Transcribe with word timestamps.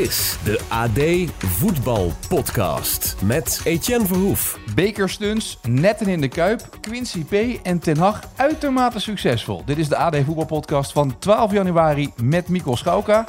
Is 0.00 0.36
de 0.44 0.60
AD 0.68 1.30
Voetbal 1.38 2.12
Podcast 2.28 3.16
met 3.24 3.60
Etienne 3.64 4.06
Verhoef. 4.06 4.58
Bekerstunts, 4.74 5.58
netten 5.68 6.06
in 6.06 6.20
de 6.20 6.28
Kuip, 6.28 6.78
Quincy 6.80 7.24
P. 7.24 7.60
en 7.62 7.78
Ten 7.78 7.96
Hag 7.96 8.20
uitermate 8.36 9.00
succesvol. 9.00 9.62
Dit 9.64 9.78
is 9.78 9.88
de 9.88 9.96
AD 9.96 10.16
Voetbalpodcast 10.24 10.92
van 10.92 11.18
12 11.18 11.52
januari 11.52 12.12
met 12.22 12.48
Mikos 12.48 12.78
Schauka. 12.78 13.26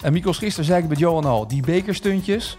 En 0.00 0.12
Mikos, 0.12 0.38
gisteren 0.38 0.64
zei 0.64 0.82
ik 0.82 0.88
met 0.88 0.98
Johan 0.98 1.24
al, 1.24 1.48
die 1.48 1.62
bekerstuntjes, 1.62 2.56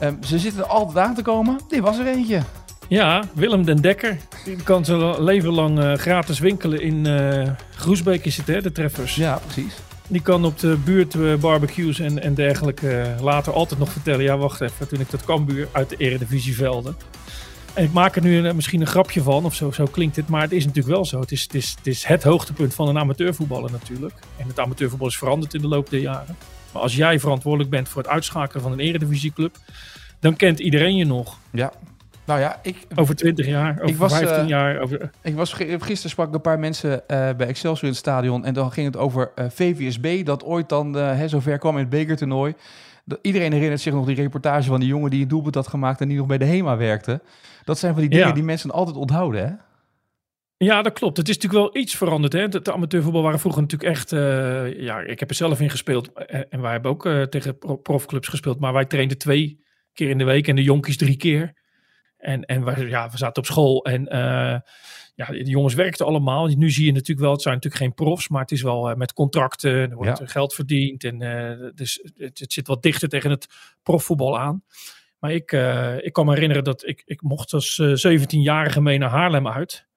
ehm, 0.00 0.14
ze 0.22 0.38
zitten 0.38 0.62
er 0.62 0.68
altijd 0.68 1.06
aan 1.06 1.14
te 1.14 1.22
komen. 1.22 1.60
Dit 1.68 1.80
was 1.80 1.98
er 1.98 2.06
eentje. 2.06 2.42
Ja, 2.88 3.24
Willem 3.34 3.64
den 3.64 3.80
Dekker. 3.80 4.16
Die 4.44 4.56
kan 4.56 4.84
zijn 4.84 5.22
leven 5.22 5.52
lang 5.52 5.80
eh, 5.80 5.92
gratis 5.92 6.38
winkelen 6.38 6.80
in 6.80 7.06
eh 7.06 7.50
Groesbeek 7.76 8.24
is 8.24 8.36
het 8.36 8.46
hè, 8.46 8.62
de 8.62 8.72
treffers. 8.72 9.14
Ja, 9.14 9.40
precies. 9.44 9.74
Die 10.10 10.22
kan 10.22 10.44
op 10.44 10.58
de 10.58 10.76
buurt 10.84 11.14
eh, 11.14 11.34
barbecues 11.34 11.98
en, 11.98 12.22
en 12.22 12.34
dergelijke 12.34 13.00
eh, 13.00 13.20
later 13.22 13.52
altijd 13.52 13.80
nog 13.80 13.92
vertellen. 13.92 14.22
Ja, 14.22 14.36
wacht 14.36 14.60
even, 14.60 14.88
toen 14.88 15.00
ik 15.00 15.10
dat 15.10 15.24
Cambuur 15.24 15.68
uit 15.72 15.88
de 15.88 15.96
Eredivisievelden. 15.96 16.96
En 17.74 17.84
ik 17.84 17.92
maak 17.92 18.16
er 18.16 18.22
nu 18.22 18.36
een- 18.36 18.56
misschien 18.56 18.80
een 18.80 18.86
grapje 18.86 19.22
van, 19.22 19.44
of 19.44 19.54
zo, 19.54 19.70
zo 19.70 19.84
klinkt 19.84 20.16
het. 20.16 20.28
Maar 20.28 20.42
het 20.42 20.52
is 20.52 20.64
natuurlijk 20.66 20.94
wel 20.94 21.04
zo. 21.04 21.20
Het 21.20 21.32
is, 21.32 21.42
het, 21.42 21.54
is, 21.54 21.74
het 21.78 21.86
is 21.86 22.04
het 22.04 22.22
hoogtepunt 22.22 22.74
van 22.74 22.88
een 22.88 22.98
amateurvoetballer 22.98 23.70
natuurlijk. 23.70 24.14
En 24.36 24.48
het 24.48 24.58
amateurvoetbal 24.58 25.08
is 25.08 25.18
veranderd 25.18 25.54
in 25.54 25.60
de 25.60 25.68
loop 25.68 25.90
der 25.90 26.00
jaren. 26.00 26.36
Maar 26.72 26.82
als 26.82 26.96
jij 26.96 27.20
verantwoordelijk 27.20 27.70
bent 27.70 27.88
voor 27.88 28.02
het 28.02 28.10
uitschakelen 28.10 28.62
van 28.62 28.72
een 28.72 28.80
Eredivisieclub... 28.80 29.56
dan 30.20 30.36
kent 30.36 30.58
iedereen 30.58 30.96
je 30.96 31.04
nog. 31.04 31.36
Ja. 31.52 31.72
Nou 32.24 32.40
ja, 32.40 32.58
ik, 32.62 32.76
Over 32.94 33.14
20 33.16 33.46
jaar, 33.46 33.74
over 33.74 33.88
Ik 33.88 33.96
was, 33.96 34.16
15 34.16 34.36
eh, 34.42 34.48
jaar. 34.48 34.78
Over, 34.80 35.10
ik 35.22 35.34
was, 35.34 35.52
gisteren 35.52 36.10
sprak 36.10 36.28
ik 36.28 36.34
een 36.34 36.40
paar 36.40 36.58
mensen 36.58 37.08
eh, 37.08 37.34
bij 37.36 37.46
Excelsior 37.46 37.82
in 37.84 37.88
het 37.88 37.96
stadion. 37.98 38.44
En 38.44 38.54
dan 38.54 38.72
ging 38.72 38.86
het 38.86 38.96
over 38.96 39.30
eh, 39.34 39.44
VVSB, 39.48 40.24
dat 40.24 40.44
ooit 40.44 40.68
dan 40.68 40.98
eh, 40.98 41.16
hè, 41.16 41.28
zover 41.28 41.58
kwam 41.58 41.74
in 41.74 41.80
het 41.80 41.90
bekertoernooi. 41.90 42.54
Iedereen 43.22 43.52
herinnert 43.52 43.80
zich 43.80 43.92
nog 43.92 44.06
die 44.06 44.14
reportage 44.16 44.68
van 44.68 44.80
die 44.80 44.88
jongen 44.88 45.10
die 45.10 45.22
een 45.22 45.28
doelpunt 45.28 45.54
had 45.54 45.68
gemaakt 45.68 46.00
en 46.00 46.08
die 46.08 46.16
nog 46.16 46.26
bij 46.26 46.38
de 46.38 46.44
HEMA 46.44 46.76
werkte. 46.76 47.20
Dat 47.64 47.78
zijn 47.78 47.92
van 47.92 48.00
die 48.00 48.10
dingen 48.10 48.26
Ja. 48.26 48.32
die 48.32 48.42
mensen 48.42 48.70
altijd 48.70 48.96
onthouden, 48.96 49.46
hè? 49.48 49.54
Ja, 50.56 50.82
dat 50.82 50.92
klopt. 50.92 51.16
Het 51.16 51.28
is 51.28 51.34
natuurlijk 51.38 51.72
wel 51.72 51.82
iets 51.82 51.96
veranderd. 51.96 52.32
Hè? 52.32 52.48
De, 52.48 52.62
de 52.62 52.72
amateurvoetbal 52.72 53.22
waren 53.22 53.38
vroeger 53.40 53.60
natuurlijk 53.62 53.90
echt... 53.90 54.12
eh, 54.12 54.80
ja, 54.82 55.00
ik 55.00 55.20
heb 55.20 55.28
er 55.30 55.34
zelf 55.36 55.60
in 55.60 55.70
gespeeld. 55.70 56.12
En, 56.12 56.50
en 56.50 56.60
wij 56.60 56.72
hebben 56.72 56.90
ook 56.90 57.06
eh, 57.06 57.22
tegen 57.22 57.58
pro- 57.58 57.76
profclubs 57.76 58.28
gespeeld. 58.28 58.60
Maar 58.60 58.72
wij 58.72 58.84
trainden 58.84 59.18
twee 59.18 59.64
keer 59.92 60.08
in 60.08 60.18
de 60.18 60.24
week 60.24 60.48
en 60.48 60.56
de 60.56 60.62
jonkies 60.62 60.96
drie 60.96 61.16
keer. 61.16 61.52
En, 62.20 62.44
en 62.44 62.64
wij, 62.64 62.86
ja, 62.86 63.10
we 63.10 63.16
zaten 63.16 63.42
op 63.42 63.48
school 63.48 63.84
en 63.84 64.08
eh, 64.08 64.58
ja, 65.14 65.26
de 65.26 65.44
jongens 65.44 65.74
werkten 65.74 66.06
allemaal. 66.06 66.46
Nu 66.46 66.70
zie 66.70 66.84
je 66.86 66.92
natuurlijk 66.92 67.20
wel, 67.20 67.32
het 67.32 67.42
zijn 67.42 67.54
natuurlijk 67.54 67.82
geen 67.82 67.94
profs, 67.94 68.28
maar 68.28 68.40
het 68.40 68.50
is 68.50 68.62
wel 68.62 68.90
eh, 68.90 68.96
met 68.96 69.12
contracten. 69.12 69.90
Er 69.90 69.94
wordt 69.94 70.18
Ja. 70.18 70.26
geld 70.26 70.54
verdiend 70.54 71.04
en 71.04 71.22
eh, 71.22 71.70
dus 71.74 72.00
het, 72.16 72.38
het 72.38 72.52
zit 72.52 72.66
wat 72.66 72.82
dichter 72.82 73.08
tegen 73.08 73.30
het 73.30 73.46
profvoetbal 73.82 74.38
aan. 74.38 74.64
Maar 75.18 75.32
ik, 75.32 75.52
ik 76.02 76.12
kan 76.12 76.26
me 76.26 76.32
herinneren 76.32 76.64
dat 76.64 76.86
ik, 76.86 77.02
ik 77.04 77.22
mocht 77.22 77.52
als 77.52 77.78
eh 77.78 78.20
17-jarige 78.20 78.80
mee 78.80 78.98
naar 78.98 79.10
Haarlem 79.10 79.48
uit. 79.48 79.88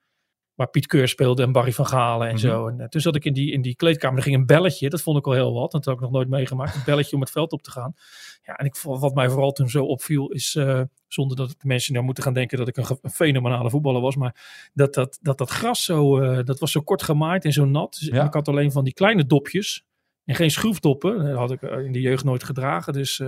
Waar 0.56 0.70
Piet 0.70 0.88
Keur 0.88 1.08
speelde 1.08 1.44
en 1.44 1.52
Barry 1.52 1.72
van 1.73 1.86
Galen 1.88 2.28
en 2.28 2.34
Mhm. 2.34 2.44
zo. 2.44 2.68
En 2.68 2.80
eh, 2.80 2.88
toen 2.88 3.02
zat 3.02 3.16
ik 3.16 3.26
in 3.26 3.34
die, 3.34 3.52
in 3.52 3.62
die 3.62 3.76
kleedkamer. 3.76 4.18
Er 4.18 4.23
ging 4.23 4.36
een 4.36 4.46
belletje. 4.46 4.90
Dat 4.90 5.02
vond 5.02 5.18
ik 5.18 5.26
al 5.28 5.34
heel 5.34 5.54
wat. 5.54 5.72
Dat 5.72 5.86
had 5.86 5.94
ik 5.96 6.00
nog 6.00 6.12
nooit 6.12 6.30
meegemaakt. 6.30 6.76
Een 6.76 6.82
belletje 6.86 7.16
om 7.16 7.22
het 7.22 7.32
veld 7.32 7.52
op 7.52 7.62
te 7.62 7.72
gaan. 7.72 7.94
Ja, 8.44 8.56
en 8.56 8.66
ik, 8.66 8.78
wat 8.81 9.14
mij 9.16 9.30
vooral 9.30 9.52
toen 9.52 9.69
zo 9.69 9.86
opviel 9.86 10.30
is... 10.31 10.56
eh, 10.56 10.81
zonder 11.08 11.38
dat 11.38 11.50
de 11.50 11.56
mensen 11.68 11.94
nou 11.94 12.06
moeten 12.06 12.24
gaan 12.24 12.34
denken 12.34 12.58
dat 12.58 12.68
ik 12.68 12.78
een, 12.78 13.12
fenomenale 13.12 13.69
voetballer 13.69 14.02
was. 14.02 14.16
Maar 14.16 14.69
dat 14.74 14.94
dat, 14.94 15.18
dat, 15.22 15.38
dat 15.38 15.50
gras 15.50 15.84
zo... 15.84 16.19
eh, 16.19 16.44
dat 16.46 16.59
was 16.59 16.72
zo 16.72 16.81
kort 16.81 17.03
gemaaid 17.03 17.46
en 17.46 17.52
zo 17.53 17.66
nat. 17.66 17.97
Dus 18.00 18.08
Ja. 18.08 18.25
Ik 18.25 18.34
had 18.34 18.47
alleen 18.47 18.72
van 18.72 18.84
die 18.84 18.94
kleine 18.94 19.25
dopjes. 19.25 19.84
En 20.25 20.35
geen 20.35 20.52
schroefdoppen. 20.52 21.18
Dat 21.25 21.38
had 21.38 21.52
ik 21.52 21.62
in 21.62 21.91
de 21.91 22.02
jeugd 22.02 22.24
nooit 22.24 22.44
gedragen. 22.44 22.94
Dus 22.94 23.20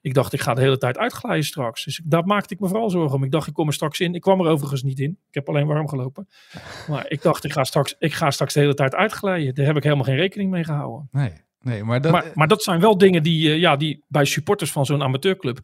ik 0.00 0.14
dacht, 0.14 0.32
ik 0.32 0.40
ga 0.40 0.54
de 0.54 0.60
hele 0.60 0.78
tijd 0.78 0.98
uitglijden 0.98 1.44
straks. 1.44 1.84
Dus 1.84 2.00
daar 2.04 2.24
maakte 2.24 2.54
ik 2.54 2.60
me 2.60 2.68
vooral 2.68 2.90
zorgen 2.90 3.16
om. 3.16 3.24
Ik 3.24 3.30
dacht, 3.30 3.46
ik 3.46 3.54
kom 3.54 3.66
er 3.66 3.72
straks 3.72 4.00
in. 4.00 4.14
Ik 4.14 4.20
kwam 4.20 4.40
er 4.40 4.46
overigens 4.50 4.82
niet 4.82 4.98
in. 4.98 5.10
Ik 5.28 5.34
heb 5.34 5.48
alleen 5.48 5.66
warm 5.66 5.88
gelopen. 5.88 6.28
Maar 6.88 7.04
ik 7.10 7.22
dacht, 7.22 7.44
ik 7.44 7.52
ga 7.52 7.64
straks, 7.64 7.94
ik 7.98 8.12
ga 8.12 8.30
straks 8.30 8.54
de 8.54 8.60
hele 8.60 8.74
tijd 8.74 8.94
uitglijden. 8.94 9.54
Daar 9.54 9.66
heb 9.66 9.76
ik 9.76 9.82
helemaal 9.82 10.04
geen 10.04 10.16
rekening 10.16 10.50
mee 10.50 10.64
gehouden. 10.64 11.08
Nee, 11.10 11.32
nee 11.60 11.84
maar 11.84 12.00
dat... 12.00 12.12
maar, 12.12 12.24
maar 12.34 12.48
dat 12.48 12.62
zijn 12.62 12.80
wel 12.80 12.98
dingen 12.98 13.22
die, 13.22 13.50
eh, 13.50 13.58
ja, 13.58 13.76
die 13.76 14.04
bij 14.08 14.24
supporters 14.24 14.72
van 14.72 14.86
zo'n 14.86 15.02
amateurclub... 15.02 15.58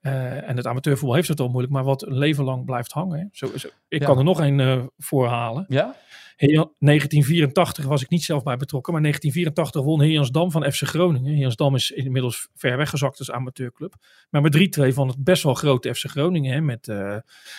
eh, 0.00 0.48
en 0.48 0.56
het 0.56 0.66
amateurvoetbal 0.66 1.14
heeft 1.16 1.28
het 1.28 1.40
al 1.40 1.48
moeilijk, 1.48 1.72
maar 1.72 1.84
wat 1.84 2.02
een 2.06 2.18
leven 2.18 2.44
lang 2.44 2.64
blijft 2.64 2.92
hangen. 2.92 3.18
Hè. 3.18 3.24
Zo, 3.32 3.46
zo, 3.56 3.68
ik 3.88 4.00
Ja. 4.00 4.06
kan 4.06 4.18
er 4.18 4.24
nog 4.24 4.40
een 4.40 4.60
eh 4.60 4.82
voorhalen. 4.98 5.64
ja? 5.68 5.94
Heer- 6.36 6.70
1984 6.78 7.84
was 7.84 8.02
ik 8.02 8.08
niet 8.10 8.22
zelf 8.22 8.42
bij 8.42 8.56
betrokken, 8.56 8.92
maar 8.92 9.02
1984 9.02 9.82
won 9.82 10.00
Heerjansdam 10.00 10.50
van 10.50 10.72
FC 10.72 10.82
Groningen. 10.82 11.32
Heerjansdam 11.32 11.74
is 11.74 11.90
inmiddels 11.90 12.48
ver 12.54 12.76
weggezakt 12.76 13.18
als 13.18 13.30
amateurclub. 13.30 13.94
Maar 14.30 14.42
met 14.42 14.52
3-2 14.52 14.94
van 14.94 15.08
het 15.08 15.24
best 15.24 15.42
wel 15.42 15.54
grote 15.54 15.94
FC 15.94 16.04
Groningen. 16.04 16.52
Hè, 16.52 16.60
met 16.60 16.88
eh 16.88 17.16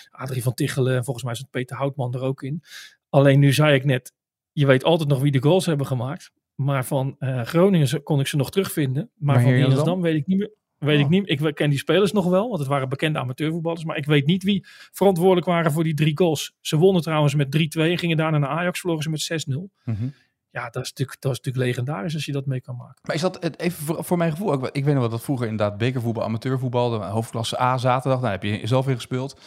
Adrie 0.09 0.43
van 0.43 0.53
Tichelen 0.53 0.95
en 0.95 1.03
volgens 1.03 1.25
mij 1.25 1.35
zit 1.35 1.49
Peter 1.49 1.77
Houtman 1.77 2.13
er 2.13 2.21
ook 2.21 2.43
in. 2.43 2.63
Alleen 3.09 3.39
nu 3.39 3.53
zei 3.53 3.75
ik 3.75 3.85
net, 3.85 4.13
je 4.51 4.65
weet 4.65 4.83
altijd 4.83 5.09
nog 5.09 5.21
wie 5.21 5.31
de 5.31 5.41
goals 5.41 5.65
hebben 5.65 5.85
gemaakt. 5.87 6.31
Maar 6.55 6.85
van 6.85 7.15
eh, 7.19 7.41
Groningen 7.41 8.03
kon 8.03 8.19
ik 8.19 8.27
ze 8.27 8.35
nog 8.35 8.51
terugvinden. 8.51 9.09
Maar, 9.15 9.35
Maar 9.35 9.43
van? 9.43 9.51
Heerjansdam 9.53 10.01
weet 10.01 10.15
ik 10.15 10.27
niet 10.27 10.37
meer. 10.37 10.51
Weet 10.77 10.95
Oh. 10.97 11.03
ik, 11.03 11.09
niet, 11.09 11.29
ik 11.29 11.55
ken 11.55 11.69
die 11.69 11.79
spelers 11.79 12.11
nog 12.11 12.25
wel, 12.25 12.47
want 12.47 12.59
het 12.59 12.67
waren 12.67 12.89
bekende 12.89 13.19
amateurvoetballers. 13.19 13.83
Maar 13.85 13.97
ik 13.97 14.05
weet 14.05 14.25
niet 14.25 14.43
wie 14.43 14.65
verantwoordelijk 14.91 15.45
waren 15.47 15.71
voor 15.71 15.83
die 15.83 15.93
drie 15.93 16.17
goals. 16.17 16.53
Ze 16.61 16.77
wonnen 16.77 17.01
trouwens 17.01 17.35
met 17.35 17.49
3-2 17.77 17.91
en 17.91 17.97
gingen 17.97 18.17
daarna 18.17 18.37
naar 18.37 18.49
Ajax, 18.49 18.79
verloren 18.79 19.03
ze 19.03 19.09
met 19.09 19.21
6-0. 19.21 19.69
Mhm. 19.83 20.07
Ja, 20.51 20.69
dat 20.69 20.83
is, 20.83 20.89
natuurlijk, 20.89 21.21
dat 21.21 21.31
is 21.31 21.37
natuurlijk 21.37 21.65
legendarisch 21.65 22.13
als 22.13 22.25
je 22.25 22.31
dat 22.31 22.45
mee 22.45 22.61
kan 22.61 22.75
maken. 22.75 22.99
Maar 23.01 23.15
is 23.15 23.21
dat 23.21 23.43
het, 23.43 23.59
even 23.59 23.83
voor, 23.85 24.03
voor 24.03 24.17
mijn 24.17 24.31
gevoel? 24.31 24.51
ook- 24.51 24.65
Ik 24.71 24.83
weet 24.85 24.93
nog 24.93 25.01
wel 25.01 25.09
dat 25.11 25.23
vroeger 25.23 25.47
inderdaad 25.47 25.77
bekervoetbal, 25.77 26.23
amateurvoetbal, 26.23 26.89
de 26.89 26.95
hoofdklasse 27.05 27.61
A 27.61 27.77
zaterdag, 27.77 28.21
daar 28.21 28.31
heb 28.31 28.43
je 28.43 28.67
zelf 28.67 28.87
in 28.87 28.95
gespeeld. 28.95 29.39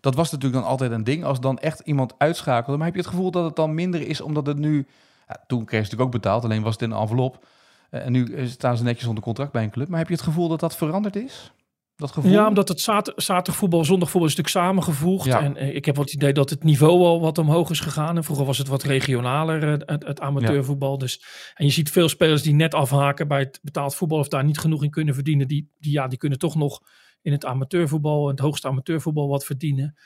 Dat 0.00 0.14
was 0.14 0.30
natuurlijk 0.30 0.62
dan 0.62 0.70
altijd 0.70 0.90
een 0.90 1.04
ding 1.04 1.24
als 1.24 1.40
dan 1.40 1.58
echt 1.58 1.80
iemand 1.80 2.14
uitschakelde. 2.18 2.76
Maar 2.76 2.86
heb 2.86 2.94
je 2.96 3.00
het 3.02 3.10
gevoel 3.10 3.30
dat 3.30 3.44
het 3.44 3.56
dan 3.56 3.74
minder 3.74 4.08
is 4.08 4.20
omdat 4.20 4.46
het 4.46 4.58
nu... 4.58 4.86
Ja, 5.28 5.44
toen 5.46 5.58
kreeg 5.64 5.78
ze 5.84 5.90
natuurlijk 5.90 6.02
ook 6.02 6.22
betaald, 6.22 6.44
alleen 6.44 6.62
was 6.62 6.72
het 6.72 6.82
in 6.82 6.90
een 6.90 6.98
envelop. 7.00 7.46
Eh, 7.90 8.04
en 8.06 8.12
nu 8.12 8.34
eh, 8.34 8.46
staan 8.46 8.76
ze 8.76 8.82
netjes 8.82 9.08
onder 9.08 9.22
contract 9.22 9.52
bij 9.52 9.62
een 9.62 9.70
club. 9.70 9.88
Maar 9.88 9.98
heb 9.98 10.08
je 10.08 10.14
het 10.14 10.22
gevoel 10.22 10.48
dat 10.48 10.60
dat 10.60 10.76
veranderd 10.76 11.16
is? 11.16 11.52
Dat 11.96 12.10
gevoel? 12.10 12.32
Ja, 12.32 12.48
omdat 12.48 12.68
het 12.68 12.80
zat- 12.80 13.12
zaterdagvoetbal, 13.16 13.84
zondagvoetbal 13.84 14.30
is 14.30 14.36
natuurlijk 14.36 14.64
samengevoegd. 14.64 15.24
Ja. 15.26 15.40
En 15.40 15.56
eh, 15.56 15.74
ik 15.74 15.84
heb 15.84 15.94
wel 15.96 16.04
het 16.04 16.14
idee 16.14 16.32
dat 16.32 16.50
het 16.50 16.64
niveau 16.64 17.00
al 17.04 17.20
wat 17.20 17.38
omhoog 17.38 17.70
is 17.70 17.80
gegaan. 17.80 18.16
En 18.16 18.24
vroeger 18.24 18.46
was 18.46 18.58
het 18.58 18.68
wat 18.68 18.82
regionaler, 18.82 19.62
het, 19.68 20.04
het 20.06 20.20
amateurvoetbal. 20.20 20.98
Dus, 20.98 21.24
en 21.54 21.64
je 21.64 21.72
ziet 21.72 21.90
veel 21.90 22.08
spelers 22.08 22.42
die 22.42 22.54
net 22.54 22.74
afhaken 22.74 23.28
bij 23.28 23.38
het 23.38 23.60
betaald 23.62 23.94
voetbal 23.94 24.18
of 24.18 24.28
daar 24.28 24.44
niet 24.44 24.58
genoeg 24.58 24.84
in 24.84 24.90
kunnen 24.90 25.14
verdienen. 25.14 25.48
Die, 25.48 25.70
die, 25.78 25.92
ja, 25.92 26.08
die 26.08 26.18
kunnen 26.18 26.38
toch 26.38 26.54
nog 26.54 26.80
in 27.22 27.32
het 27.32 27.44
amateurvoetbal, 27.44 28.22
in 28.24 28.30
het 28.30 28.40
hoogste 28.44 28.68
amateurvoetbal 28.68 29.28
wat 29.28 29.44
verdienen. 29.44 29.96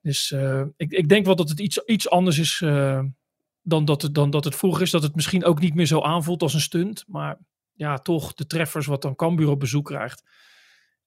Dus 0.00 0.34
ik, 0.76 0.90
ik 0.90 1.08
denk 1.08 1.26
wel 1.26 1.36
dat 1.36 1.48
het 1.48 1.60
iets, 1.60 1.78
iets 1.84 2.10
anders 2.10 2.38
is 2.38 2.62
dan, 3.62 3.84
dat 3.84 4.02
het, 4.02 4.14
dan 4.14 4.30
dat 4.30 4.44
het 4.44 4.56
vroeger 4.56 4.82
is. 4.82 4.90
Dat 4.90 5.02
het 5.02 5.14
misschien 5.14 5.44
ook 5.44 5.60
niet 5.60 5.74
meer 5.74 5.86
zo 5.86 6.00
aanvoelt 6.00 6.42
als 6.42 6.54
een 6.54 6.60
stunt. 6.60 7.04
Maar 7.06 7.38
ja, 7.72 7.98
toch 7.98 8.34
de 8.34 8.46
treffers 8.46 8.86
wat 8.86 9.02
dan 9.02 9.14
Cambuur 9.14 9.48
op 9.48 9.60
bezoek 9.60 9.84
krijgt. 9.84 10.22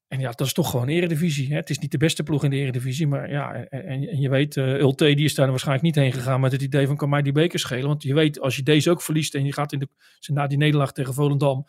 En 0.08 0.20
ja, 0.20 0.32
dat 0.32 0.48
is 0.48 0.54
toch 0.54 0.70
gewoon 0.70 0.88
eredivisie. 0.88 1.50
Hè? 1.50 1.56
Het 1.56 1.70
is 1.70 1.80
niet 1.80 1.92
de 1.92 1.98
beste 1.98 2.24
ploeg 2.24 2.44
in 2.44 2.50
de 2.50 2.56
eredivisie. 2.56 3.08
Maar 3.08 3.30
ja, 3.30 3.54
en, 3.54 4.08
en, 4.08 4.20
je 4.20 4.30
weet, 4.30 4.58
eh 4.58 4.80
Ulte 4.80 5.14
die 5.14 5.26
is 5.26 5.36
daar 5.36 5.50
waarschijnlijk 5.50 5.86
niet 5.86 5.96
heen 5.96 6.14
gegaan 6.14 6.40
met 6.40 6.52
het 6.52 6.62
idee 6.62 6.88
van 6.88 6.98
kan 6.98 7.10
mij 7.10 7.22
die 7.22 7.32
beker 7.32 7.60
schelen. 7.60 7.88
Want 7.88 8.04
je 8.04 8.14
weet, 8.14 8.40
als 8.40 8.56
je 8.56 8.64
deze 8.64 8.92
ook 8.92 9.02
verliest 9.02 9.36
en 9.36 9.46
je 9.46 9.54
gaat 9.54 9.72
in 9.72 9.80
de, 9.80 9.88
na 10.34 10.48
die 10.48 10.58
nederlaag 10.58 10.92
tegen 10.92 11.14
Volendam. 11.14 11.66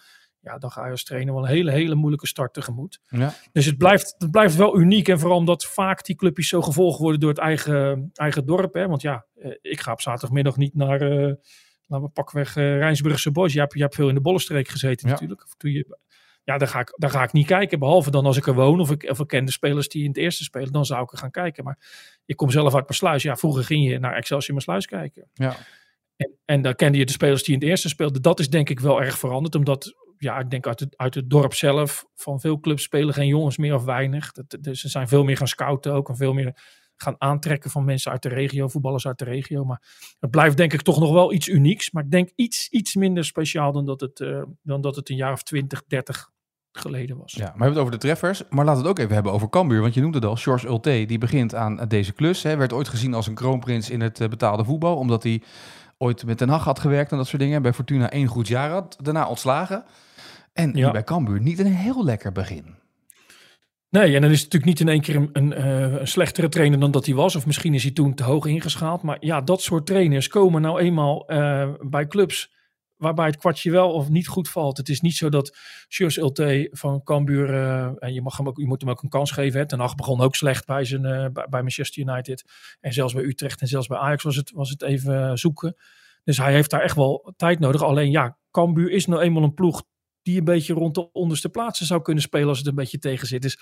Ja, 0.47 0.59
dan 0.59 0.71
ga 0.71 0.85
je 0.85 0.91
als 0.91 1.05
trainer 1.05 1.35
wel 1.35 1.43
een 1.43 1.49
hele, 1.49 1.71
hele 1.71 1.95
moeilijke 1.95 2.27
start 2.27 2.53
tegemoet. 2.55 3.01
Ja. 3.09 3.35
Dus 3.53 3.67
het 3.67 3.79
blijft, 3.79 4.15
het 4.19 4.31
blijft 4.31 4.57
wel 4.57 4.79
uniek. 4.79 5.09
En 5.09 5.19
vooral 5.19 5.39
omdat 5.39 5.65
vaak 5.65 6.05
die 6.05 6.17
clubjes 6.17 6.49
zo 6.49 6.63
gevolgd 6.63 6.99
worden 6.99 7.21
door 7.21 7.29
het 7.31 7.39
eigen, 7.39 8.11
eigen 8.15 8.47
dorp. 8.47 8.75
Hè? 8.75 8.89
Want 8.89 9.03
ja, 9.03 9.27
eh, 9.35 9.51
ik 9.61 9.81
ga 9.81 9.93
op 9.93 10.01
zaterdagmiddag 10.01 10.57
niet 10.57 10.75
naar, 10.75 11.01
eh 11.01 11.35
laten 11.87 12.07
we 12.07 12.13
pakweg, 12.13 12.57
eh 12.57 12.79
Rijnsburgse 12.79 13.31
Bos. 13.31 13.53
Je 13.53 13.59
hebt, 13.59 13.75
je 13.75 13.81
hebt 13.81 13.95
veel 13.95 14.09
in 14.09 14.15
de 14.15 14.21
Bollenstreek 14.21 14.69
gezeten 14.69 15.07
Ja. 15.07 15.13
natuurlijk. 15.13 15.47
Toen 15.57 15.71
je, 15.71 15.99
ja, 16.45 16.59
daar 16.59 16.69
ga, 16.69 16.81
ik, 16.81 16.95
daar 16.97 17.11
ga 17.11 17.23
ik 17.23 17.33
niet 17.33 17.47
kijken. 17.47 17.79
Behalve 17.79 18.11
dan 18.11 18.27
als 18.27 18.37
ik 18.37 18.47
er 18.47 18.55
woon 18.55 18.81
of 18.81 18.91
ik, 18.91 19.11
of 19.11 19.19
ik 19.21 19.27
ken 19.27 19.45
de 19.45 19.53
spelers 19.53 19.89
die 19.89 20.03
in 20.03 20.09
het 20.09 20.17
eerste 20.17 20.45
spelen. 20.45 20.73
Dan 20.73 20.85
zou 20.85 21.03
ik 21.03 21.13
er 21.13 21.19
gaan 21.19 21.31
kijken. 21.31 21.65
Maar 21.65 21.79
ik 22.25 22.37
kom 22.37 22.51
zelf 22.51 22.75
uit 22.75 22.89
Maassluis. 22.89 23.23
Ja, 23.23 23.37
vroeger 23.37 23.65
ging 23.65 23.89
je 23.89 23.99
naar 23.99 24.15
Excelsior 24.15 24.55
Maassluis 24.55 24.87
kijken. 24.87 25.29
Ja. 25.35 25.57
En, 26.17 26.31
en 26.45 26.63
dan 26.63 26.75
kende 26.75 26.99
je 26.99 27.07
de 27.07 27.13
spelers 27.13 27.43
die 27.43 27.55
in 27.55 27.61
het 27.61 27.69
eerste 27.69 27.89
speelden. 27.89 28.23
Dat 28.23 28.41
is 28.41 28.51
denk 28.51 28.69
ik 28.71 28.81
wel 28.81 29.03
erg 29.03 29.19
veranderd. 29.19 29.55
Omdat, 29.55 29.95
ja, 30.19 30.39
ik 30.39 30.51
denk 30.51 30.67
uit 30.67 30.81
het, 30.81 30.97
uit 30.97 31.15
het 31.15 31.31
dorp 31.31 31.55
zelf, 31.55 32.07
van 32.15 32.41
veel 32.41 32.61
clubs 32.61 32.83
spelen 32.83 33.15
geen 33.15 33.27
jongens 33.27 33.57
meer 33.57 33.75
of 33.75 33.85
weinig. 33.85 34.33
Dat, 34.33 34.57
dus 34.61 34.81
ze 34.81 34.89
zijn 34.89 35.09
veel 35.09 35.25
meer 35.25 35.37
gaan 35.37 35.49
scouten 35.49 35.93
ook. 35.93 36.09
En 36.09 36.17
veel 36.17 36.33
meer 36.33 36.57
gaan 36.97 37.15
aantrekken 37.19 37.71
van 37.71 37.85
mensen 37.85 38.13
uit 38.13 38.23
de 38.23 38.29
regio, 38.29 38.69
voetballers 38.69 39.07
uit 39.07 39.19
de 39.19 39.25
regio. 39.25 39.65
Maar 39.65 39.83
het 40.19 40.31
blijft 40.31 40.57
denk 40.57 40.73
ik 40.73 40.83
toch 40.83 40.99
nog 40.99 41.13
wel 41.13 41.33
iets 41.33 41.49
unieks. 41.49 41.91
Maar 41.91 42.05
ik 42.05 42.11
denk 42.11 42.31
iets, 42.35 42.69
iets 42.69 42.95
minder 42.95 43.25
speciaal 43.25 43.73
dan 43.73 43.87
dat 43.87 44.01
het, 44.01 44.21
uh, 44.21 44.43
dan 44.63 44.81
dat 44.81 44.97
het 44.97 45.11
een 45.11 45.17
jaar 45.17 45.33
of 45.33 45.43
20, 45.43 45.83
30 45.87 46.31
geleden 46.73 47.17
was. 47.17 47.33
Ja, 47.33 47.45
maar 47.45 47.53
we 47.53 47.63
hebben 47.63 47.69
het 47.69 47.79
over 47.79 47.93
de 47.93 48.07
treffers. 48.07 48.43
Maar 48.51 48.65
laten 48.65 48.83
we 48.83 48.89
het 48.89 48.99
ook 48.99 49.05
even 49.05 49.15
hebben 49.15 49.33
over 49.33 49.49
Cambuur. 49.49 49.81
Want 49.81 49.95
je 49.95 50.01
noemde 50.01 50.19
het 50.19 50.27
al, 50.27 50.37
George 50.37 50.67
Ulte, 50.67 51.05
die 51.07 51.19
begint 51.19 51.55
aan 51.55 51.89
deze 51.89 52.13
klus. 52.13 52.43
Hè, 52.43 52.57
werd 52.57 52.73
ooit 52.73 52.89
gezien 52.89 53.15
als 53.15 53.27
een 53.27 53.35
kroonprins 53.35 53.91
in 53.91 54.01
het 54.01 54.19
betaalde 54.19 54.65
voetbal. 54.65 54.97
Omdat 54.97 55.23
hij 55.23 55.43
ooit 55.99 56.25
met 56.25 56.39
Den 56.39 56.49
Haag 56.49 56.65
had 56.65 56.79
gewerkt 56.79 57.11
en 57.11 57.17
dat 57.17 57.27
soort 57.27 57.43
dingen. 57.43 57.63
Bij 57.63 57.73
Fortuna 57.73 58.11
één 58.11 58.27
goed 58.27 58.49
jaar 58.49 58.71
had. 58.71 58.97
Daarna 59.03 59.27
ontslagen. 59.29 59.85
En 60.57 60.73
bij 60.73 61.05
Cambuur 61.05 61.41
niet 61.41 61.59
een 61.59 61.67
heel 61.67 62.05
lekker 62.05 62.33
begin. 62.33 62.75
Nee, 63.89 64.15
en 64.15 64.23
dan 64.23 64.31
is 64.31 64.43
het 64.43 64.53
natuurlijk 64.53 64.65
niet 64.65 64.81
in 64.81 64.89
één 64.89 65.01
keer 65.01 65.17
een, 65.17 65.29
een, 65.33 65.53
eh, 65.53 66.01
een, 66.01 66.09
slechtere 66.09 66.49
trainer 66.49 66.81
dan 66.81 66.91
dat 66.91 67.07
hij 67.07 67.15
was. 67.15 67.37
Of 67.37 67.47
misschien 67.47 67.75
is 67.75 67.83
hij 67.83 67.93
toen 67.93 68.15
te 68.15 68.23
hoog 68.23 68.47
ingeschaald. 68.47 69.03
Maar 69.03 69.17
ja, 69.21 69.41
dat 69.41 69.63
soort 69.63 69.87
trainers 69.87 70.29
komen 70.29 70.63
nou 70.63 70.81
eenmaal 70.81 71.33
uh, 71.33 71.73
bij 71.81 72.07
clubs 72.07 72.55
waarbij 72.97 73.27
het 73.27 73.37
kwartje 73.37 73.71
wel 73.71 73.93
of 73.93 74.09
niet 74.09 74.29
goed 74.29 74.49
valt. 74.49 74.77
Het 74.77 74.89
is 74.89 75.01
niet 75.01 75.17
zo 75.17 75.29
dat 75.29 75.57
Sjurs 75.89 76.17
Ulte 76.17 76.69
van 76.73 77.03
Cambuur, 77.03 77.51
uh, 77.51 77.91
en 77.99 78.13
je, 78.13 78.23
mag 78.23 78.37
hem 78.37 78.49
ook, 78.49 78.57
je 78.57 78.67
moet 78.67 78.81
hem 78.81 78.91
ook 78.91 79.03
een 79.03 79.09
kans 79.09 79.31
geven. 79.31 79.61
Hè. 79.61 79.67
Ten 79.67 79.79
Hag 79.79 79.95
begon 79.95 80.21
ook 80.21 80.35
slecht 80.35 80.67
bij, 80.67 80.85
zijn, 80.85 81.05
uh, 81.05 81.27
bij, 81.33 81.47
bij, 81.49 81.61
Manchester 81.61 82.03
United. 82.03 82.45
En 82.81 82.93
zelfs 82.93 83.15
bij 83.15 83.23
Utrecht 83.23 83.61
en 83.61 83.67
zelfs 83.67 83.87
bij 83.87 83.99
Ajax 83.99 84.23
was 84.23 84.37
het, 84.37 84.51
was 84.51 84.71
het 84.71 84.83
even 84.83 85.39
zoeken. 85.39 85.77
Dus 86.25 86.37
hij 86.37 86.53
heeft 86.53 86.71
daar 86.71 86.83
echt 86.83 86.97
wel 86.97 87.33
tijd 87.37 87.59
nodig. 87.59 87.83
Alleen 87.83 88.11
ja, 88.11 88.39
Cambuur 88.51 88.91
is 88.91 89.07
nou 89.07 89.23
eenmaal 89.23 89.43
een 89.43 89.55
ploeg 89.55 89.83
die 90.27 90.39
een 90.39 90.45
beetje 90.45 90.75
rond 90.75 90.95
de 90.95 91.13
onderste 91.13 91.49
plaatsen 91.49 91.87
zou 91.87 92.03
kunnen 92.03 92.23
spelen 92.23 92.49
als 92.49 92.59
het 92.59 92.67
een 92.67 92.75
beetje 92.75 92.99
tegen 92.99 93.27
zit. 93.27 93.43
Dus 93.43 93.59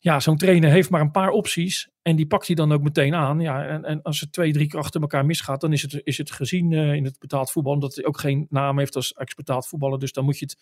ja, 0.00 0.20
zo'n 0.20 0.36
trainer 0.36 0.70
heeft 0.70 0.90
maar 0.90 1.00
een 1.00 1.10
paar 1.10 1.30
opties 1.30 1.88
en 2.02 2.16
die 2.16 2.26
pakt 2.26 2.46
hij 2.46 2.56
dan 2.56 2.72
ook 2.72 2.82
meteen 2.82 3.14
aan. 3.14 3.40
Ja, 3.40 3.66
en, 3.66 3.84
en 3.84 4.02
als 4.02 4.20
het 4.20 4.32
twee, 4.32 4.52
drie 4.52 4.66
keer 4.66 4.78
achter 4.78 5.00
elkaar 5.00 5.26
misgaat, 5.26 5.60
dan 5.60 5.72
is 5.72 5.82
het, 5.82 6.00
is 6.04 6.18
het 6.18 6.30
gezien 6.30 6.70
uh, 6.70 6.94
in 6.94 7.04
het 7.04 7.18
betaald 7.18 7.50
voetbal, 7.50 7.72
omdat 7.72 7.94
hij 7.94 8.04
ook 8.04 8.20
geen 8.20 8.46
naam 8.48 8.78
heeft 8.78 8.96
als 8.96 9.12
ex-betaald 9.12 9.66
voetballer. 9.68 9.98
Dus 9.98 10.12
dan 10.12 10.24
moet 10.24 10.38
je 10.38 10.44
het 10.44 10.56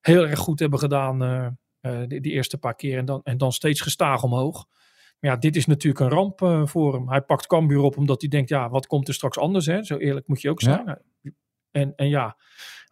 heel 0.00 0.26
erg 0.26 0.38
goed 0.38 0.58
hebben 0.58 0.78
gedaan 0.78 1.22
uh, 1.22 1.46
uh, 1.80 2.08
die, 2.08 2.20
die, 2.20 2.32
eerste 2.32 2.58
paar 2.58 2.74
keer 2.74 2.98
en 2.98 3.04
dan, 3.04 3.20
en 3.24 3.38
dan 3.38 3.52
steeds 3.52 3.80
gestaag 3.80 4.22
omhoog. 4.22 4.66
Maar 5.20 5.30
ja, 5.30 5.36
dit 5.36 5.56
is 5.56 5.66
natuurlijk 5.66 6.04
een 6.04 6.18
ramp 6.18 6.68
voor 6.68 6.94
hem. 6.94 7.08
Hij 7.08 7.22
pakt 7.22 7.46
Cambuur 7.46 7.80
op 7.80 7.96
omdat 7.96 8.20
hij 8.20 8.30
denkt, 8.30 8.48
ja, 8.48 8.70
wat 8.70 8.86
komt 8.86 9.08
er 9.08 9.14
straks 9.14 9.38
anders? 9.38 9.66
Hè? 9.66 9.82
Zo 9.82 9.96
eerlijk 9.96 10.26
moet 10.26 10.40
je 10.40 10.50
ook 10.50 10.60
zijn. 10.60 10.82
Ja. 10.86 11.00
En, 11.70 11.92
en 11.96 12.08
ja, 12.08 12.36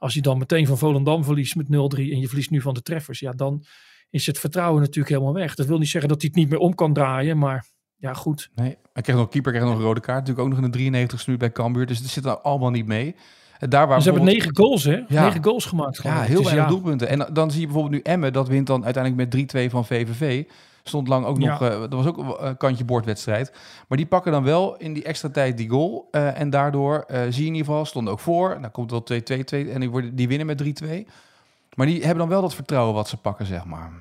als 0.00 0.14
je 0.14 0.20
dan 0.22 0.38
meteen 0.38 0.66
van 0.66 0.78
Volendam 0.78 1.24
verliest 1.24 1.56
met 1.56 1.66
0-3 1.66 1.68
en 1.70 2.20
je 2.20 2.26
verliest 2.26 2.50
nu 2.50 2.60
van 2.60 2.74
de 2.74 2.82
treffers, 2.82 3.18
ja, 3.18 3.32
dan 3.32 3.64
is 4.10 4.26
het 4.26 4.38
vertrouwen 4.38 4.80
natuurlijk 4.80 5.08
helemaal 5.08 5.34
weg. 5.34 5.54
Dat 5.54 5.66
wil 5.66 5.78
niet 5.78 5.88
zeggen 5.88 6.10
dat 6.10 6.20
hij 6.20 6.30
het 6.32 6.40
niet 6.40 6.50
meer 6.50 6.58
om 6.58 6.74
kan 6.74 6.92
draaien, 6.92 7.38
maar 7.38 7.66
ja, 7.96 8.12
goed. 8.14 8.50
Nee, 8.54 8.76
hij 8.92 9.02
kreeg 9.02 9.16
nog 9.16 9.28
keeper, 9.28 9.52
kreeg 9.52 9.64
nog 9.64 9.74
een 9.74 9.82
rode 9.82 10.00
kaart. 10.00 10.18
Natuurlijk 10.18 10.46
ook 10.46 10.54
nog 10.54 10.64
in 10.64 10.70
de 10.70 10.76
93 10.76 11.26
minuut 11.26 11.40
bij 11.40 11.52
Cambuur, 11.52 11.86
dus 11.86 11.98
het 11.98 12.08
zit 12.08 12.24
er 12.24 12.40
allemaal 12.40 12.70
niet 12.70 12.86
mee. 12.86 13.14
Daar 13.58 13.88
waar 13.88 14.02
ze 14.02 14.10
hebben 14.10 14.28
negen 14.28 14.56
goals, 14.56 14.84
hè? 14.84 15.02
Ja. 15.08 15.24
Negen 15.24 15.44
goals 15.44 15.64
gemaakt. 15.64 15.98
Gewoon. 15.98 16.16
Ja, 16.16 16.22
heel 16.22 16.44
weinig 16.44 16.66
doelpunten. 16.66 17.08
En 17.08 17.28
dan 17.32 17.50
zie 17.50 17.60
je 17.60 17.66
bijvoorbeeld 17.66 17.94
nu 17.94 18.12
Emmen, 18.12 18.32
dat 18.32 18.48
wint 18.48 18.66
dan 18.66 18.84
uiteindelijk 18.84 19.34
met 19.34 19.68
3-2 19.68 19.70
van 19.70 19.84
VVV. 19.86 20.44
Stond 20.82 21.08
lang 21.08 21.24
ook 21.24 21.38
nog, 21.38 21.62
uh, 21.62 21.68
dat 21.68 21.92
was 21.92 22.06
ook 22.06 22.40
een 22.40 22.56
kantje 22.56 22.84
bordwedstrijd. 22.84 23.52
Maar 23.88 23.98
die 23.98 24.06
pakken 24.06 24.32
dan 24.32 24.44
wel 24.44 24.76
in 24.76 24.92
die 24.92 25.04
extra 25.04 25.28
tijd 25.28 25.56
die 25.56 25.68
goal. 25.68 26.08
Uh, 26.12 26.40
en 26.40 26.50
daardoor 26.50 27.04
uh, 27.10 27.20
zie 27.20 27.42
je 27.42 27.48
in 27.48 27.54
ieder 27.54 27.64
geval, 27.64 27.84
stonden 27.84 28.12
ook 28.12 28.20
voor. 28.20 28.58
Dan 28.60 28.70
komt 28.70 28.90
het 28.90 29.08
wel 29.08 29.64
2-2 29.64 29.68
en 29.68 29.80
die, 29.80 29.90
worden, 29.90 30.14
die 30.16 30.28
winnen 30.28 30.46
met 30.46 30.82
3-2. 30.84 30.86
Maar 31.74 31.86
die 31.86 32.00
hebben 32.00 32.18
dan 32.18 32.28
wel 32.28 32.40
dat 32.40 32.54
vertrouwen 32.54 32.94
wat 32.94 33.08
ze 33.08 33.16
pakken, 33.16 33.46
zeg 33.46 33.64
maar. 33.64 33.92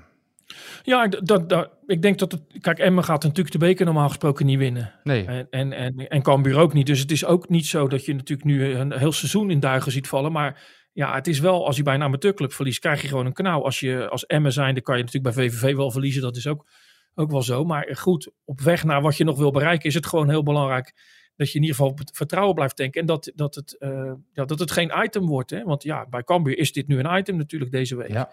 Ja, 0.83 1.07
dat, 1.07 1.49
dat, 1.49 1.69
ik 1.87 2.01
denk 2.01 2.19
dat 2.19 2.31
het. 2.31 2.41
Kijk, 2.61 2.79
Emma 2.79 3.01
gaat 3.01 3.23
natuurlijk 3.23 3.51
de 3.51 3.57
beker 3.57 3.85
normaal 3.85 4.07
gesproken 4.07 4.45
niet 4.45 4.57
winnen. 4.57 4.93
Nee. 5.03 5.25
En, 5.25 5.47
en, 5.49 5.73
en, 5.73 6.09
en 6.09 6.21
Cambuur 6.21 6.57
ook 6.57 6.73
niet. 6.73 6.85
Dus 6.85 6.99
het 6.99 7.11
is 7.11 7.25
ook 7.25 7.49
niet 7.49 7.65
zo 7.65 7.87
dat 7.87 8.05
je 8.05 8.13
natuurlijk 8.13 8.47
nu 8.47 8.73
een 8.73 8.93
heel 8.93 9.11
seizoen 9.11 9.51
in 9.51 9.59
duigen 9.59 9.91
ziet 9.91 10.07
vallen. 10.07 10.31
Maar 10.31 10.61
ja, 10.99 11.13
het 11.13 11.27
is 11.27 11.39
wel, 11.39 11.65
als 11.65 11.77
je 11.77 11.83
bij 11.83 11.93
een 11.93 12.03
amateurclub 12.03 12.53
verliest, 12.53 12.79
krijg 12.79 13.01
je 13.01 13.07
gewoon 13.07 13.25
een 13.25 13.33
kanaal. 13.33 13.65
Als 13.65 13.79
je 13.79 14.09
als 14.09 14.25
Emmen 14.25 14.53
zijnde 14.53 14.81
kan 14.81 14.97
je 14.97 15.03
natuurlijk 15.03 15.35
bij 15.35 15.49
VVV 15.49 15.75
wel 15.75 15.91
verliezen. 15.91 16.21
Dat 16.21 16.35
is 16.35 16.47
ook, 16.47 16.65
ook 17.15 17.31
wel 17.31 17.41
zo. 17.41 17.63
Maar 17.63 17.95
goed, 17.97 18.31
op 18.45 18.61
weg 18.61 18.83
naar 18.83 19.01
wat 19.01 19.17
je 19.17 19.23
nog 19.23 19.37
wil 19.37 19.51
bereiken, 19.51 19.87
is 19.87 19.93
het 19.93 20.05
gewoon 20.05 20.29
heel 20.29 20.43
belangrijk 20.43 20.93
dat 21.35 21.47
je 21.51 21.55
in 21.55 21.61
ieder 21.61 21.75
geval 21.75 21.97
vertrouwen 22.13 22.55
blijft 22.55 22.77
denken. 22.77 23.01
En 23.01 23.07
dat, 23.07 23.31
dat, 23.35 23.55
het, 23.55 23.75
uh, 23.79 24.11
ja, 24.33 24.45
dat 24.45 24.59
het 24.59 24.71
geen 24.71 24.91
item 25.03 25.25
wordt. 25.25 25.49
Hè? 25.49 25.63
Want 25.63 25.83
ja, 25.83 26.05
bij 26.09 26.23
Cambuur 26.23 26.57
is 26.57 26.71
dit 26.73 26.87
nu 26.87 26.99
een 26.99 27.17
item 27.17 27.37
natuurlijk 27.37 27.71
deze 27.71 27.95
week. 27.95 28.11
Ja. 28.11 28.29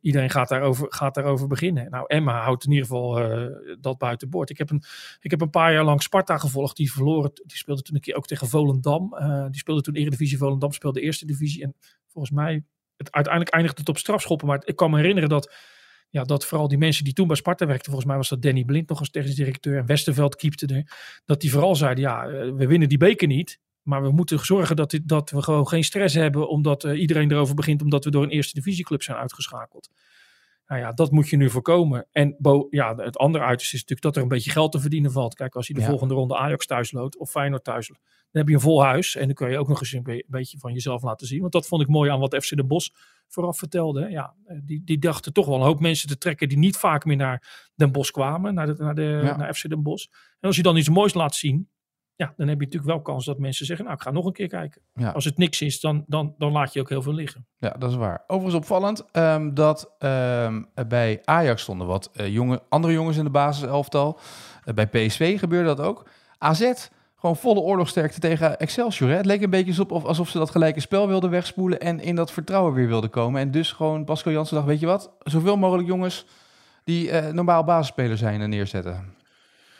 Iedereen 0.00 0.30
gaat 0.30 0.48
daarover, 0.48 0.86
gaat 0.88 1.14
daarover 1.14 1.46
beginnen. 1.46 1.90
Nou, 1.90 2.04
Emma 2.06 2.42
houdt 2.42 2.64
in 2.64 2.70
ieder 2.70 2.86
geval 2.86 3.20
uh, 3.20 3.76
dat 3.80 3.98
buiten 3.98 4.30
boord. 4.30 4.50
Ik 4.50 4.58
heb, 4.58 4.70
een, 4.70 4.82
ik 5.20 5.30
heb 5.30 5.40
een 5.40 5.50
paar 5.50 5.72
jaar 5.72 5.84
lang 5.84 6.02
Sparta 6.02 6.38
gevolgd. 6.38 6.76
Die 6.76 6.92
verloren, 6.92 7.30
die 7.34 7.56
speelde 7.56 7.82
toen 7.82 7.94
een 7.94 8.00
keer 8.00 8.16
ook 8.16 8.26
tegen 8.26 8.48
Volendam. 8.48 9.14
Uh, 9.14 9.44
die 9.44 9.58
speelde 9.58 9.80
toen 9.80 9.94
Eredivisie. 9.94 10.38
Volendam 10.38 10.72
speelde 10.72 11.00
de 11.00 11.04
Eerste 11.04 11.26
Divisie. 11.26 11.62
En 11.62 11.74
volgens 12.06 12.34
mij, 12.34 12.64
het, 12.96 13.12
uiteindelijk 13.12 13.54
eindigde 13.54 13.80
het 13.80 13.88
op 13.88 13.98
strafschoppen. 13.98 14.46
Maar 14.46 14.62
ik 14.64 14.76
kan 14.76 14.90
me 14.90 14.96
herinneren 14.96 15.28
dat, 15.28 15.54
ja, 16.10 16.24
dat 16.24 16.46
vooral 16.46 16.68
die 16.68 16.78
mensen 16.78 17.04
die 17.04 17.12
toen 17.12 17.26
bij 17.26 17.36
Sparta 17.36 17.66
werkten. 17.66 17.86
Volgens 17.86 18.06
mij 18.06 18.16
was 18.16 18.28
dat 18.28 18.42
Danny 18.42 18.64
Blind 18.64 18.88
nog 18.88 18.98
als 18.98 19.10
technisch 19.10 19.34
directeur. 19.34 19.78
En 19.78 19.86
Westerveld 19.86 20.36
keepte 20.36 20.66
er. 20.66 20.92
Dat 21.24 21.40
die 21.40 21.50
vooral 21.50 21.76
zeiden, 21.76 22.04
ja, 22.04 22.26
eh, 22.26 22.52
we 22.52 22.66
winnen 22.66 22.88
die 22.88 22.98
beker 22.98 23.28
niet. 23.28 23.60
Maar 23.86 24.02
we 24.02 24.10
moeten 24.10 24.38
zorgen 24.38 24.76
dat, 24.76 24.90
dit, 24.90 25.08
dat 25.08 25.30
we 25.30 25.42
gewoon 25.42 25.68
geen 25.68 25.84
stress 25.84 26.14
hebben, 26.14 26.48
omdat 26.48 26.84
uh, 26.84 27.00
iedereen 27.00 27.30
erover 27.30 27.54
begint, 27.54 27.82
omdat 27.82 28.04
we 28.04 28.10
door 28.10 28.22
een 28.22 28.30
eerste 28.30 28.54
divisieclub 28.54 29.02
zijn 29.02 29.16
uitgeschakeld. 29.16 29.90
Nou 30.66 30.80
ja, 30.80 30.92
dat 30.92 31.10
moet 31.10 31.28
je 31.28 31.36
nu 31.36 31.50
voorkomen. 31.50 32.06
En 32.12 32.36
bo, 32.38 32.66
ja, 32.70 32.94
het 32.96 33.18
andere 33.18 33.44
uiterste 33.44 33.76
is 33.76 33.80
natuurlijk 33.80 34.06
dat 34.06 34.16
er 34.16 34.22
een 34.22 34.36
beetje 34.36 34.50
geld 34.50 34.72
te 34.72 34.80
verdienen 34.80 35.12
valt. 35.12 35.34
Kijk, 35.34 35.54
als 35.54 35.66
je 35.66 35.74
de 35.74 35.80
ja. 35.80 35.86
volgende 35.86 36.14
ronde 36.14 36.36
Ajax 36.36 36.66
thuis 36.66 36.92
loopt 36.92 37.16
of 37.16 37.30
Feyenoord 37.30 37.64
thuis 37.64 37.90
dan 38.36 38.44
heb 38.44 38.48
je 38.48 38.54
een 38.54 38.70
vol 38.70 38.84
huis. 38.84 39.16
En 39.16 39.24
dan 39.24 39.34
kun 39.34 39.50
je 39.50 39.58
ook 39.58 39.68
nog 39.68 39.80
eens 39.80 39.92
een 39.92 40.02
be 40.02 40.24
beetje 40.26 40.58
van 40.58 40.72
jezelf 40.72 41.02
laten 41.02 41.26
zien. 41.26 41.40
Want 41.40 41.52
dat 41.52 41.66
vond 41.66 41.82
ik 41.82 41.88
mooi 41.88 42.10
aan 42.10 42.20
wat 42.20 42.36
FC 42.36 42.56
de 42.56 42.64
Bos 42.64 42.92
vooraf 43.28 43.58
vertelde. 43.58 44.10
Ja, 44.10 44.34
die, 44.62 44.82
die 44.84 44.98
dachten 44.98 45.32
toch 45.32 45.46
wel 45.46 45.56
een 45.56 45.62
hoop 45.62 45.80
mensen 45.80 46.08
te 46.08 46.18
trekken 46.18 46.48
die 46.48 46.58
niet 46.58 46.76
vaak 46.76 47.04
meer 47.04 47.16
naar 47.16 47.70
Den 47.74 47.92
Bos 47.92 48.10
kwamen, 48.10 48.54
naar, 48.54 48.66
de, 48.66 48.74
naar, 48.78 48.94
de, 48.94 49.20
ja. 49.24 49.36
naar 49.36 49.54
FC 49.54 49.68
Den 49.68 49.82
Bos. 49.82 50.08
En 50.40 50.48
als 50.48 50.56
je 50.56 50.62
dan 50.62 50.76
iets 50.76 50.88
moois 50.88 51.14
laat 51.14 51.34
zien, 51.34 51.68
ja, 52.16 52.32
dan 52.36 52.48
heb 52.48 52.58
je 52.58 52.64
natuurlijk 52.64 52.92
wel 52.92 53.02
kans 53.02 53.24
dat 53.24 53.38
mensen 53.38 53.66
zeggen, 53.66 53.84
nou 53.84 53.96
ik 53.96 54.02
ga 54.02 54.10
nog 54.10 54.24
een 54.24 54.32
keer 54.32 54.48
kijken. 54.48 54.82
Ja. 54.94 55.10
Als 55.10 55.24
het 55.24 55.38
niks 55.38 55.60
is, 55.60 55.80
dan, 55.80 56.04
dan, 56.06 56.34
dan 56.38 56.52
laat 56.52 56.72
je 56.72 56.80
ook 56.80 56.88
heel 56.88 57.02
veel 57.02 57.14
liggen. 57.14 57.46
Ja, 57.58 57.74
dat 57.78 57.90
is 57.90 57.96
waar. 57.96 58.24
Overigens 58.26 58.62
opvallend 58.62 59.04
um, 59.12 59.54
dat 59.54 59.94
um, 59.98 60.68
bij 60.88 61.20
Ajax 61.24 61.62
stonden 61.62 61.86
wat 61.86 62.10
uh, 62.14 62.28
jonge, 62.28 62.62
andere 62.68 62.92
jongens 62.92 63.16
in 63.16 63.24
de 63.24 63.30
basiselftal. 63.30 64.18
Uh, 64.64 64.74
bij 64.74 64.86
PSV 64.86 65.38
gebeurde 65.38 65.74
dat 65.74 65.80
ook. 65.80 66.08
AZ, 66.38 66.72
gewoon 67.16 67.36
volle 67.36 67.60
oorlogsterkte 67.60 68.20
tegen 68.20 68.58
Excelsior. 68.58 69.10
Hè? 69.10 69.16
Het 69.16 69.26
leek 69.26 69.42
een 69.42 69.50
beetje 69.50 69.88
op 69.88 70.06
alsof 70.06 70.28
ze 70.28 70.38
dat 70.38 70.50
gelijke 70.50 70.80
spel 70.80 71.08
wilden 71.08 71.30
wegspoelen 71.30 71.80
en 71.80 72.00
in 72.00 72.14
dat 72.14 72.32
vertrouwen 72.32 72.72
weer 72.72 72.88
wilden 72.88 73.10
komen. 73.10 73.40
En 73.40 73.50
dus 73.50 73.72
gewoon 73.72 74.04
Pascal 74.04 74.32
Jansen 74.32 74.54
dacht, 74.54 74.68
weet 74.68 74.80
je 74.80 74.86
wat, 74.86 75.10
zoveel 75.22 75.56
mogelijk 75.56 75.88
jongens 75.88 76.26
die 76.84 77.10
uh, 77.10 77.28
normaal 77.28 77.64
basisspeler 77.64 78.16
zijn 78.16 78.50
neerzetten. 78.50 79.15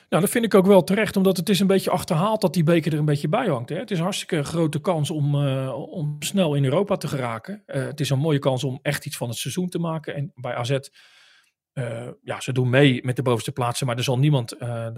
Nou, 0.08 0.22
dat 0.22 0.30
vind 0.30 0.44
ik 0.44 0.54
ook 0.54 0.66
wel 0.66 0.84
terecht, 0.84 1.16
omdat 1.16 1.36
het 1.36 1.48
is 1.48 1.60
een 1.60 1.66
beetje 1.66 1.90
achterhaald 1.90 2.40
dat 2.40 2.54
die 2.54 2.62
beker 2.62 2.92
er 2.92 2.98
een 2.98 3.04
beetje 3.04 3.28
bij 3.28 3.46
hangt. 3.46 3.68
Hè? 3.68 3.76
Het 3.76 3.90
is 3.90 3.96
een 3.96 4.02
hartstikke 4.02 4.44
grote 4.44 4.80
kans 4.80 5.10
om, 5.10 5.34
uh, 5.34 5.90
om 5.90 6.16
snel 6.18 6.54
in 6.54 6.64
Europa 6.64 6.96
te 6.96 7.08
geraken. 7.08 7.62
Uh, 7.66 7.84
het 7.84 8.00
is 8.00 8.10
een 8.10 8.18
mooie 8.18 8.38
kans 8.38 8.64
om 8.64 8.78
echt 8.82 9.06
iets 9.06 9.16
van 9.16 9.28
het 9.28 9.36
seizoen 9.36 9.68
te 9.68 9.78
maken. 9.78 10.14
En 10.14 10.32
bij 10.34 10.54
AZ, 10.54 10.70
uh, 10.70 12.08
ja, 12.22 12.40
ze 12.40 12.52
doen 12.52 12.70
mee 12.70 13.04
met 13.04 13.16
de 13.16 13.22
bovenste 13.22 13.52
plaatsen, 13.52 13.86
maar 13.86 13.96
er 13.96 14.02
zal 14.02 14.18
niemand 14.18 14.56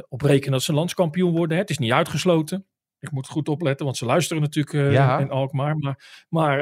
op 0.08 0.20
rekenen 0.20 0.52
dat 0.52 0.62
ze 0.62 0.72
landskampioen 0.72 1.32
worden. 1.32 1.56
Hè? 1.56 1.62
Het 1.62 1.70
is 1.70 1.78
niet 1.78 1.92
uitgesloten. 1.92 2.66
Ik 2.98 3.10
moet 3.10 3.28
goed 3.28 3.48
opletten, 3.48 3.84
want 3.84 3.96
ze 3.96 4.04
luisteren 4.04 4.42
natuurlijk 4.42 4.92
ja. 4.92 5.18
in 5.18 5.30
Alkmaar. 5.30 5.76
Maar, 5.76 6.26
maar 6.28 6.58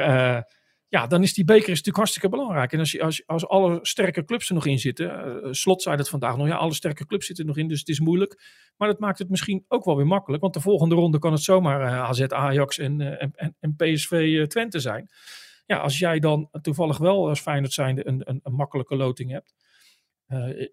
ja, 0.89 1.07
dan 1.07 1.23
is 1.23 1.33
die 1.33 1.45
beker 1.45 1.61
is 1.61 1.67
natuurlijk 1.67 1.97
hartstikke 1.97 2.29
belangrijk. 2.29 2.73
En 2.73 2.79
als, 2.79 2.91
je, 2.91 3.03
als, 3.03 3.27
als 3.27 3.47
alle 3.47 3.79
sterke 3.81 4.23
clubs 4.23 4.49
er 4.49 4.55
nog 4.55 4.65
in 4.65 4.79
zitten, 4.79 5.05
uh, 5.45 5.51
Slot 5.51 5.81
zei 5.81 5.97
dat 5.97 6.09
vandaag 6.09 6.37
nog, 6.37 6.47
ja, 6.47 6.55
alle 6.55 6.73
sterke 6.73 7.05
clubs 7.05 7.25
zitten 7.25 7.45
er 7.45 7.49
nog 7.49 7.59
in, 7.59 7.67
dus 7.67 7.79
het 7.79 7.89
is 7.89 7.99
moeilijk. 7.99 8.41
Maar 8.77 8.87
dat 8.87 8.99
maakt 8.99 9.19
het 9.19 9.29
misschien 9.29 9.65
ook 9.67 9.85
wel 9.85 9.95
weer 9.95 10.07
makkelijk, 10.07 10.41
want 10.41 10.53
de 10.53 10.59
volgende 10.59 10.95
ronde 10.95 11.19
kan 11.19 11.31
het 11.31 11.41
zomaar 11.41 11.81
uh, 11.81 12.03
AZ, 12.03 12.21
Ajax 12.21 12.77
en, 12.77 12.99
uh, 12.99 13.21
en, 13.21 13.55
en, 13.59 13.75
PSV 13.75 14.45
Twente 14.47 14.79
zijn. 14.79 15.09
Ja, 15.65 15.77
als 15.77 15.99
jij 15.99 16.19
dan 16.19 16.49
toevallig 16.61 16.97
wel 16.97 17.27
als 17.29 17.39
Feyenoord 17.39 17.73
zijnde 17.73 18.07
een, 18.07 18.21
een, 18.29 18.39
een 18.43 18.53
makkelijke 18.53 18.95
loting 18.95 19.31
hebt, 19.31 19.55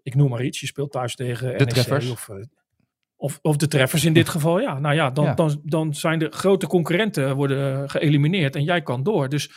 ik 0.02 0.14
noem 0.14 0.30
maar 0.30 0.44
iets, 0.44 0.60
je 0.60 0.66
speelt 0.66 0.92
thuis 0.92 1.14
tegen 1.14 1.58
de 1.58 1.64
NEC 1.64 2.10
of... 2.10 2.28
Of, 3.16 3.38
of 3.42 3.56
de 3.56 3.68
treffers 3.68 4.04
in 4.04 4.12
dit 4.12 4.28
geval, 4.34 4.60
ja. 4.60 4.78
Nou 4.78 4.94
ja 4.94 5.10
dan, 5.10 5.24
ja. 5.24 5.34
Dan, 5.34 5.60
dan 5.64 5.94
zijn 5.94 6.18
de 6.18 6.30
grote 6.30 6.66
concurrenten 6.66 7.36
worden 7.36 7.90
geëlimineerd 7.90 8.56
en 8.56 8.64
jij 8.64 8.82
kan 8.82 9.02
door. 9.02 9.28
Dus 9.28 9.50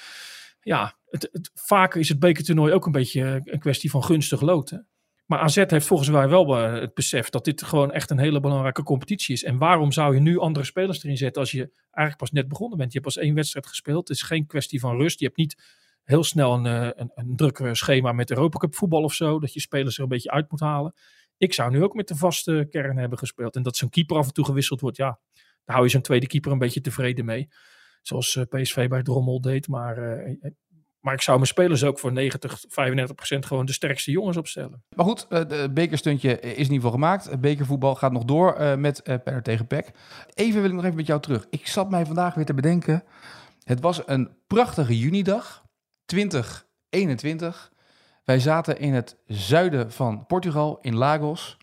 ja, 0.67 0.97
het, 1.05 1.29
het, 1.31 1.51
vaak 1.53 1.95
is 1.95 2.09
het 2.09 2.19
bekertoernooi 2.19 2.73
ook 2.73 2.85
een 2.85 2.91
beetje 2.91 3.41
een 3.43 3.59
kwestie 3.59 3.89
van 3.89 4.03
gunstig 4.03 4.41
loten. 4.41 4.87
Maar 5.25 5.39
AZ 5.39 5.55
heeft 5.55 5.85
volgens 5.85 6.09
mij 6.09 6.29
wel 6.29 6.55
het 6.55 6.93
besef 6.93 7.29
dat 7.29 7.45
dit 7.45 7.63
gewoon 7.63 7.91
echt 7.91 8.09
een 8.09 8.19
hele 8.19 8.39
belangrijke 8.39 8.83
competitie 8.83 9.33
is. 9.33 9.43
En 9.43 9.57
waarom 9.57 9.91
zou 9.91 10.13
je 10.13 10.19
nu 10.19 10.39
andere 10.39 10.65
spelers 10.65 11.03
erin 11.03 11.17
zetten 11.17 11.41
als 11.41 11.51
je 11.51 11.71
eigenlijk 11.91 12.17
pas 12.17 12.31
net 12.31 12.47
begonnen 12.47 12.77
bent? 12.77 12.93
Je 12.93 12.99
hebt 12.99 13.13
pas 13.13 13.23
één 13.23 13.35
wedstrijd 13.35 13.67
gespeeld. 13.67 14.07
Het 14.07 14.17
is 14.17 14.23
geen 14.23 14.45
kwestie 14.45 14.79
van 14.79 14.97
rust. 14.97 15.19
Je 15.19 15.25
hebt 15.25 15.37
niet 15.37 15.63
heel 16.03 16.23
snel 16.23 16.53
een, 16.53 16.65
een, 16.65 17.11
een 17.15 17.35
druk 17.35 17.69
schema 17.71 18.11
met 18.11 18.29
Europa 18.29 18.57
Cup 18.57 18.75
voetbal 18.75 19.03
of 19.03 19.13
zo. 19.13 19.39
Dat 19.39 19.53
je 19.53 19.59
spelers 19.59 19.97
er 19.97 20.03
een 20.03 20.09
beetje 20.09 20.31
uit 20.31 20.51
moet 20.51 20.59
halen. 20.59 20.93
ik 21.37 21.53
zou 21.53 21.71
nu 21.71 21.83
ook 21.83 21.93
met 21.93 22.07
de 22.07 22.15
vaste 22.15 22.67
kern 22.69 22.97
hebben 22.97 23.17
gespeeld. 23.17 23.55
En 23.55 23.63
dat 23.63 23.77
zo'n 23.77 23.89
keeper 23.89 24.17
af 24.17 24.27
en 24.27 24.33
toe 24.33 24.45
gewisseld 24.45 24.81
wordt, 24.81 24.97
ja, 24.97 25.19
daar 25.65 25.75
hou 25.75 25.83
je 25.83 25.89
zo'n 25.91 26.01
tweede 26.01 26.27
keeper 26.27 26.51
een 26.51 26.57
beetje 26.57 26.81
tevreden 26.81 27.25
mee. 27.25 27.49
Zoals 28.01 28.35
uh, 28.35 28.43
PSV 28.49 28.87
bij 28.87 29.03
Drommel 29.03 29.41
deed. 29.41 29.67
Maar, 29.67 29.97
uh, 29.97 30.35
maar 30.99 31.13
ik 31.13 31.21
zou 31.21 31.37
mijn 31.37 31.49
spelers 31.49 31.83
ook 31.83 31.99
voor 31.99 32.11
90, 32.11 32.63
35 32.67 33.15
procent 33.15 33.45
gewoon 33.45 33.65
de 33.65 33.73
sterkste 33.73 34.11
jongens 34.11 34.37
opstellen. 34.37 34.83
Maar 34.95 35.05
goed, 35.05 35.25
het 35.29 35.73
bekerstuntje 35.73 36.39
is 36.39 36.51
in 36.51 36.57
ieder 36.57 36.73
geval 36.75 36.91
gemaakt. 36.91 37.39
Bekervoetbal 37.39 37.95
gaat 37.95 38.11
nog 38.11 38.23
door 38.23 38.79
met 38.79 39.01
uh, 39.03 39.37
tegen 39.37 39.67
Pek. 39.67 39.91
Even 40.33 40.61
wil 40.61 40.69
ik 40.69 40.75
nog 40.75 40.83
even 40.83 40.95
met 40.95 41.07
jou 41.07 41.21
terug. 41.21 41.47
Ik 41.49 41.67
zat 41.67 41.89
mij 41.89 42.05
vandaag 42.05 42.35
weer 42.35 42.45
te 42.45 42.53
bedenken. 42.53 43.03
Het 43.63 43.79
was 43.79 44.01
een 44.05 44.29
prachtige 44.47 44.97
junidag, 44.97 45.65
2021. 46.05 47.71
Wij 48.23 48.39
zaten 48.39 48.79
in 48.79 48.93
het 48.93 49.17
zuiden 49.25 49.91
van 49.91 50.25
Portugal, 50.25 50.77
in 50.81 50.95
Lagos. 50.95 51.57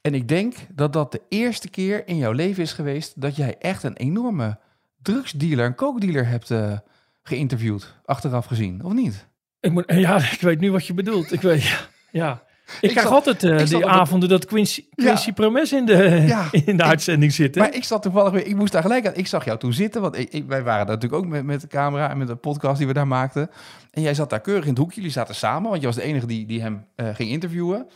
En 0.00 0.14
ik 0.14 0.28
denk 0.28 0.54
dat 0.72 0.92
dat 0.92 1.12
de 1.12 1.22
eerste 1.28 1.70
keer 1.70 2.08
in 2.08 2.16
jouw 2.16 2.32
leven 2.32 2.62
is 2.62 2.72
geweest 2.72 3.20
dat 3.20 3.36
jij 3.36 3.58
echt 3.58 3.82
een 3.82 3.96
enorme 3.96 4.58
drugsdealer, 5.02 5.64
een 5.64 5.74
kookdealer 5.74 6.26
hebt 6.26 6.50
uh, 6.50 6.78
geïnterviewd, 7.22 7.94
achteraf 8.04 8.46
gezien, 8.46 8.84
of 8.84 8.92
niet? 8.92 9.26
Ik 9.60 9.72
moet, 9.72 9.84
ja, 10.06 10.16
ik 10.16 10.40
weet 10.40 10.60
nu 10.60 10.72
wat 10.72 10.86
je 10.86 10.94
bedoelt. 10.94 11.32
Ik 11.32 11.40
weet, 11.40 11.62
ja. 11.62 11.78
ja. 12.10 12.42
Ik, 12.80 12.90
ik 12.90 12.96
krijg 12.96 13.10
altijd 13.10 13.42
uh, 13.42 13.66
die 13.66 13.86
avonden 13.86 14.28
dat 14.28 14.44
Quincy, 14.44 14.84
Quincy 14.94 15.26
ja. 15.26 15.32
Promes 15.32 15.72
in 15.72 15.86
de, 15.86 16.24
ja. 16.26 16.48
in 16.64 16.76
de 16.76 16.82
uitzending 16.82 17.32
zit. 17.32 17.56
Maar 17.56 17.74
ik 17.74 17.84
zat 17.84 18.02
toevallig 18.02 18.32
weer, 18.32 18.46
ik 18.46 18.56
moest 18.56 18.72
daar 18.72 18.82
gelijk 18.82 19.06
aan. 19.06 19.14
Ik 19.14 19.26
zag 19.26 19.44
jou 19.44 19.58
toen 19.58 19.72
zitten, 19.72 20.00
want 20.00 20.18
ik, 20.18 20.44
wij 20.46 20.62
waren 20.62 20.86
natuurlijk 20.86 21.22
ook 21.22 21.28
met, 21.28 21.44
met 21.44 21.60
de 21.60 21.66
camera 21.66 22.10
en 22.10 22.18
met 22.18 22.26
de 22.26 22.34
podcast 22.34 22.78
die 22.78 22.86
we 22.86 22.92
daar 22.92 23.06
maakten. 23.06 23.50
En 23.90 24.02
jij 24.02 24.14
zat 24.14 24.30
daar 24.30 24.40
keurig 24.40 24.64
in 24.64 24.70
het 24.70 24.78
hoekje, 24.78 24.96
jullie 24.96 25.10
zaten 25.10 25.34
samen, 25.34 25.70
want 25.70 25.80
je 25.80 25.86
was 25.86 25.96
de 25.96 26.02
enige 26.02 26.26
die, 26.26 26.46
die 26.46 26.60
hem 26.60 26.84
uh, 26.96 27.08
ging 27.14 27.30
interviewen. 27.30 27.86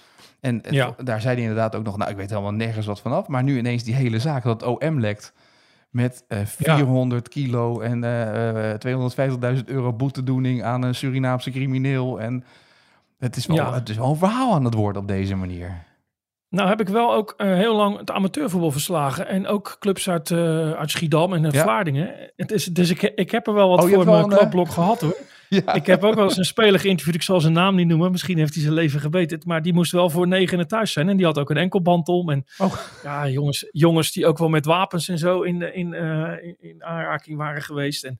En 0.41 0.63
ja. 0.71 0.95
daar 1.05 1.21
zei 1.21 1.35
hij 1.35 1.43
inderdaad 1.43 1.75
ook 1.75 1.85
nog, 1.85 1.97
nou 1.97 2.11
ik 2.11 2.17
weet 2.17 2.31
helemaal 2.31 2.53
nergens 2.53 2.87
wat 2.87 3.01
vanaf. 3.01 3.29
Maar 3.29 3.43
nu 3.43 3.59
ineens 3.59 3.83
die 3.83 3.95
hele 3.95 4.19
zaak, 4.19 4.43
dat 4.43 4.63
OM 4.63 5.01
lekt 5.01 5.33
met 5.95 6.25
uh, 6.29 6.39
400 6.45 7.35
ja. 7.35 7.43
kilo 7.43 7.81
en 7.81 8.03
uh, 8.05 9.57
250.000 9.57 9.65
euro 9.65 9.93
boetedoening 9.93 10.63
aan 10.63 10.83
een 10.83 10.95
Surinaamse 10.95 11.51
crimineel. 11.51 12.21
En 12.21 12.45
het 13.19 13.37
is, 13.37 13.47
wel, 13.47 13.57
ja. 13.57 13.75
het 13.75 13.89
is 13.89 13.97
wel 13.97 14.11
een 14.11 14.17
verhaal 14.17 14.55
aan 14.55 14.65
het 14.65 14.75
worden 14.75 15.03
op 15.03 15.09
deze 15.09 15.35
manier. 15.35 15.85
Nou 16.49 16.69
heb 16.69 16.81
ik 16.81 16.89
wel 16.89 17.15
ook 17.15 17.35
uh, 17.37 17.55
heel 17.55 17.77
lang 17.77 17.99
het 17.99 18.11
amateurvoetbal 18.11 18.71
verslagen. 18.71 19.29
En 19.29 19.47
ook 19.47 19.77
clubs 19.79 20.09
uit, 20.09 20.33
uit 20.77 20.91
Schiedam 20.91 21.33
en 21.33 21.43
ja. 21.43 21.63
Vlaardingen. 21.63 22.33
Het 22.37 22.51
is, 22.51 22.65
dus 22.65 22.91
ik, 22.91 23.03
ik 23.03 23.31
heb 23.31 23.47
er 23.47 23.55
wel 23.55 23.69
wat 23.69 23.83
oh, 23.83 23.91
voor 23.91 24.05
mijn 24.05 24.29
klapblok 24.29 24.69
gehad 24.69 25.01
hoor. 25.01 25.17
Ja. 25.55 25.75
Ik 25.75 25.87
heb 25.87 26.05
ook 26.05 26.15
wel 26.15 26.25
eens 26.25 26.37
een 26.37 26.45
speler 26.45 26.81
geïnterviewd. 26.81 27.15
Ik 27.15 27.23
zal 27.23 27.41
zijn 27.41 27.53
naam 27.53 27.75
niet 27.75 27.87
noemen. 27.87 28.11
Misschien 28.11 28.39
heeft 28.39 28.55
hij 28.55 28.63
zijn 28.63 28.75
leven 28.75 29.01
gebeten. 29.01 29.41
Maar 29.47 29.63
die 29.63 29.73
moest 29.73 29.93
wel 29.93 30.11
voor 30.11 30.29
negen 30.29 30.59
in 30.59 30.67
thuis 30.67 30.93
zijn. 30.93 31.09
En 31.09 31.17
die 31.17 31.27
had 31.27 31.39
ook 31.39 31.51
een 31.51 31.57
enkelband 31.57 32.09
om. 32.09 32.31
En 32.31 32.45
oh. 32.59 32.75
ja, 33.03 33.29
jongens, 33.29 33.67
jongens 33.71 34.13
die 34.13 34.27
ook 34.27 34.39
wel 34.39 34.49
met 34.49 34.65
wapens 34.65 35.09
en 35.09 35.19
zo 35.19 35.43
in, 35.43 35.75
in, 35.75 35.93
uh, 35.93 36.33
in, 36.43 36.57
in 36.61 36.85
aanraking 36.85 37.37
waren 37.37 37.63
geweest. 37.63 38.05
En 38.05 38.17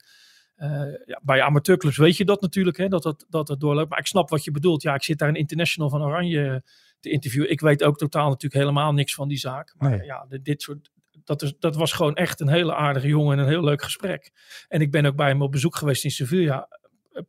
uh, 0.57 0.69
ja, 1.05 1.21
bij 1.23 1.43
amateurclubs 1.43 1.97
weet 1.97 2.17
je 2.17 2.25
dat 2.25 2.41
natuurlijk, 2.41 2.77
hè, 2.77 2.89
dat, 2.89 3.03
dat, 3.03 3.27
dat 3.29 3.49
het 3.49 3.61
doorloopt. 3.61 3.91
Maar 3.91 3.99
ik 3.99 4.07
snap 4.07 4.29
wat 4.29 4.45
je 4.45 4.51
bedoelt. 4.51 4.83
Ja, 4.83 4.95
ik 4.95 5.03
zit 5.03 5.19
daar 5.19 5.29
een 5.29 5.35
international 5.35 5.91
van 5.91 6.03
Oranje 6.03 6.63
te 7.01 7.11
interviewen. 7.11 7.51
Ik 7.51 7.61
weet 7.61 7.85
ook 7.85 7.99
totaal 7.99 8.29
natuurlijk 8.29 8.63
helemaal 8.63 8.93
niks 8.93 9.15
van 9.15 9.29
die 9.29 9.39
zaak. 9.39 9.75
Maar 9.79 9.91
nee. 9.91 10.05
ja, 10.07 10.27
dit 10.43 10.63
soort, 10.63 10.91
dat, 11.25 11.43
is, 11.43 11.55
dat 11.59 11.77
was 11.77 11.93
gewoon 11.93 12.15
echt 12.15 12.41
een 12.41 12.49
hele 12.49 12.75
aardige 12.75 13.09
jongen 13.09 13.39
en 13.39 13.45
een 13.45 13.51
heel 13.51 13.65
leuk 13.65 13.83
gesprek. 13.83 14.31
En 14.69 14.81
ik 14.81 14.91
ben 14.91 15.07
ook 15.07 15.17
bij 15.17 15.29
hem 15.29 15.43
op 15.43 15.53
bezoek 15.53 15.77
geweest 15.77 16.05
in 16.05 16.11
Sevilla. 16.11 16.69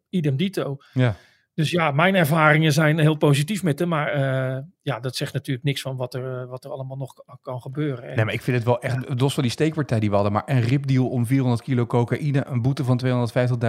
Idem 0.10 0.36
dito. 0.36 0.78
Ja. 0.94 1.16
Dus 1.56 1.72
ja, 1.72 1.92
mijn 1.92 2.16
ervaringen 2.16 2.74
zijn 2.74 3.00
heel 3.00 3.16
positief 3.16 3.64
met 3.64 3.80
hem. 3.80 3.88
Maar 3.88 4.16
uh, 4.16 4.64
ja, 4.82 5.00
dat 5.00 5.16
zegt 5.16 5.34
natuurlijk 5.34 5.66
niks 5.66 5.82
van 5.82 5.96
wat 5.96 6.14
er, 6.14 6.42
uh, 6.42 6.50
wat 6.50 6.64
er 6.64 6.72
allemaal 6.72 6.98
nog 6.98 7.14
kan 7.42 7.62
gebeuren. 7.62 8.10
En, 8.10 8.16
nee, 8.16 8.26
maar 8.26 8.34
ik 8.34 8.42
vind 8.42 8.58
het 8.58 8.66
wel 8.66 8.82
echt, 8.82 9.20
los 9.20 9.34
van 9.34 9.44
die 9.44 9.52
steekpartij 9.52 10.00
die 10.00 10.10
we 10.10 10.16
hadden, 10.16 10.34
maar 10.34 10.44
een 10.46 10.62
ripdeal 10.62 11.08
om 11.08 11.26
400 11.26 11.62
kilo 11.62 11.86
cocaïne, 11.86 12.46
een 12.48 12.62
boete 12.62 12.84
van 12.84 13.02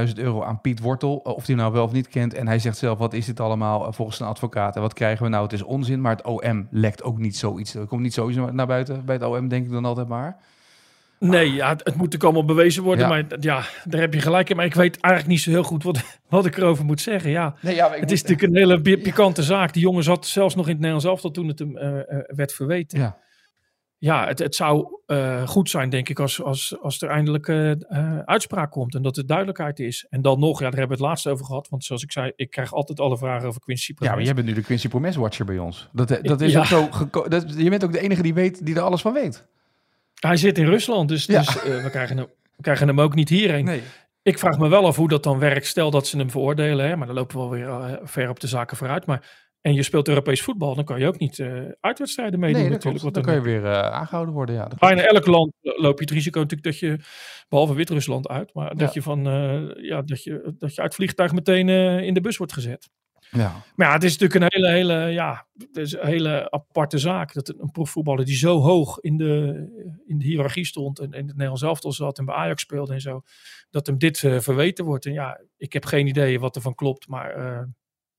250.000 0.06 0.12
euro 0.14 0.42
aan 0.42 0.61
Piet 0.61 0.80
Wortel, 0.80 1.16
of 1.16 1.44
die 1.44 1.56
nou 1.56 1.73
wel 1.73 1.85
of 1.85 1.92
niet 1.92 2.08
kent. 2.08 2.35
En 2.35 2.46
hij 2.46 2.58
zegt 2.58 2.76
zelf, 2.76 2.99
wat 2.99 3.12
is 3.12 3.26
dit 3.26 3.40
allemaal 3.40 3.92
volgens 3.92 4.20
een 4.20 4.26
advocaat? 4.26 4.76
En 4.76 4.82
wat 4.82 4.94
krijgen 4.94 5.25
we 5.25 5.30
nou? 5.30 5.42
Het 5.42 5.52
is 5.52 5.62
onzin, 5.62 6.00
maar 6.00 6.16
het 6.16 6.25
OM 6.25 6.68
lekt 6.70 7.02
ook 7.02 7.18
niet 7.18 7.37
zoiets. 7.37 7.75
Er 7.75 7.87
komt 7.87 8.02
niet 8.02 8.14
sowieso 8.14 8.50
naar 8.50 8.66
buiten 8.66 9.04
bij 9.04 9.14
het 9.14 9.25
OM, 9.25 9.49
denk 9.49 9.66
ik 9.66 9.73
dan 9.73 9.85
altijd 9.85 10.08
maar. 10.08 10.37
Nee, 11.18 11.52
ja, 11.52 11.68
het, 11.68 11.85
het 11.85 11.94
moet 11.94 12.14
ook 12.14 12.25
allemaal 12.25 12.44
bewezen 12.44 12.82
worden. 12.82 13.04
Ja. 13.04 13.08
Maar 13.08 13.25
ja, 13.40 13.64
daar 13.85 14.00
heb 14.00 14.14
je 14.14 14.20
gelijk 14.20 14.50
in. 14.50 14.56
Maar 14.56 14.64
ik 14.64 14.75
weet 14.75 15.00
eigenlijk 15.00 15.35
niet 15.35 15.42
zo 15.42 15.50
heel 15.50 15.62
goed 15.62 15.82
wat, 15.82 16.02
wat 16.28 16.46
ik 16.46 16.56
erover 16.56 16.85
moet 16.85 17.00
zeggen. 17.00 17.30
Ja, 17.30 17.54
nee, 17.61 17.75
ja 17.75 17.90
het 17.90 18.11
is 18.11 18.23
natuurlijk 18.23 18.49
een 18.49 18.58
hele 18.58 18.80
pikante 18.99 19.40
ja. 19.40 19.46
zaak. 19.46 19.73
Die 19.73 19.82
jongen 19.82 20.02
zat 20.02 20.26
zelfs 20.26 20.54
nog 20.54 20.64
in 20.64 20.70
het 20.70 20.80
Nederlands 20.80 21.06
elftal 21.06 21.30
toen 21.30 21.49
het 21.49 21.58
hem 21.58 21.76
uh, 21.76 21.85
uh, 21.85 22.00
werd 22.26 22.52
verweten. 22.52 22.99
Ja, 22.99 23.18
ja 23.99 24.26
het, 24.26 24.38
het 24.38 24.54
zou 24.54 25.00
uh, 25.06 25.49
goed 25.49 25.70
zijn, 25.70 25.90
denk 25.90 26.08
ik, 26.08 26.20
als, 26.20 26.42
als, 26.42 26.76
als 26.80 27.02
er 27.02 27.08
eindelijk 27.08 27.49
uitspraak 28.25 28.70
komt. 28.70 28.94
En 28.94 29.02
dat 29.02 29.16
er 29.16 29.26
duidelijkheid 29.26 29.78
is. 29.78 30.06
En 30.08 30.23
dan 30.23 30.38
nog, 30.38 30.61
ja, 30.61 30.70
daar 30.70 30.78
hebben 30.78 30.96
we 30.96 31.02
het 31.02 31.12
laatst 31.12 31.28
over 31.28 31.44
gehad. 31.44 31.68
Want 31.68 31.85
zoals 31.85 32.02
ik 32.02 32.12
zei, 32.12 32.32
ik 32.37 32.50
krijg 32.50 32.73
altijd 32.73 33.00
alle 33.00 33.18
vragen 33.18 33.49
over 33.49 33.61
Quincy 33.61 33.94
Promes. 33.94 34.08
Ja, 34.08 34.16
maar 34.16 34.26
jij 34.26 34.35
bent 34.35 34.46
nu 34.46 34.54
de 34.54 34.62
Quincy 34.66 34.88
Promes 34.88 35.16
watcher 35.16 35.44
bij 35.44 35.58
ons. 35.58 35.88
Dat, 35.92 36.18
dat 36.23 36.40
is 36.40 36.56
ook 36.56 36.64
zo... 36.64 36.88
Dat, 37.28 37.54
je 37.56 37.70
bent 37.70 37.85
ook 37.85 37.92
de 37.92 38.00
enige 38.00 38.23
die 38.23 38.35
weet, 38.35 38.66
die 38.66 38.75
er 38.75 38.80
alles 38.80 39.00
van 39.00 39.12
weet. 39.12 39.46
Hij 40.20 40.37
zit 40.37 40.58
in 40.58 40.66
Rusland, 40.66 41.08
dus, 41.08 41.25
ja. 41.25 41.38
dus 41.38 41.56
uh, 41.56 41.82
we, 41.82 41.90
krijgen 41.90 42.16
hem, 42.16 42.26
we 42.56 42.62
krijgen 42.62 42.88
hem 42.88 43.00
ook 43.00 43.14
niet 43.14 43.28
hierheen. 43.28 43.64
Nee. 43.64 43.82
Ik 44.23 44.38
vraag 44.38 44.58
me 44.58 44.68
wel 44.68 44.87
af 44.87 44.96
hoe 44.96 45.08
dat 45.08 45.23
dan 45.23 45.38
werkt. 45.38 45.66
Stel 45.66 45.90
dat 45.90 46.06
ze 46.06 46.16
hem 46.16 46.30
veroordelen, 46.30 46.88
hè, 46.88 46.96
maar 46.96 47.06
dan 47.06 47.16
lopen 47.16 47.37
we 47.37 47.42
alweer 47.42 47.66
uh, 47.66 47.92
ver 48.02 48.28
op 48.28 48.40
de 48.40 48.46
zaken 48.46 48.76
vooruit. 48.76 49.06
Maar, 49.06 49.46
en 49.61 49.75
je 49.75 49.82
speelt 49.82 50.08
Europees 50.08 50.42
voetbal, 50.42 50.75
dan 50.75 50.85
kan 50.85 50.99
je 50.99 51.06
ook 51.06 51.18
niet 51.18 51.38
uh, 51.38 51.62
uitwedstrijden 51.80 52.40
meedoen 52.40 52.61
nee, 52.61 52.70
natuurlijk. 52.70 53.02
dan, 53.02 53.12
dan 53.12 53.23
kan 53.23 53.35
je 53.35 53.40
weer 53.40 53.66
aangehouden 53.82 54.35
worden, 54.35 54.54
ja. 54.54 54.68
Bijna 54.78 55.02
elk 55.02 55.26
land 55.26 55.52
loop 55.61 55.99
je 55.99 56.04
het 56.04 56.11
risico 56.11 56.40
natuurlijk 56.40 56.68
dat 56.68 56.78
je, 56.78 56.99
behalve 57.49 57.75
Wit-Rusland 57.75 58.28
uit, 58.28 58.54
maar 58.54 58.68
dat, 58.68 58.80
ja. 58.80 58.90
je 58.92 59.02
van, 59.02 59.25
ja, 59.76 60.02
dat, 60.02 60.23
je, 60.23 60.54
dat 60.58 60.75
je 60.75 60.82
uit 60.82 60.94
vliegtuig 60.94 61.32
meteen 61.32 61.68
in 62.02 62.14
de 62.14 62.20
bus 62.20 62.37
wordt 62.37 62.52
gezet. 62.52 62.88
Ja. 63.30 63.62
Maar 63.75 63.87
ja, 63.87 63.92
het 63.92 64.04
is 64.04 64.18
natuurlijk 64.18 64.54
een 64.54 64.61
hele, 64.61 64.76
hele, 64.76 65.11
ja, 65.12 65.47
het 65.59 65.76
is 65.76 65.92
een 65.92 66.06
hele 66.06 66.50
aparte 66.50 66.99
zaak. 66.99 67.33
Dat 67.33 67.49
een 67.49 67.71
profvoetballer 67.71 68.25
die 68.25 68.37
zo 68.37 68.61
hoog 68.61 68.99
in 68.99 69.16
de, 69.16 69.54
in 70.06 70.18
de 70.18 70.25
hiërarchie 70.25 70.66
stond 70.66 70.99
en 70.99 71.12
in 71.12 71.26
het 71.26 71.26
Nederlands 71.26 71.62
elftal 71.62 71.92
zat 71.92 72.18
en 72.18 72.25
bij 72.25 72.35
Ajax 72.35 72.62
speelde 72.62 72.92
en 72.92 73.00
zo, 73.00 73.23
dat 73.71 73.87
hem 73.87 73.99
dit 73.99 74.23
uh, 74.23 74.38
verweten 74.38 74.85
wordt. 74.85 75.06
En 75.06 75.12
ja, 75.12 75.40
ik 75.56 75.73
heb 75.73 75.85
geen 75.85 76.06
idee 76.06 76.40
wat 76.40 76.56
er 76.56 76.62
van 76.62 76.75
klopt, 76.75 77.09
maar 77.09 77.38
uh, 77.38 77.62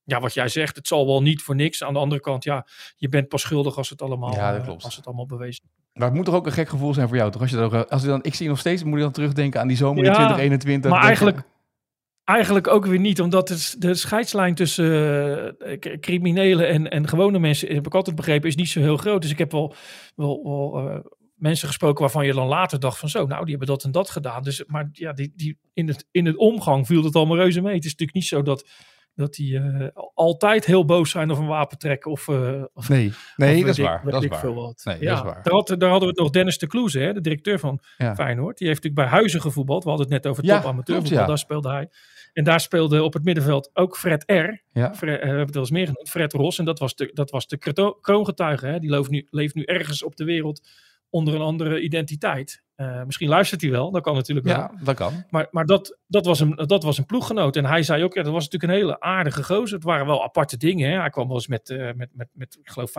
ja, 0.04 0.20
wat 0.20 0.34
jij 0.34 0.48
zegt, 0.48 0.76
het 0.76 0.88
zal 0.88 1.06
wel 1.06 1.22
niet 1.22 1.42
voor 1.42 1.56
niks. 1.56 1.84
Aan 1.84 1.94
de 1.94 2.00
andere 2.00 2.22
kant, 2.22 2.44
ja, 2.44 2.68
je 2.96 3.10
bent 3.10 3.28
pas 3.28 3.42
schuldig 3.42 3.78
als 3.78 3.90
het 3.90 4.02
allemaal, 4.02 4.34
ja, 4.34 4.58
uh, 4.58 4.68
als 4.68 4.96
het 4.96 5.06
allemaal 5.06 5.26
bewezen 5.26 5.70
maar 5.98 6.08
het 6.08 6.16
moet 6.16 6.26
toch 6.26 6.36
ook 6.36 6.46
een 6.46 6.52
gek 6.52 6.70
gevoel 6.70 6.94
zijn 6.94 7.08
voor 7.08 7.18
jou, 7.18 7.32
toch? 7.32 7.42
Als 7.42 7.52
je, 7.52 7.58
ook, 7.58 7.74
als 7.74 8.02
je 8.02 8.08
dan, 8.08 8.24
ik 8.24 8.36
zie 8.36 8.48
nog 8.48 8.60
steeds, 8.60 8.84
moet 8.84 8.98
je 8.98 9.04
dan 9.04 9.12
terugdenken 9.12 9.62
aan 9.62 9.68
die 9.68 9.78
zomer 9.78 9.98
in 9.98 10.10
ja, 10.10 10.16
2021. 10.16 10.92
Maar 10.92 11.04
eigenlijk, 11.04 11.42
Eigenlijk 12.28 12.68
ook 12.68 12.86
weer 12.86 13.00
niet, 13.00 13.22
omdat 13.22 13.50
het, 13.50 13.76
de 13.80 13.94
scheidslijn 13.94 14.56
tussen 14.56 14.86
uh, 15.60 16.00
criminelen 16.00 16.68
en, 16.68 16.90
en 16.90 17.08
gewone 17.08 17.40
mensen, 17.40 17.74
heb 17.74 17.86
ik 17.86 17.96
altijd 17.96 18.16
begrepen, 18.16 18.50
is 18.50 18.56
niet 18.56 18.70
zo 18.70 18.80
heel 18.80 18.98
groot. 18.98 19.22
Dus 19.22 19.32
ik 19.32 19.38
heb 19.38 19.52
wel, 19.52 19.76
wel, 20.16 20.44
wel 20.44 20.88
uh, 20.88 21.00
mensen 21.36 21.68
gesproken 21.68 22.02
waarvan 22.02 22.26
je 22.26 22.34
dan 22.34 22.48
later 22.48 22.80
dacht 22.80 23.00
van 23.00 23.10
zo, 23.10 23.26
nou 23.26 23.42
die 23.42 23.50
hebben 23.50 23.68
dat 23.68 23.84
en 23.84 23.92
dat 23.92 24.10
gedaan. 24.10 24.44
Dus, 24.44 24.64
maar 24.66 24.90
ja, 24.92 25.14
die, 25.14 25.34
die, 25.36 25.58
in, 25.74 25.88
het, 25.88 26.08
in 26.12 26.26
het 26.26 26.38
omgang 26.38 26.88
viel 26.88 27.04
het 27.04 27.16
allemaal 27.16 27.38
reuze 27.38 27.62
mee. 27.62 27.76
Het 27.76 27.86
is 27.86 27.92
natuurlijk 27.92 28.18
niet 28.18 28.28
zo 28.28 28.42
dat, 28.42 28.70
dat 29.18 29.34
die 29.34 29.60
uh, 29.60 29.88
altijd 30.14 30.66
heel 30.66 30.86
boos 30.86 31.12
zijn 31.12 31.32
of 31.32 31.38
een 31.38 31.48
wapen 31.48 31.78
trekken. 31.78 32.12
Of, 32.12 32.28
uh, 32.28 32.64
of 32.74 32.90
nee, 32.90 33.14
nee 33.36 33.60
of, 33.60 33.66
dat, 33.66 33.78
is 33.78 33.84
waar, 33.84 34.02
dat 34.06 34.24
is 34.24 34.30
waar. 34.30 34.40
Veel 34.40 34.54
wat. 34.54 34.82
Nee, 34.84 35.00
ja, 35.00 35.10
dat 35.10 35.18
is 35.18 35.24
waar. 35.24 35.44
Daar, 35.44 35.54
had, 35.54 35.76
daar 35.78 35.90
hadden 35.90 36.10
we 36.10 36.22
nog 36.22 36.30
Dennis 36.30 36.58
de 36.58 36.68
Kloeze, 36.68 37.00
hè, 37.00 37.14
de 37.14 37.22
directeur 37.22 37.60
van 37.60 37.80
ja. 37.98 38.16
Feyenoord. 38.16 38.58
Die 38.58 38.68
heeft 38.68 38.84
natuurlijk 38.84 39.10
bij 39.10 39.20
Huizen 39.20 39.42
gevoetbald. 39.42 39.84
We 39.84 39.90
hadden 39.90 40.08
het 40.08 40.24
net 40.24 40.32
over 40.32 40.44
top 40.44 40.66
amateurvoetbal. 40.66 41.20
Ja. 41.20 41.26
Daar 41.26 41.38
speelde 41.38 41.70
hij. 41.70 41.90
En 42.34 42.44
daar 42.44 42.60
speelde 42.60 43.04
op 43.04 43.14
het 43.14 43.24
middenveld 43.24 43.70
ook 43.74 43.98
Fred 43.98 44.24
R. 44.26 44.80
Ja. 44.80 44.96
Fred, 44.96 45.16
uh, 45.16 45.22
we 45.22 45.28
hebben 45.28 45.40
het 45.40 45.54
wel 45.54 45.64
eens 45.64 45.72
meer 45.72 45.88
genoemd. 45.88 46.10
Fred 46.10 46.34
Ros. 46.34 46.60
En 46.60 46.66
dat 46.66 46.80
was 46.80 46.96
de, 46.96 47.12
dat 47.14 47.32
was 47.32 47.48
de 47.48 47.58
kroongetuige. 48.02 48.66
Hè. 48.66 48.80
Die 48.80 48.90
leeft 48.90 49.10
nu, 49.10 49.28
leeft 49.30 49.56
nu 49.56 49.64
ergens 49.64 50.04
op 50.04 50.16
de 50.16 50.24
wereld 50.24 50.70
onder 51.10 51.34
een 51.34 51.42
andere 51.42 51.82
identiteit. 51.82 52.66
Uh, 52.78 53.04
misschien 53.04 53.30
luistert 53.30 53.62
hij 53.62 53.72
wel, 53.72 53.92
dat 53.92 54.02
kan 54.02 54.16
natuurlijk 54.16 54.48
wel. 54.48 54.56
Ja, 54.56 54.72
dat 54.84 54.96
kan. 54.96 55.26
Maar, 55.30 55.48
maar 55.52 55.66
dat, 55.66 55.98
dat, 56.08 56.26
was 56.26 56.40
een, 56.40 56.56
dat 56.56 56.84
was 56.84 56.98
een 56.98 57.06
ploeggenoot. 57.06 57.56
En 57.56 57.66
hij 57.66 57.84
zei 57.84 58.04
ook, 58.04 58.14
ja, 58.14 58.24
dat 58.24 58.32
was 58.32 58.44
natuurlijk 58.44 58.74
een 58.74 58.80
hele 58.80 59.00
aardige 59.00 59.44
gozer. 59.44 59.76
Het 59.76 59.86
waren 59.86 60.06
wel 60.06 60.24
aparte 60.24 60.58
dingen. 60.58 60.90
Hè. 60.90 61.00
Hij 61.00 61.10
kwam 61.10 61.28
wel 61.28 61.36
eens 61.36 61.48
met, 61.48 61.70
uh, 61.70 61.94
met, 61.96 62.10
met, 62.14 62.30
met 62.34 62.58
ik 62.62 62.70
geloof, 62.70 62.92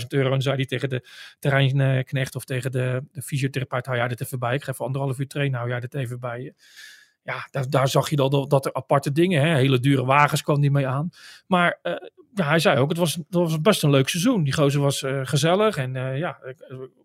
50.000 0.00 0.06
euro. 0.08 0.32
En 0.32 0.42
zei 0.42 0.56
hij 0.56 0.64
tegen 0.64 0.88
de 0.88 1.08
terreinknecht 1.38 2.34
of 2.34 2.44
tegen 2.44 2.70
de, 2.70 3.02
de 3.12 3.22
fysiotherapeut, 3.22 3.86
hou 3.86 3.98
jij 3.98 4.08
dit 4.08 4.20
even 4.20 4.38
bij. 4.38 4.54
Ik 4.54 4.64
ga 4.64 4.72
even 4.72 4.84
anderhalf 4.84 5.18
uur 5.18 5.28
trainen, 5.28 5.58
hou 5.58 5.70
jij 5.70 5.80
dit 5.80 5.94
even 5.94 6.20
bij 6.20 6.42
je. 6.42 6.54
Ja, 7.22 7.48
daar, 7.50 7.70
daar 7.70 7.88
zag 7.88 8.10
je 8.10 8.16
dat, 8.16 8.50
dat 8.50 8.66
er 8.66 8.74
aparte 8.74 9.12
dingen, 9.12 9.42
hè. 9.42 9.54
hele 9.54 9.78
dure 9.78 10.04
wagens 10.04 10.42
kwam 10.42 10.60
die 10.60 10.70
mee 10.70 10.86
aan. 10.86 11.10
Maar 11.46 11.78
uh, 11.82 11.94
ja, 12.36 12.48
hij 12.48 12.58
zei 12.58 12.78
ook, 12.78 12.88
het 12.88 12.98
was, 12.98 13.14
het 13.14 13.24
was 13.28 13.60
best 13.60 13.82
een 13.82 13.90
leuk 13.90 14.08
seizoen. 14.08 14.44
Die 14.44 14.52
gozer 14.52 14.80
was 14.80 15.02
uh, 15.02 15.20
gezellig 15.22 15.76
en 15.76 15.94
uh, 15.94 16.18
ja... 16.18 16.38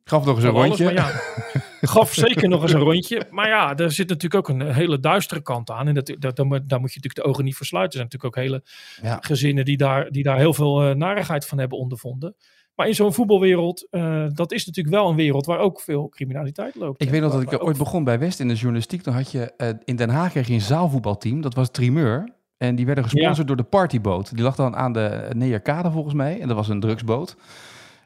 Gaf 0.04 0.26
nog 0.26 0.36
eens 0.36 0.46
een 0.46 0.52
rondje. 0.52 0.94
Ja, 0.94 1.12
gaf 1.82 2.14
zeker 2.14 2.50
nog 2.50 2.62
eens 2.62 2.74
een 2.74 2.80
rondje. 2.80 3.28
Maar 3.30 3.48
ja, 3.48 3.76
er 3.76 3.92
zit 3.92 4.10
natuurlijk 4.10 4.50
ook 4.50 4.56
een 4.56 4.74
hele 4.74 5.00
duistere 5.00 5.42
kant 5.42 5.70
aan. 5.70 5.88
En 5.88 5.94
dat, 5.94 6.16
dat, 6.20 6.36
daar, 6.36 6.46
moet 6.46 6.68
je 6.70 6.76
natuurlijk 6.78 7.16
de 7.16 7.24
ogen 7.24 7.44
niet 7.44 7.56
voor 7.56 7.66
sluiten. 7.66 8.00
Er 8.00 8.08
zijn 8.08 8.20
natuurlijk 8.22 8.38
ook 8.38 8.44
hele 8.44 8.64
ja. 9.12 9.18
gezinnen 9.22 9.66
die 9.66 9.78
daar, 9.78 10.12
die 10.12 10.24
daar 10.24 10.38
heel 10.38 10.54
veel 10.54 10.90
uh, 10.90 10.96
narigheid 10.96 11.46
van 11.46 11.58
hebben 11.58 11.78
ondervonden. 11.78 12.36
Maar 12.76 12.88
in 12.88 12.96
zo'n 12.96 13.14
voetbalwereld, 13.14 13.88
uh, 13.92 14.26
dat 14.34 14.52
is 14.52 14.66
natuurlijk 14.66 14.96
wel 14.96 15.10
een 15.10 15.16
wereld 15.16 15.46
waar 15.46 15.60
ook 15.60 15.82
veel 15.82 16.10
criminaliteit 16.10 16.76
loopt. 16.76 17.02
Ik 17.02 17.10
weet 17.10 17.22
nog 17.22 17.32
dat 17.32 17.42
ik 17.42 17.64
ooit 17.64 17.78
begon 17.78 18.04
bij 18.04 18.20
West 18.20 18.40
in 18.40 18.48
de 18.48 18.54
journalistiek. 18.54 19.04
Dan 19.04 19.14
had 19.14 19.32
je 19.32 19.54
uh, 19.58 19.70
in 19.84 19.96
Den 19.96 20.10
Haag 20.10 20.32
kreeg 20.32 20.48
je 20.48 20.54
een 20.54 20.62
zaalvoetbalteam. 20.62 21.42
Dat 21.42 21.54
was 21.54 21.72
Trimeur. 21.72 22.40
En 22.62 22.76
die 22.76 22.86
werden 22.86 23.04
gesponsord 23.04 23.48
door 23.48 23.56
de 23.56 23.64
Partyboot. 23.64 24.36
Die 24.36 24.44
lag 24.44 24.56
dan 24.56 24.76
aan 24.76 24.94
de 24.94 25.30
Neerkade 25.36 25.92
volgens 25.92 26.14
mij. 26.14 26.42
En 26.42 26.48
dat 26.48 26.58
was 26.58 26.70
een 26.70 26.80
drugsboot. 26.80 27.36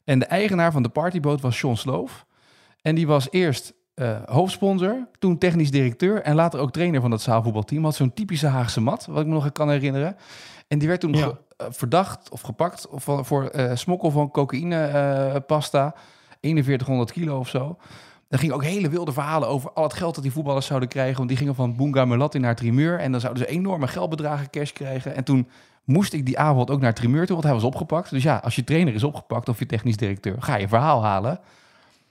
En 0.04 0.20
de 0.20 0.26
eigenaar 0.26 0.72
van 0.72 0.84
de 0.84 0.90
Partyboot 0.90 1.42
was 1.42 1.60
John 1.60 1.76
Sloof. 1.76 2.26
En 2.82 2.96
die 2.96 3.08
was 3.08 3.28
eerst 3.32 3.74
uh, 3.96 4.18
hoofdsponsor, 4.26 5.08
toen 5.20 5.38
technisch 5.38 5.72
directeur 5.72 6.22
en 6.22 6.36
later 6.36 6.60
ook 6.60 6.72
trainer 6.72 7.02
van 7.02 7.10
dat 7.10 7.22
zaalvoetbalteam. 7.22 7.84
Had 7.84 7.96
zo'n 7.96 8.14
typische 8.14 8.48
Haagse 8.48 8.82
mat, 8.82 9.06
wat 9.06 9.20
ik 9.20 9.28
me 9.28 9.34
nog 9.34 9.52
kan 9.52 9.70
herinneren. 9.70 10.16
En 10.68 10.80
die 10.80 10.88
werd 10.88 11.00
toen 11.00 11.14
ja. 11.14 11.38
Eh, 11.58 11.68
verdacht 11.70 12.30
of 12.30 12.42
gepakt 12.42 12.88
voor, 12.92 13.26
voor 13.26 13.52
uh, 13.56 13.76
smokkel 13.76 14.12
van 14.12 14.32
cocaïnepasta. 14.32 15.86
Uh, 15.86 16.02
4100 16.42 17.12
kilo 17.12 17.40
of 17.40 17.48
zo. 17.48 17.78
Er 18.30 18.40
gingen 18.40 18.56
ook 18.56 18.64
hele 18.64 18.90
wilde 18.90 19.12
verhalen 19.12 19.48
over 19.48 19.72
al 19.72 19.84
het 19.84 19.94
geld 19.94 20.16
dat 20.16 20.24
die 20.24 20.34
voetballers 20.34 20.66
zouden 20.66 20.90
krijgen. 20.90 21.18
Want 21.18 21.30
die 21.30 21.38
gingen 21.38 21.56
van 21.56 21.76
Boonga 21.76 22.06
Melatti 22.06 22.40
naar 22.40 22.56
Trimeur. 22.56 23.00
En 23.00 23.12
dan 23.12 23.22
zouden 23.22 23.44
ze 23.44 23.50
enorme 23.50 23.88
geldbedragen 23.88 24.50
cash 24.50 24.72
krijgen. 24.72 25.16
En 25.16 25.24
toen 25.24 25.48
moest 25.84 26.14
ik 26.14 26.26
die 26.26 26.40
avond 26.40 26.70
ook 26.70 26.82
naar 26.82 26.94
Trimeur 26.94 27.26
toe, 27.26 27.34
want 27.36 27.44
hij 27.44 27.54
was 27.54 27.64
opgepakt. 27.64 28.10
Dus 28.10 28.24
ja, 28.24 28.42
als 28.44 28.56
je 28.56 28.64
trainer 28.64 28.94
is 28.94 29.04
opgepakt 29.04 29.50
of 29.50 29.60
je 29.60 29.66
technisch 29.66 29.98
directeur, 29.98 30.36
ga 30.40 30.56
je 30.56 30.68
verhaal 30.68 31.04
halen. 31.04 31.40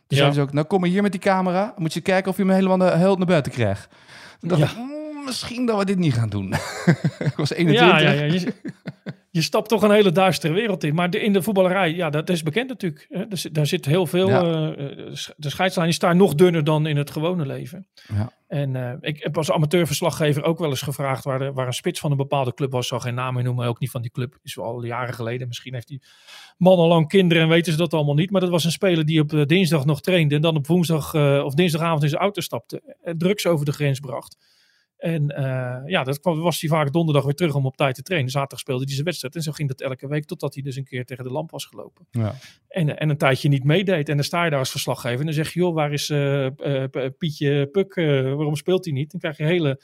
Dus 0.06 0.18
ja. 0.18 0.32
ze 0.32 0.40
ook, 0.40 0.52
nou 0.52 0.66
kom 0.66 0.84
je 0.84 0.90
hier 0.90 1.02
met 1.02 1.12
die 1.12 1.20
camera, 1.20 1.74
moet 1.76 1.92
je 1.92 2.00
kijken 2.00 2.30
of 2.30 2.36
je 2.36 2.44
me 2.44 2.54
helemaal 2.54 2.78
de 2.78 2.84
held 2.84 3.18
naar 3.18 3.26
buiten 3.26 3.52
krijgt. 3.52 3.88
Dan 4.40 4.58
dacht 4.58 4.72
ik, 4.72 4.78
mm, 4.78 5.24
misschien 5.24 5.66
dat 5.66 5.78
we 5.78 5.84
dit 5.84 5.98
niet 5.98 6.14
gaan 6.14 6.28
doen. 6.28 6.52
ik 7.18 7.36
was 7.36 7.52
21. 7.52 8.00
Ja, 8.00 8.10
ja, 8.10 8.10
ja. 8.10 8.32
Je, 8.32 8.54
je, 9.34 9.42
stapt 9.42 9.68
toch 9.68 9.82
een 9.82 9.90
hele 9.90 10.12
duistere 10.12 10.52
wereld 10.52 10.84
in. 10.84 10.94
Maar 10.94 11.10
de, 11.10 11.20
in 11.20 11.32
de 11.32 11.42
voetballerij, 11.42 11.94
ja, 11.94 12.10
dat 12.10 12.28
is 12.28 12.42
bekend 12.42 12.68
natuurlijk. 12.68 13.06
Hè? 13.08 13.26
Dus, 13.28 13.42
daar 13.42 13.66
zit 13.66 13.84
heel 13.84 14.06
veel. 14.06 14.28
Ja. 14.28 14.76
Uh, 14.76 15.14
de 15.36 15.50
scheidslijn 15.50 15.88
is 15.88 15.98
daar 15.98 16.16
nog 16.16 16.34
dunner 16.34 16.64
dan 16.64 16.86
in 16.86 16.96
het 16.96 17.10
gewone 17.10 17.46
leven. 17.46 17.86
Ja. 18.14 18.32
En 18.48 18.74
uh, 18.74 18.92
ik 19.00 19.22
heb 19.22 19.36
als 19.36 19.50
amateurverslaggever 19.50 20.42
ook 20.42 20.58
wel 20.58 20.70
eens 20.70 20.82
gevraagd 20.82 21.24
waar, 21.24 21.38
de, 21.38 21.52
waar 21.52 21.66
een 21.66 21.72
spits 21.72 22.00
van 22.00 22.10
een 22.10 22.16
bepaalde 22.16 22.54
club 22.54 22.72
was. 22.72 22.86
Zal 22.86 23.00
geen 23.00 23.14
naam 23.14 23.34
meer 23.34 23.44
noemen, 23.44 23.66
ook 23.66 23.80
niet 23.80 23.90
van 23.90 24.02
die 24.02 24.10
club. 24.10 24.38
Is 24.42 24.54
wel 24.54 24.64
al 24.64 24.84
jaren 24.84 25.14
geleden. 25.14 25.48
Misschien 25.48 25.74
heeft 25.74 25.88
die 25.88 26.02
man 26.56 26.78
al 26.78 26.88
lang 26.88 27.08
kinderen 27.08 27.42
en 27.42 27.48
weten 27.48 27.72
ze 27.72 27.78
dat 27.78 27.94
allemaal 27.94 28.14
niet. 28.14 28.30
Maar 28.30 28.40
dat 28.40 28.50
was 28.50 28.64
een 28.64 28.70
speler 28.70 29.04
die 29.04 29.20
op 29.20 29.48
dinsdag 29.48 29.84
nog 29.84 30.00
trainde. 30.00 30.34
En 30.34 30.40
dan 30.40 30.56
op 30.56 30.66
woensdag 30.66 31.14
of 31.44 31.54
dinsdagavond 31.54 32.02
in 32.02 32.08
zijn 32.08 32.22
auto 32.22 32.40
stapte. 32.40 32.96
En 33.02 33.18
drugs 33.18 33.46
over 33.46 33.64
de 33.64 33.72
grens 33.72 34.00
bracht. 34.00 34.53
En 35.04 35.32
uh, 35.38 35.80
ja, 35.86 36.04
dat 36.04 36.20
kwam, 36.20 36.40
was 36.40 36.60
hij 36.60 36.70
vaak 36.70 36.92
donderdag 36.92 37.24
weer 37.24 37.34
terug 37.34 37.54
om 37.54 37.66
op 37.66 37.76
tijd 37.76 37.94
te 37.94 38.02
trainen. 38.02 38.30
Zaterdag 38.30 38.58
speelde 38.58 38.84
hij 38.84 38.92
zijn 38.92 39.04
wedstrijd. 39.04 39.34
En 39.34 39.42
zo 39.42 39.52
ging 39.52 39.68
dat 39.68 39.80
elke 39.80 40.08
week 40.08 40.24
totdat 40.24 40.54
hij 40.54 40.62
dus 40.62 40.76
een 40.76 40.84
keer 40.84 41.04
tegen 41.04 41.24
de 41.24 41.30
lamp 41.30 41.50
was 41.50 41.64
gelopen. 41.64 42.06
Ja. 42.10 42.34
En, 42.68 42.98
en 42.98 43.10
een 43.10 43.16
tijdje 43.16 43.48
niet 43.48 43.64
meedeed. 43.64 44.08
En 44.08 44.14
dan 44.14 44.24
sta 44.24 44.44
je 44.44 44.50
daar 44.50 44.58
als 44.58 44.70
verslaggever 44.70 45.18
en 45.18 45.24
dan 45.24 45.34
zeg 45.34 45.52
je, 45.52 45.60
joh, 45.60 45.74
waar 45.74 45.92
is 45.92 46.10
uh, 46.10 46.48
Pietje 47.18 47.66
Puk? 47.66 47.94
waarom 47.94 48.56
speelt 48.56 48.84
hij 48.84 48.94
niet? 48.94 49.10
Dan 49.10 49.20
krijg 49.20 49.36
je 49.36 49.44
hele, 49.44 49.80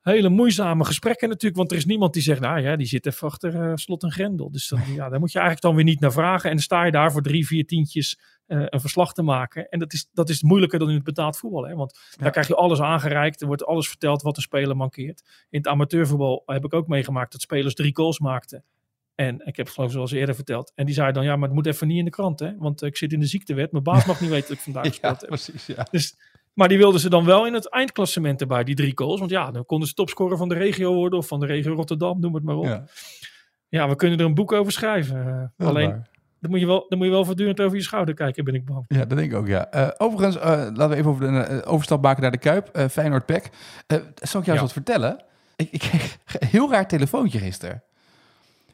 hele 0.00 0.28
moeizame 0.28 0.84
gesprekken 0.84 1.28
natuurlijk. 1.28 1.56
Want 1.56 1.70
er 1.70 1.76
is 1.76 1.86
niemand 1.86 2.12
die 2.12 2.22
zegt, 2.22 2.40
nou 2.40 2.60
ja, 2.60 2.76
die 2.76 2.86
zit 2.86 3.06
even 3.06 3.28
achter 3.28 3.78
slot 3.78 4.02
en 4.02 4.12
grendel. 4.12 4.50
Dus 4.50 4.68
dan, 4.68 4.80
ja, 4.94 5.08
daar 5.08 5.20
moet 5.20 5.32
je 5.32 5.38
eigenlijk 5.38 5.66
dan 5.66 5.74
weer 5.74 5.84
niet 5.84 6.00
naar 6.00 6.12
vragen. 6.12 6.50
En 6.50 6.56
dan 6.56 6.64
sta 6.64 6.84
je 6.84 6.90
daar 6.90 7.12
voor 7.12 7.22
drie, 7.22 7.46
vier 7.46 7.66
tientjes 7.66 8.18
uh, 8.48 8.62
een 8.66 8.80
verslag 8.80 9.12
te 9.12 9.22
maken. 9.22 9.68
En 9.68 9.78
dat 9.78 9.92
is, 9.92 10.08
dat 10.12 10.28
is 10.28 10.42
moeilijker 10.42 10.78
dan 10.78 10.88
in 10.88 10.94
het 10.94 11.04
betaald 11.04 11.38
voetbal. 11.38 11.66
Hè? 11.66 11.74
Want 11.74 11.98
ja. 12.10 12.22
daar 12.22 12.30
krijg 12.30 12.46
je 12.46 12.54
alles 12.54 12.80
aangereikt. 12.80 13.40
Er 13.40 13.46
wordt 13.46 13.64
alles 13.64 13.88
verteld 13.88 14.22
wat 14.22 14.34
de 14.34 14.40
speler 14.40 14.76
mankeert. 14.76 15.22
In 15.50 15.58
het 15.58 15.68
amateurvoetbal 15.68 16.42
heb 16.46 16.64
ik 16.64 16.74
ook 16.74 16.86
meegemaakt 16.86 17.32
dat 17.32 17.40
spelers 17.40 17.74
drie 17.74 17.96
goals 17.96 18.18
maakten. 18.18 18.64
En 19.14 19.34
ik 19.44 19.56
heb 19.56 19.66
het 19.66 19.74
geloof 19.74 19.88
ik 19.88 19.94
zoals 19.94 20.12
eerder 20.12 20.34
verteld. 20.34 20.72
En 20.74 20.86
die 20.86 20.94
zei 20.94 21.12
dan, 21.12 21.24
ja, 21.24 21.36
maar 21.36 21.48
het 21.48 21.56
moet 21.56 21.66
even 21.66 21.86
niet 21.86 21.98
in 21.98 22.04
de 22.04 22.10
krant. 22.10 22.40
Hè? 22.40 22.56
Want 22.56 22.82
ik 22.82 22.96
zit 22.96 23.12
in 23.12 23.20
de 23.20 23.26
ziektewet. 23.26 23.72
Mijn 23.72 23.84
baas 23.84 24.04
mag 24.04 24.20
niet 24.20 24.30
weten 24.30 24.48
dat 24.48 24.56
ik 24.56 24.62
vandaag 24.62 24.86
gespeeld 24.92 25.20
heb. 25.20 25.28
Precies, 25.28 25.66
ja. 25.66 25.86
Dus, 25.90 26.16
maar 26.52 26.68
die 26.68 26.78
wilden 26.78 27.00
ze 27.00 27.08
dan 27.08 27.24
wel 27.24 27.46
in 27.46 27.54
het 27.54 27.70
eindklassement 27.70 28.40
erbij, 28.40 28.64
die 28.64 28.74
drie 28.74 28.92
goals. 28.94 29.18
Want 29.18 29.30
ja, 29.30 29.50
dan 29.50 29.64
konden 29.64 29.88
ze 29.88 29.94
topscorer 29.94 30.36
van 30.36 30.48
de 30.48 30.54
regio 30.54 30.94
worden. 30.94 31.18
Of 31.18 31.26
van 31.26 31.40
de 31.40 31.46
regio 31.46 31.74
Rotterdam, 31.74 32.20
noem 32.20 32.34
het 32.34 32.44
maar 32.44 32.56
op. 32.56 32.64
Ja, 32.64 32.84
ja 33.68 33.88
we 33.88 33.96
kunnen 33.96 34.18
er 34.18 34.24
een 34.24 34.34
boek 34.34 34.52
over 34.52 34.72
schrijven. 34.72 35.50
Uh, 35.58 35.68
alleen... 35.68 36.06
Dan 36.40 36.50
moet, 36.50 36.60
je 36.60 36.66
wel, 36.66 36.86
dan 36.88 36.98
moet 36.98 37.06
je 37.06 37.12
wel 37.12 37.24
voortdurend 37.24 37.60
over 37.60 37.76
je 37.76 37.82
schouder 37.82 38.14
kijken, 38.14 38.44
ben 38.44 38.54
ik 38.54 38.64
bang. 38.64 38.84
Ja, 38.88 39.04
dat 39.04 39.18
denk 39.18 39.30
ik 39.30 39.36
ook, 39.36 39.46
ja. 39.46 39.74
Uh, 39.74 39.88
overigens, 39.96 40.36
uh, 40.36 40.42
laten 40.42 40.88
we 40.88 40.96
even 40.96 41.10
over 41.10 41.32
de 41.32 41.48
uh, 41.50 41.72
overstap 41.72 42.02
maken 42.02 42.22
naar 42.22 42.30
de 42.30 42.38
Kuip. 42.38 42.86
Feyenoord 42.90 43.26
Pek. 43.26 43.50
zal 43.86 44.00
ik 44.12 44.12
jou 44.22 44.42
ja. 44.44 44.52
eens 44.52 44.60
wat 44.60 44.72
vertellen? 44.72 45.24
Ik, 45.56 45.70
ik 45.70 45.78
kreeg 45.78 46.18
een 46.26 46.48
heel 46.48 46.70
raar 46.70 46.88
telefoontje 46.88 47.38
gisteren. 47.38 47.82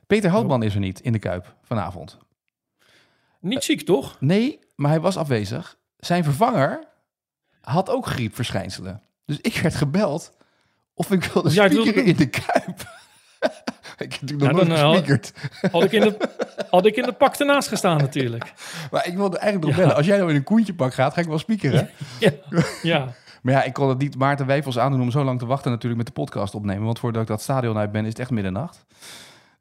Peter 0.07 0.31
Houtman 0.31 0.63
is 0.63 0.75
er 0.75 0.81
niet 0.81 1.01
in 1.01 1.13
de 1.13 1.19
Kuip 1.19 1.55
vanavond. 1.63 2.19
Niet 3.41 3.65
ziek, 3.65 3.83
toch? 3.83 4.17
Nee, 4.21 4.59
maar 4.77 4.91
hij 4.91 5.01
was 5.01 5.17
afwezig. 5.17 5.77
Zijn 5.97 6.25
vervanger 6.25 6.85
had 7.61 7.91
ook 7.91 8.07
griepverschijnselen. 8.07 9.03
Dus 9.25 9.41
ik 9.41 9.57
werd 9.57 9.75
gebeld 9.75 10.37
of 10.95 11.11
ik 11.11 11.25
wilde 11.25 11.51
ja, 11.53 11.69
spiekeren 11.69 12.05
in 12.05 12.17
de 12.17 12.29
Kuip. 12.29 12.85
ik 14.05 14.13
heb 14.13 14.21
natuurlijk 14.21 14.53
nog 14.53 14.67
nooit 14.67 14.81
gespiekerd. 14.81 15.33
Had 15.73 15.85
ik, 15.85 15.93
in 15.93 16.01
de, 16.01 16.17
had 16.71 16.87
ik 16.87 16.97
in 16.97 17.03
de 17.03 17.13
pak 17.13 17.35
ernaast 17.35 17.69
gestaan 17.69 17.99
natuurlijk. 17.99 18.53
Maar 18.91 19.07
ik 19.07 19.17
wilde 19.17 19.39
eigenlijk 19.39 19.67
nog 19.71 19.81
bellen. 19.81 19.97
Als 19.97 20.07
jij 20.07 20.17
nou 20.17 20.31
in 20.31 20.37
een 20.37 20.45
koentjepak 20.45 20.95
gaat, 20.95 21.13
ga 21.13 21.21
ik 21.21 21.27
wel 21.27 21.39
spiekeren. 21.39 21.91
Ja. 22.21 22.31
ja. 22.83 23.15
Maar 23.43 23.55
ja, 23.55 23.63
ik 23.63 23.73
kon 23.73 23.89
het 23.89 23.99
niet 23.99 24.17
Maarten 24.17 24.47
Wijfels 24.47 24.79
aandoen 24.79 25.01
om 25.01 25.11
zo 25.11 25.25
lang 25.25 25.39
te 25.39 25.47
wachten 25.47 25.71
natuurlijk 25.71 25.97
met 25.97 26.07
de 26.07 26.21
podcast 26.21 26.55
opnemen. 26.55 26.85
Want 26.85 26.99
voordat 26.99 27.23
ik 27.23 27.29
dat 27.29 27.43
stadion 27.43 27.79
uit 27.79 27.93
ben, 27.93 28.03
is 28.03 28.09
het 28.09 28.19
echt 28.19 28.31
middernacht. 28.31 28.85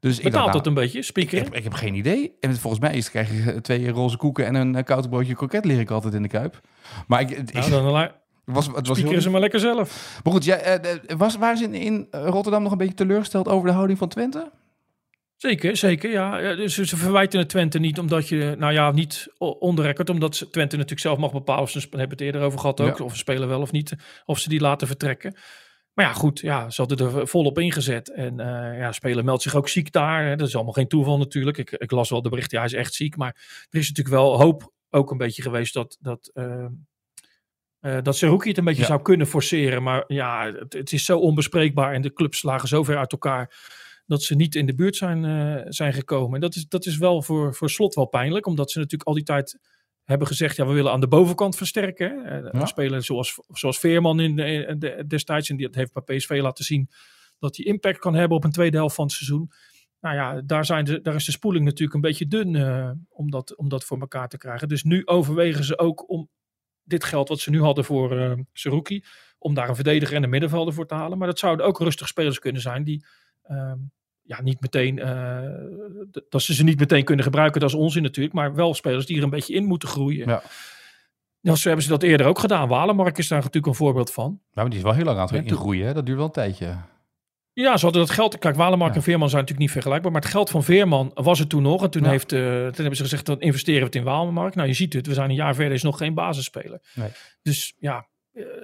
Dus 0.00 0.16
Betaalt 0.16 0.26
ik 0.26 0.32
dacht, 0.32 0.44
nou, 0.44 0.56
dat 0.56 0.66
een 0.66 0.74
beetje, 0.74 1.02
spiekeren? 1.02 1.38
Ik 1.38 1.44
heb, 1.44 1.56
ik 1.56 1.64
heb, 1.64 1.72
geen 1.72 1.94
idee. 1.94 2.36
En 2.40 2.56
volgens 2.56 2.82
mij 2.82 2.94
is, 2.94 3.10
krijg 3.10 3.44
je 3.44 3.60
twee 3.60 3.90
roze 3.90 4.16
koeken 4.16 4.46
en 4.46 4.54
een 4.54 4.84
koud 4.84 5.10
broodje 5.10 5.34
kroket, 5.34 5.64
leer 5.64 5.80
ik 5.80 5.90
altijd 5.90 6.14
in 6.14 6.22
de 6.22 6.28
Kuip. 6.28 6.60
Maar 7.06 7.20
ik... 7.20 7.52
Nou, 7.52 7.70
dan 7.70 8.10
was, 8.44 8.66
het 8.66 8.86
was 8.86 9.02
heel... 9.02 9.20
ze 9.20 9.30
maar 9.30 9.40
lekker 9.40 9.60
zelf. 9.60 10.20
Maar 10.24 10.32
goed, 10.32 10.44
jij, 10.44 10.80
uh, 10.84 11.16
was, 11.16 11.36
waren 11.36 11.56
ze 11.56 11.64
in, 11.64 11.74
in 11.74 12.06
Rotterdam 12.10 12.62
nog 12.62 12.72
een 12.72 12.78
beetje 12.78 12.94
teleurgesteld 12.94 13.48
over 13.48 13.66
de 13.66 13.74
houding 13.74 13.98
van 13.98 14.08
Twente? 14.08 14.50
Zeker, 15.36 15.76
zeker, 15.76 16.10
ja. 16.10 16.54
Dus 16.54 16.74
ze 16.74 16.96
verwijten 16.96 17.38
het 17.38 17.48
Twente 17.48 17.78
niet 17.78 17.98
omdat 17.98 18.28
je, 18.28 18.54
nou 18.58 18.72
ja, 18.72 18.90
niet 18.90 19.28
onderrekkerd, 19.38 20.10
omdat 20.10 20.32
Twente 20.32 20.76
natuurlijk 20.76 21.00
zelf 21.00 21.18
mag 21.18 21.32
bepalen 21.32 21.62
of 21.62 21.70
ze, 21.70 21.78
hebben 21.78 22.08
het 22.08 22.20
eerder 22.20 22.42
over 22.42 22.58
gehad 22.58 22.80
ook, 22.80 22.98
ja. 22.98 23.04
of 23.04 23.12
ze 23.12 23.18
spelen 23.18 23.48
wel 23.48 23.60
of 23.60 23.72
niet, 23.72 23.94
of 24.24 24.38
ze 24.38 24.48
die 24.48 24.60
laten 24.60 24.86
vertrekken. 24.86 25.36
Maar 25.94 26.04
ja, 26.04 26.12
goed, 26.12 26.40
ja, 26.40 26.70
ze 26.70 26.80
hadden 26.80 26.98
er 26.98 27.28
volop 27.28 27.58
ingezet. 27.58 28.12
En 28.12 28.32
uh, 28.40 28.78
ja, 28.78 28.92
speler 28.92 29.24
meldt 29.24 29.42
zich 29.42 29.54
ook 29.54 29.68
ziek 29.68 29.92
daar. 29.92 30.26
Hè. 30.26 30.36
Dat 30.36 30.48
is 30.48 30.54
allemaal 30.54 30.72
geen 30.72 30.88
toeval 30.88 31.18
natuurlijk. 31.18 31.58
Ik, 31.58 31.70
ik 31.70 31.90
las 31.90 32.10
wel 32.10 32.22
de 32.22 32.28
bericht, 32.28 32.50
ja, 32.50 32.56
hij 32.56 32.66
is 32.66 32.72
echt 32.72 32.94
ziek. 32.94 33.16
Maar 33.16 33.66
er 33.70 33.78
is 33.78 33.88
natuurlijk 33.88 34.16
wel 34.16 34.40
hoop 34.40 34.72
ook 34.90 35.10
een 35.10 35.18
beetje 35.18 35.42
geweest 35.42 35.74
dat, 35.74 35.96
dat 36.00 36.30
uh, 36.34 36.66
uh, 37.86 37.98
dat 38.02 38.16
Seruki 38.16 38.48
het 38.48 38.58
een 38.58 38.64
beetje 38.64 38.80
ja. 38.80 38.86
zou 38.86 39.02
kunnen 39.02 39.26
forceren. 39.26 39.82
Maar 39.82 40.04
ja, 40.06 40.52
het, 40.52 40.72
het, 40.72 40.92
is 40.92 41.04
zo 41.04 41.18
onbespreekbaar 41.18 41.92
en 41.92 42.02
de 42.02 42.12
clubs 42.12 42.42
lagen 42.42 42.68
zo 42.68 42.82
ver 42.82 42.98
uit 42.98 43.12
elkaar 43.12 43.54
dat 44.06 44.22
ze 44.22 44.34
niet 44.34 44.54
in 44.54 44.66
de 44.66 44.74
buurt 44.74 44.96
zijn, 44.96 45.24
uh, 45.24 45.62
zijn 45.68 45.92
gekomen. 45.92 46.34
En 46.34 46.40
dat 46.40 46.54
is, 46.54 46.68
dat 46.68 46.86
is 46.86 46.96
wel 46.96 47.22
voor, 47.22 47.54
voor 47.54 47.70
slot 47.70 47.94
wel 47.94 48.06
pijnlijk, 48.06 48.46
omdat 48.46 48.70
ze 48.70 48.78
natuurlijk 48.78 49.08
al 49.08 49.14
die 49.14 49.22
tijd 49.24 49.58
hebben 50.04 50.26
gezegd, 50.26 50.56
ja, 50.56 50.66
we 50.66 50.72
willen 50.72 50.92
aan 50.92 51.00
de 51.00 51.08
bovenkant 51.08 51.56
versterken. 51.56 52.22
Ja. 52.52 52.66
Spelen 52.66 53.02
zoals, 53.02 53.40
zoals 53.48 53.78
Veerman 53.78 54.20
in 54.20 54.36
de, 54.36 54.74
de, 54.78 55.04
destijds, 55.06 55.48
en 55.48 55.56
die 55.56 55.68
heeft 55.70 55.92
bij 55.92 56.16
PSV 56.16 56.38
laten 56.42 56.64
zien 56.64 56.88
dat 57.38 57.56
hij 57.56 57.66
impact 57.66 57.98
kan 57.98 58.14
hebben 58.14 58.36
op 58.36 58.44
een 58.44 58.50
tweede 58.50 58.76
helft 58.76 58.94
van 58.94 59.04
het 59.04 59.14
seizoen. 59.14 59.50
Nou 60.00 60.14
ja, 60.14 60.40
daar, 60.40 60.64
zijn 60.64 60.84
de, 60.84 61.00
daar 61.00 61.14
is 61.14 61.24
de 61.24 61.32
spoeling 61.32 61.64
natuurlijk 61.64 61.94
een 61.94 62.00
beetje 62.00 62.26
dun 62.26 62.54
uh, 62.54 62.90
om, 63.08 63.30
dat, 63.30 63.56
om 63.56 63.68
dat 63.68 63.84
voor 63.84 64.00
elkaar 64.00 64.28
te 64.28 64.38
krijgen. 64.38 64.68
Dus 64.68 64.82
nu 64.82 65.06
overwegen 65.06 65.64
ze 65.64 65.78
ook 65.78 66.10
om 66.10 66.28
dit 66.84 67.04
geld 67.04 67.28
wat 67.28 67.40
ze 67.40 67.50
nu 67.50 67.60
hadden 67.60 67.84
voor 67.84 68.16
uh, 68.16 68.32
Seruki, 68.52 69.04
om 69.38 69.54
daar 69.54 69.68
een 69.68 69.74
verdediger 69.74 70.16
en 70.16 70.22
een 70.22 70.30
middenvelder 70.30 70.74
voor 70.74 70.86
te 70.86 70.94
halen. 70.94 71.18
Maar 71.18 71.28
dat 71.28 71.38
zouden 71.38 71.66
ook 71.66 71.78
rustig 71.78 72.08
spelers 72.08 72.38
kunnen 72.38 72.62
zijn 72.62 72.84
die 72.84 73.04
uh, 73.50 73.72
ja, 74.22 74.42
niet 74.42 74.60
meteen, 74.60 74.96
uh, 74.98 76.20
dat 76.28 76.42
ze 76.42 76.54
ze 76.54 76.64
niet 76.64 76.78
meteen 76.78 77.04
kunnen 77.04 77.24
gebruiken, 77.24 77.60
dat 77.60 77.68
is 77.68 77.76
onzin 77.76 78.02
natuurlijk, 78.02 78.34
maar 78.34 78.54
wel 78.54 78.74
spelers 78.74 79.06
die 79.06 79.16
er 79.16 79.22
een 79.22 79.30
beetje 79.30 79.54
in 79.54 79.64
moeten 79.64 79.88
groeien. 79.88 80.28
Ja. 80.28 80.42
Nou, 81.40 81.56
zo 81.56 81.66
hebben 81.66 81.84
ze 81.84 81.90
dat 81.90 82.02
eerder 82.02 82.26
ook 82.26 82.38
gedaan. 82.38 82.68
Walemark 82.68 83.18
is 83.18 83.28
daar 83.28 83.38
natuurlijk 83.38 83.66
een 83.66 83.74
voorbeeld 83.74 84.12
van. 84.12 84.24
Nou, 84.24 84.40
maar 84.52 84.68
die 84.68 84.78
is 84.78 84.84
wel 84.84 84.92
heel 84.92 85.04
lang 85.04 85.18
aan 85.18 85.34
het 85.34 85.50
ingroeien, 85.50 85.86
hè? 85.86 85.94
dat 85.94 86.06
duurt 86.06 86.16
wel 86.16 86.26
een 86.26 86.32
tijdje. 86.32 86.76
Ja, 87.54 87.76
ze 87.76 87.84
hadden 87.84 88.02
dat 88.06 88.14
geld. 88.14 88.38
Kijk, 88.38 88.56
Walemark 88.56 88.90
ja. 88.90 88.96
en 88.96 89.02
Veerman 89.02 89.28
zijn 89.28 89.40
natuurlijk 89.40 89.66
niet 89.66 89.74
vergelijkbaar. 89.74 90.12
Maar 90.12 90.20
het 90.20 90.30
geld 90.30 90.50
van 90.50 90.64
Veerman 90.64 91.10
was 91.14 91.40
er 91.40 91.46
toen 91.46 91.62
nog. 91.62 91.82
En 91.82 91.90
toen, 91.90 92.02
ja. 92.02 92.10
heeft, 92.10 92.32
uh, 92.32 92.40
toen 92.40 92.74
hebben 92.74 92.96
ze 92.96 93.02
gezegd, 93.02 93.26
dan 93.26 93.40
investeren 93.40 93.80
we 93.80 93.86
het 93.86 93.94
in 93.94 94.02
Walemark. 94.02 94.54
Nou, 94.54 94.68
je 94.68 94.74
ziet 94.74 94.92
het. 94.92 95.06
We 95.06 95.14
zijn 95.14 95.30
een 95.30 95.36
jaar 95.36 95.54
verder, 95.54 95.72
is 95.72 95.82
nog 95.82 95.98
geen 95.98 96.14
basisspeler. 96.14 96.80
Nee. 96.94 97.08
Dus 97.42 97.74
ja, 97.78 98.06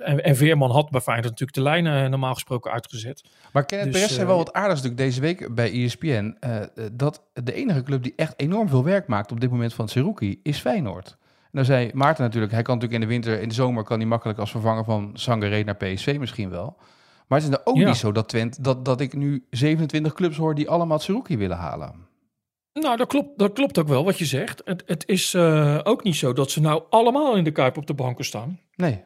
en, 0.05 0.25
en, 0.25 0.37
Veerman 0.37 0.71
had 0.71 0.91
bij 0.91 1.01
Feyenoord 1.01 1.31
natuurlijk 1.31 1.57
de 1.59 1.63
lijnen 1.63 2.05
eh, 2.05 2.11
normaal 2.11 2.35
gesproken 2.35 2.73
uitgezet. 2.73 3.25
Maar 3.53 3.65
Kenneth 3.65 3.93
dus, 3.93 4.01
Perez 4.01 4.15
zei 4.15 4.27
wel 4.27 4.37
wat 4.37 4.53
aardigs 4.53 4.83
natuurlijk 4.83 5.11
deze 5.11 5.21
week 5.21 5.55
bij 5.55 5.73
ESPN. 5.73 6.37
Uh, 6.41 6.61
dat 6.93 7.23
de 7.33 7.53
enige 7.53 7.83
club 7.83 8.03
die 8.03 8.13
echt 8.17 8.35
enorm 8.37 8.69
veel 8.69 8.85
werk 8.85 9.07
maakt 9.07 9.33
op 9.33 9.41
dit 9.41 9.51
moment 9.51 9.75
van 9.75 9.89
Seruki 9.89 10.41
is 10.43 10.59
Feyenoord. 10.59 11.17
En 11.43 11.51
dan 11.53 11.65
zei 11.65 11.91
Maarten 11.95 12.25
natuurlijk, 12.25 12.53
hij 12.53 12.63
kan 12.63 12.75
natuurlijk 12.75 13.03
in 13.03 13.09
de 13.09 13.15
winter, 13.15 13.41
in 13.43 13.49
de 13.49 13.55
zomer 13.55 13.85
kan 13.85 13.99
hij 13.99 14.09
makkelijk 14.09 14.39
als 14.39 14.51
vervanger 14.51 14.85
van 14.85 15.11
Sangaré 15.15 15.63
naar 15.63 15.77
PSV 15.77 16.17
misschien 16.19 16.51
wel. 16.51 16.77
Maar 17.31 17.41
het 17.41 17.49
is 17.49 17.55
nou 17.57 17.69
ook 17.69 17.77
ja. 17.77 17.89
niet 17.89 17.97
zo 17.97 18.13
dat 18.13 18.29
Twente, 18.29 18.63
dat, 18.63 18.85
dat 18.85 19.01
ik 19.01 19.15
nu 19.15 19.47
27 19.51 20.13
clubs 20.13 20.37
hoor 20.37 20.55
die 20.55 20.69
allemaal 20.69 20.99
Tsuruki 20.99 21.37
willen 21.37 21.57
halen. 21.57 21.95
Nou, 22.73 22.97
dat 22.97 23.09
klopt, 23.09 23.39
dat 23.39 23.53
klopt 23.53 23.79
ook 23.79 23.89
wel 23.89 24.05
wat 24.05 24.19
je 24.19 24.25
zegt. 24.25 24.63
Het, 24.65 24.83
het 24.87 25.09
is 25.09 25.35
uh, 25.35 25.81
ook 25.83 26.05
niet 26.05 26.17
zo 26.17 26.33
dat 26.33 26.51
ze 26.51 26.61
nou 26.61 26.83
allemaal 26.91 27.37
in 27.37 27.45
de 27.45 27.51
Kuip 27.51 27.77
op 27.77 27.87
de 27.87 27.95
banken 27.95 28.25
staan. 28.25 28.61
Nee. 28.75 29.05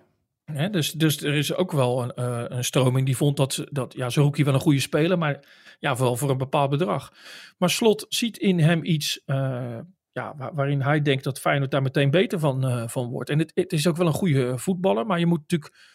Dus, 0.70 0.92
dus 0.92 1.22
er 1.22 1.34
is 1.34 1.54
ook 1.54 1.72
wel 1.72 2.02
een, 2.02 2.12
uh, 2.16 2.44
een 2.48 2.64
stroming 2.64 3.06
die 3.06 3.16
vond 3.16 3.36
dat, 3.36 3.64
dat 3.70 3.94
ja, 3.96 4.08
Zerouki 4.08 4.44
wel 4.44 4.54
een 4.54 4.60
goede 4.60 4.80
speler, 4.80 5.18
maar 5.18 5.44
ja, 5.78 5.96
wel 5.96 6.16
voor 6.16 6.30
een 6.30 6.38
bepaald 6.38 6.70
bedrag. 6.70 7.12
Maar 7.58 7.70
Slot 7.70 8.06
ziet 8.08 8.38
in 8.38 8.58
hem 8.58 8.84
iets 8.84 9.20
uh, 9.26 9.78
ja, 10.12 10.34
waar, 10.36 10.54
waarin 10.54 10.80
hij 10.82 11.02
denkt 11.02 11.24
dat 11.24 11.40
Feyenoord 11.40 11.70
daar 11.70 11.82
meteen 11.82 12.10
beter 12.10 12.38
van, 12.38 12.88
van 12.90 13.10
wordt. 13.10 13.30
En 13.30 13.38
het, 13.38 13.50
het 13.54 13.72
is 13.72 13.86
ook 13.86 13.96
wel 13.96 14.06
een 14.06 14.12
goede 14.12 14.58
voetballer, 14.58 15.06
maar 15.06 15.18
je 15.18 15.26
moet 15.26 15.40
natuurlijk 15.40 15.93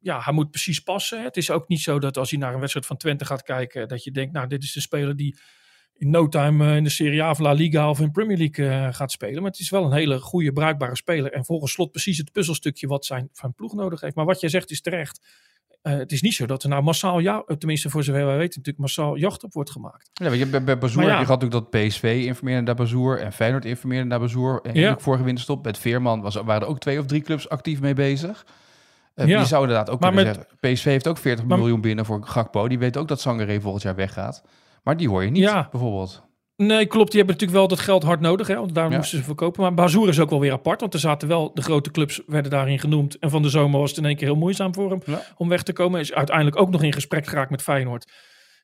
ja, 0.00 0.20
hij 0.20 0.32
moet 0.32 0.50
precies 0.50 0.80
passen. 0.80 1.22
Het 1.22 1.36
is 1.36 1.50
ook 1.50 1.68
niet 1.68 1.80
zo 1.80 1.98
dat 1.98 2.16
als 2.16 2.30
hij 2.30 2.38
naar 2.38 2.52
een 2.52 2.60
wedstrijd 2.60 2.86
van 2.86 2.96
Twente 2.96 3.24
gaat 3.24 3.42
kijken, 3.42 3.88
dat 3.88 4.04
je 4.04 4.10
denkt, 4.10 4.32
nou, 4.32 4.46
dit 4.46 4.62
is 4.62 4.72
de 4.72 4.80
speler 4.80 5.16
die 5.16 5.38
in 5.98 6.10
no 6.10 6.28
time 6.28 6.70
eh, 6.70 6.76
in 6.76 6.84
de 6.84 6.90
Serie 6.90 7.22
A 7.22 7.30
of 7.30 7.38
La 7.38 7.52
Liga 7.52 7.90
of 7.90 8.00
in 8.00 8.10
Premier 8.10 8.36
League 8.36 8.66
uh, 8.66 8.94
gaat 8.94 9.10
spelen. 9.10 9.42
Maar 9.42 9.50
het 9.50 9.60
is 9.60 9.70
wel 9.70 9.84
een 9.84 9.92
hele 9.92 10.18
goede, 10.18 10.52
bruikbare 10.52 10.96
speler. 10.96 11.32
En 11.32 11.44
volgens 11.44 11.72
slot 11.72 11.90
precies 11.90 12.18
het 12.18 12.32
puzzelstukje 12.32 12.86
wat 12.86 13.04
zijn 13.04 13.28
van 13.32 13.54
ploeg 13.54 13.74
nodig 13.74 14.00
heeft. 14.00 14.14
Maar 14.14 14.24
wat 14.24 14.40
jij 14.40 14.50
zegt 14.50 14.70
is 14.70 14.80
terecht. 14.80 15.26
Uh, 15.82 15.96
het 15.96 16.12
is 16.12 16.22
niet 16.22 16.34
zo 16.34 16.46
dat 16.46 16.62
er 16.62 16.68
nou 16.68 16.82
massaal, 16.82 17.18
ja, 17.18 17.44
tenminste 17.58 17.90
voor 17.90 18.04
zover 18.04 18.26
wij 18.26 18.36
weten, 18.36 18.58
natuurlijk 18.58 18.78
massaal 18.78 19.16
jacht 19.16 19.44
op 19.44 19.52
wordt 19.52 19.70
gemaakt. 19.70 20.10
Ja, 20.12 20.32
je, 20.32 20.46
bij, 20.46 20.64
bij 20.64 20.78
Bazoer, 20.78 21.02
ja. 21.02 21.20
je 21.20 21.26
had 21.26 21.40
natuurlijk 21.40 21.70
dat 21.72 21.82
PSV 21.82 22.22
informeerde 22.26 22.62
naar 22.62 22.74
Bazoer 22.74 23.18
en 23.18 23.32
Feyenoord 23.32 23.64
informeerde 23.64 24.06
naar 24.06 24.18
Bazoer. 24.18 24.60
En 24.62 24.74
ja. 24.74 24.98
vorige 24.98 25.24
winterstop 25.24 25.64
met 25.64 25.78
Veerman 25.78 26.20
was, 26.20 26.34
waren 26.34 26.62
er 26.62 26.68
ook 26.68 26.78
twee 26.78 26.98
of 26.98 27.06
drie 27.06 27.22
clubs 27.22 27.48
actief 27.48 27.80
mee 27.80 27.94
bezig. 27.94 28.46
Uh, 29.18 29.26
ja. 29.26 29.38
Die 29.38 29.46
zou 29.46 29.62
inderdaad 29.62 29.90
ook 29.90 30.00
maar 30.00 30.12
kunnen 30.12 30.36
met, 30.36 30.46
zeggen, 30.60 30.74
PSV 30.74 30.84
heeft 30.84 31.08
ook 31.08 31.18
40 31.18 31.44
maar, 31.44 31.58
miljoen 31.58 31.80
binnen 31.80 32.04
voor 32.04 32.22
Gakpo. 32.22 32.68
Die 32.68 32.78
weet 32.78 32.96
ook 32.96 33.08
dat 33.08 33.20
Sangaré 33.20 33.60
volgend 33.60 33.82
jaar 33.82 33.94
weggaat. 33.94 34.42
Maar 34.82 34.96
die 34.96 35.08
hoor 35.08 35.24
je 35.24 35.30
niet, 35.30 35.42
ja. 35.42 35.68
bijvoorbeeld. 35.70 36.26
Nee, 36.56 36.86
klopt. 36.86 37.10
Die 37.10 37.18
hebben 37.18 37.34
natuurlijk 37.34 37.58
wel 37.60 37.68
dat 37.68 37.80
geld 37.80 38.02
hard 38.02 38.20
nodig. 38.20 38.46
Hè, 38.46 38.54
want 38.54 38.74
daar 38.74 38.90
ja. 38.90 38.96
moesten 38.96 39.18
ze 39.18 39.24
verkopen. 39.24 39.62
Maar 39.62 39.74
Bazoer 39.74 40.08
is 40.08 40.20
ook 40.20 40.30
wel 40.30 40.40
weer 40.40 40.52
apart. 40.52 40.80
Want 40.80 40.94
er 40.94 41.00
zaten 41.00 41.28
wel 41.28 41.54
de 41.54 41.62
grote 41.62 41.90
clubs 41.90 42.22
werden 42.26 42.50
daarin 42.50 42.78
genoemd. 42.78 43.18
En 43.18 43.30
van 43.30 43.42
de 43.42 43.48
zomer 43.48 43.80
was 43.80 43.90
het 43.90 43.98
in 43.98 44.04
één 44.04 44.16
keer 44.16 44.26
heel 44.26 44.36
moeizaam 44.36 44.74
voor 44.74 44.90
hem 44.90 45.00
ja. 45.06 45.22
om 45.36 45.48
weg 45.48 45.62
te 45.62 45.72
komen. 45.72 46.00
Is 46.00 46.12
uiteindelijk 46.12 46.60
ook 46.60 46.70
nog 46.70 46.82
in 46.82 46.92
gesprek 46.92 47.26
geraakt 47.26 47.50
met 47.50 47.62
Feyenoord. 47.62 48.12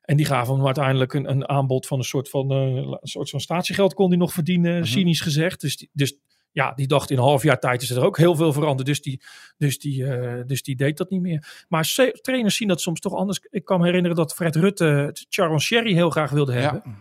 En 0.03 0.17
die 0.17 0.27
gaven 0.27 0.55
hem 0.55 0.67
uiteindelijk 0.67 1.14
een, 1.14 1.31
een 1.31 1.49
aanbod 1.49 1.87
van 1.87 1.99
een 1.99 2.05
soort 2.05 2.29
van, 2.29 2.53
uh, 2.53 2.77
een 2.77 2.99
soort 3.03 3.31
van 3.31 3.40
statiegeld 3.40 3.95
kon 3.95 4.09
hij 4.09 4.19
nog 4.19 4.33
verdienen, 4.33 4.75
-huh. 4.75 4.85
cynisch 4.85 5.21
gezegd. 5.21 5.61
Dus, 5.61 5.77
die, 5.77 5.90
dus 5.93 6.19
ja, 6.55 6.73
die 6.73 6.87
dacht 6.87 7.11
in 7.11 7.17
een 7.17 7.23
half 7.23 7.43
jaar 7.43 7.59
tijd 7.59 7.83
is 7.83 7.90
er 7.90 8.05
ook 8.05 8.17
heel 8.17 8.35
veel 8.35 8.53
veranderd. 8.53 8.87
Dus 8.87 9.03
die, 9.03 9.23
dus 9.57 9.79
die, 9.79 10.03
uh, 10.03 10.40
dus 10.47 10.62
die 10.62 10.77
deed 10.77 10.97
dat 10.97 11.11
niet 11.11 11.21
meer. 11.21 11.64
Maar 11.69 11.95
trainers 12.21 12.57
zien 12.57 12.69
dat 12.69 12.81
soms 12.81 13.01
toch 13.01 13.14
anders. 13.14 13.40
Ik 13.51 13.64
kan 13.64 13.81
me 13.81 13.87
herinneren 13.87 14.17
dat 14.17 14.35
Fred 14.35 14.57
Rutte 14.57 15.17
Charon 15.29 15.61
Sherry 15.61 15.95
heel 15.95 16.11
graag 16.11 16.31
wilde 16.31 16.53
hebben. 16.53 16.83
Ja. 16.85 16.93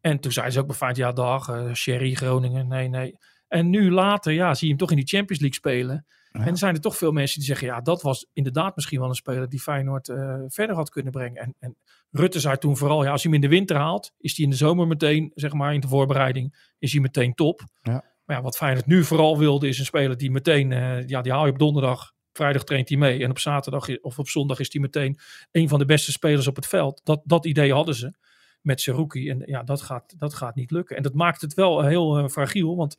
En 0.00 0.20
toen 0.20 0.32
zei 0.32 0.50
ze 0.50 0.60
ook 0.60 0.78
bij 0.78 0.92
ja 0.94 1.12
dag, 1.12 1.48
uh, 1.48 1.74
Sherry 1.74 2.14
Groningen, 2.14 2.68
nee, 2.68 2.88
nee. 2.88 3.18
En 3.48 3.70
nu 3.70 3.90
later, 3.90 4.32
ja, 4.32 4.54
zie 4.54 4.62
je 4.62 4.68
hem 4.68 4.78
toch 4.78 4.90
in 4.90 4.96
die 4.96 5.06
Champions 5.06 5.42
League 5.42 5.58
spelen. 5.58 6.06
Ja. 6.32 6.40
En 6.40 6.46
er 6.46 6.58
zijn 6.58 6.74
er 6.74 6.80
toch 6.80 6.96
veel 6.96 7.12
mensen 7.12 7.38
die 7.38 7.48
zeggen, 7.48 7.66
ja, 7.66 7.80
dat 7.80 8.02
was 8.02 8.26
inderdaad 8.32 8.76
misschien 8.76 9.00
wel 9.00 9.08
een 9.08 9.14
speler 9.14 9.48
die 9.48 9.60
Feyenoord 9.60 10.08
uh, 10.08 10.40
verder 10.46 10.76
had 10.76 10.90
kunnen 10.90 11.12
brengen. 11.12 11.42
En, 11.42 11.54
en 11.58 11.76
Rutte 12.10 12.40
zei 12.40 12.56
toen 12.58 12.76
vooral, 12.76 13.04
ja, 13.04 13.10
als 13.10 13.22
hij 13.22 13.32
hem 13.32 13.42
in 13.42 13.48
de 13.48 13.56
winter 13.56 13.76
haalt, 13.76 14.12
is 14.18 14.36
hij 14.36 14.44
in 14.44 14.50
de 14.50 14.56
zomer 14.56 14.86
meteen, 14.86 15.32
zeg 15.34 15.52
maar, 15.52 15.74
in 15.74 15.80
de 15.80 15.88
voorbereiding, 15.88 16.72
is 16.78 16.92
hij 16.92 17.00
meteen 17.00 17.34
top. 17.34 17.62
Ja. 17.82 18.13
Maar 18.24 18.36
ja, 18.36 18.42
wat 18.42 18.56
Feyenoord 18.56 18.86
nu 18.86 19.04
vooral 19.04 19.38
wilde, 19.38 19.68
is 19.68 19.78
een 19.78 19.84
speler 19.84 20.16
die 20.16 20.30
meteen, 20.30 20.70
uh, 20.70 21.06
ja, 21.06 21.22
die 21.22 21.32
haal 21.32 21.46
je 21.46 21.52
op 21.52 21.58
donderdag, 21.58 22.12
vrijdag 22.32 22.64
traint 22.64 22.88
hij 22.88 22.98
mee. 22.98 23.22
En 23.22 23.30
op 23.30 23.38
zaterdag 23.38 24.00
of 24.00 24.18
op 24.18 24.28
zondag 24.28 24.58
is 24.58 24.72
hij 24.72 24.80
meteen 24.80 25.18
een 25.52 25.68
van 25.68 25.78
de 25.78 25.84
beste 25.84 26.12
spelers 26.12 26.46
op 26.46 26.56
het 26.56 26.66
veld. 26.66 27.00
Dat, 27.04 27.20
dat 27.24 27.46
idee 27.46 27.72
hadden 27.72 27.94
ze 27.94 28.14
met 28.60 28.80
Seruki. 28.80 29.30
En 29.30 29.42
ja, 29.46 29.62
dat 29.62 29.82
gaat, 29.82 30.14
dat 30.18 30.34
gaat 30.34 30.54
niet 30.54 30.70
lukken. 30.70 30.96
En 30.96 31.02
dat 31.02 31.14
maakt 31.14 31.40
het 31.40 31.54
wel 31.54 31.82
heel 31.82 32.18
uh, 32.18 32.28
fragiel, 32.28 32.76
want 32.76 32.96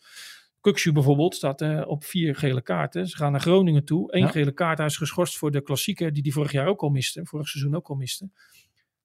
Kukshu 0.62 0.92
bijvoorbeeld 0.92 1.36
staat 1.36 1.62
uh, 1.62 1.88
op 1.88 2.04
vier 2.04 2.36
gele 2.36 2.62
kaarten. 2.62 3.08
Ze 3.08 3.18
gaan 3.18 3.32
naar 3.32 3.42
Groningen 3.42 3.86
toe. 3.86 4.16
Eén 4.16 4.22
ja. 4.22 4.28
gele 4.28 4.52
kaart, 4.52 4.78
hij 4.78 4.88
is 4.88 4.98
geschorst 4.98 5.38
voor 5.38 5.52
de 5.52 5.62
klassieker 5.62 6.14
die 6.14 6.24
die 6.24 6.34
vorig 6.34 6.52
jaar 6.52 6.68
ook 6.68 6.82
al 6.82 6.90
miste. 6.90 7.26
Vorig 7.26 7.48
seizoen 7.48 7.76
ook 7.76 7.88
al 7.88 7.96
miste. 7.96 8.30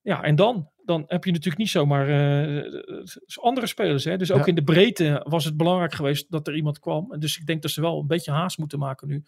Ja, 0.03 0.23
en 0.23 0.35
dan? 0.35 0.71
Dan 0.85 1.05
heb 1.07 1.25
je 1.25 1.31
natuurlijk 1.31 1.59
niet 1.59 1.71
zomaar 1.71 2.09
uh, 2.09 3.05
andere 3.35 3.67
spelers. 3.67 4.05
Hè? 4.05 4.17
Dus 4.17 4.33
ook 4.33 4.39
ja. 4.39 4.47
in 4.47 4.55
de 4.55 4.63
breedte 4.63 5.27
was 5.29 5.45
het 5.45 5.57
belangrijk 5.57 5.95
geweest 5.95 6.31
dat 6.31 6.49
er 6.49 6.55
iemand 6.55 6.79
kwam. 6.79 7.13
En 7.13 7.21
dus 7.21 7.39
ik 7.39 7.47
denk 7.47 7.63
dat 7.63 7.71
ze 7.71 7.81
wel 7.81 8.01
een 8.01 8.07
beetje 8.07 8.31
haast 8.31 8.59
moeten 8.59 8.79
maken 8.79 9.09
nu. 9.09 9.25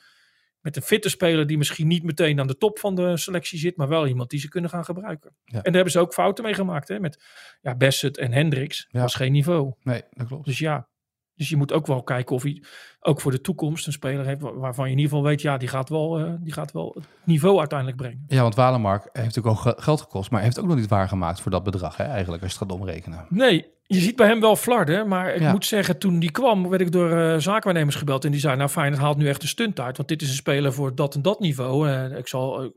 Met 0.61 0.77
een 0.77 0.83
fitte 0.83 1.09
speler 1.09 1.47
die 1.47 1.59
misschien 1.59 1.87
niet 1.87 2.03
meteen 2.03 2.41
aan 2.41 2.47
de 2.47 2.57
top 2.57 2.79
van 2.79 2.95
de 2.95 3.17
selectie 3.17 3.59
zit. 3.59 3.77
Maar 3.77 3.89
wel 3.89 4.07
iemand 4.07 4.31
die 4.31 4.41
ze 4.41 4.49
kunnen 4.49 4.71
gaan 4.71 4.85
gebruiken. 4.85 5.35
Ja. 5.45 5.57
En 5.57 5.63
daar 5.63 5.73
hebben 5.73 5.93
ze 5.93 5.99
ook 5.99 6.13
fouten 6.13 6.45
mee 6.45 6.55
gemaakt. 6.55 6.89
Hè? 6.89 7.01
Met 7.01 7.25
ja, 7.61 7.75
Bassett 7.75 8.19
en 8.19 8.33
Hendricks. 8.33 8.87
Ja. 8.91 9.01
was 9.01 9.15
geen 9.15 9.33
niveau. 9.33 9.75
Nee, 9.83 10.03
dat 10.11 10.27
klopt. 10.27 10.45
Dus 10.45 10.59
ja, 10.59 10.89
dus 11.35 11.49
je 11.49 11.57
moet 11.57 11.73
ook 11.73 11.87
wel 11.87 12.03
kijken 12.03 12.37
of 12.37 12.42
hij 12.42 12.62
ook 13.01 13.21
voor 13.21 13.31
de 13.31 13.40
toekomst 13.40 13.87
een 13.87 13.92
speler 13.92 14.27
heeft 14.27 14.40
waarvan 14.40 14.85
je 14.85 14.92
in 14.92 14.99
ieder 14.99 15.12
geval 15.12 15.29
weet, 15.29 15.40
ja, 15.40 15.57
die 15.57 15.68
gaat 15.68 15.88
wel, 15.88 16.21
uh, 16.21 16.33
die 16.40 16.53
gaat 16.53 16.73
wel 16.73 16.92
het 16.95 17.09
niveau 17.25 17.59
uiteindelijk 17.59 17.99
brengen. 17.99 18.25
Ja, 18.27 18.42
want 18.42 18.55
Walemark 18.55 19.09
heeft 19.12 19.37
natuurlijk 19.37 19.66
ook 19.66 19.83
geld 19.83 20.01
gekost, 20.01 20.31
maar 20.31 20.42
heeft 20.42 20.61
ook 20.61 20.66
nog 20.66 20.77
niet 20.77 20.88
waargemaakt 20.88 21.40
voor 21.40 21.51
dat 21.51 21.62
bedrag, 21.62 21.97
hè, 21.97 22.05
eigenlijk, 22.05 22.42
als 22.42 22.53
je 22.53 22.59
het 22.59 22.68
gaat 22.68 22.79
omrekenen. 22.79 23.27
Nee, 23.29 23.71
je 23.87 24.01
ziet 24.01 24.16
bij 24.16 24.27
hem 24.27 24.40
wel 24.40 24.57
flarden, 24.57 25.09
maar 25.09 25.35
ik 25.35 25.40
ja. 25.40 25.51
moet 25.51 25.66
zeggen, 25.66 25.99
toen 25.99 26.18
die 26.18 26.31
kwam, 26.31 26.68
werd 26.68 26.83
ik 26.83 26.92
door 26.92 27.11
uh, 27.11 27.37
zaakwaarnemers 27.38 27.97
gebeld 27.97 28.25
en 28.25 28.31
die 28.31 28.40
zei, 28.40 28.57
nou 28.57 28.68
fijn, 28.68 28.92
het 28.92 29.01
haalt 29.01 29.16
nu 29.16 29.29
echt 29.29 29.42
een 29.42 29.49
stunt 29.49 29.81
uit, 29.81 29.97
want 29.97 30.09
dit 30.09 30.23
is 30.23 30.29
een 30.29 30.35
speler 30.35 30.73
voor 30.73 30.95
dat 30.95 31.14
en 31.14 31.23
dat 31.23 31.40
niveau. 31.40 31.88
Uh, 31.88 32.18
ik 32.18 32.29
zal, 32.29 32.73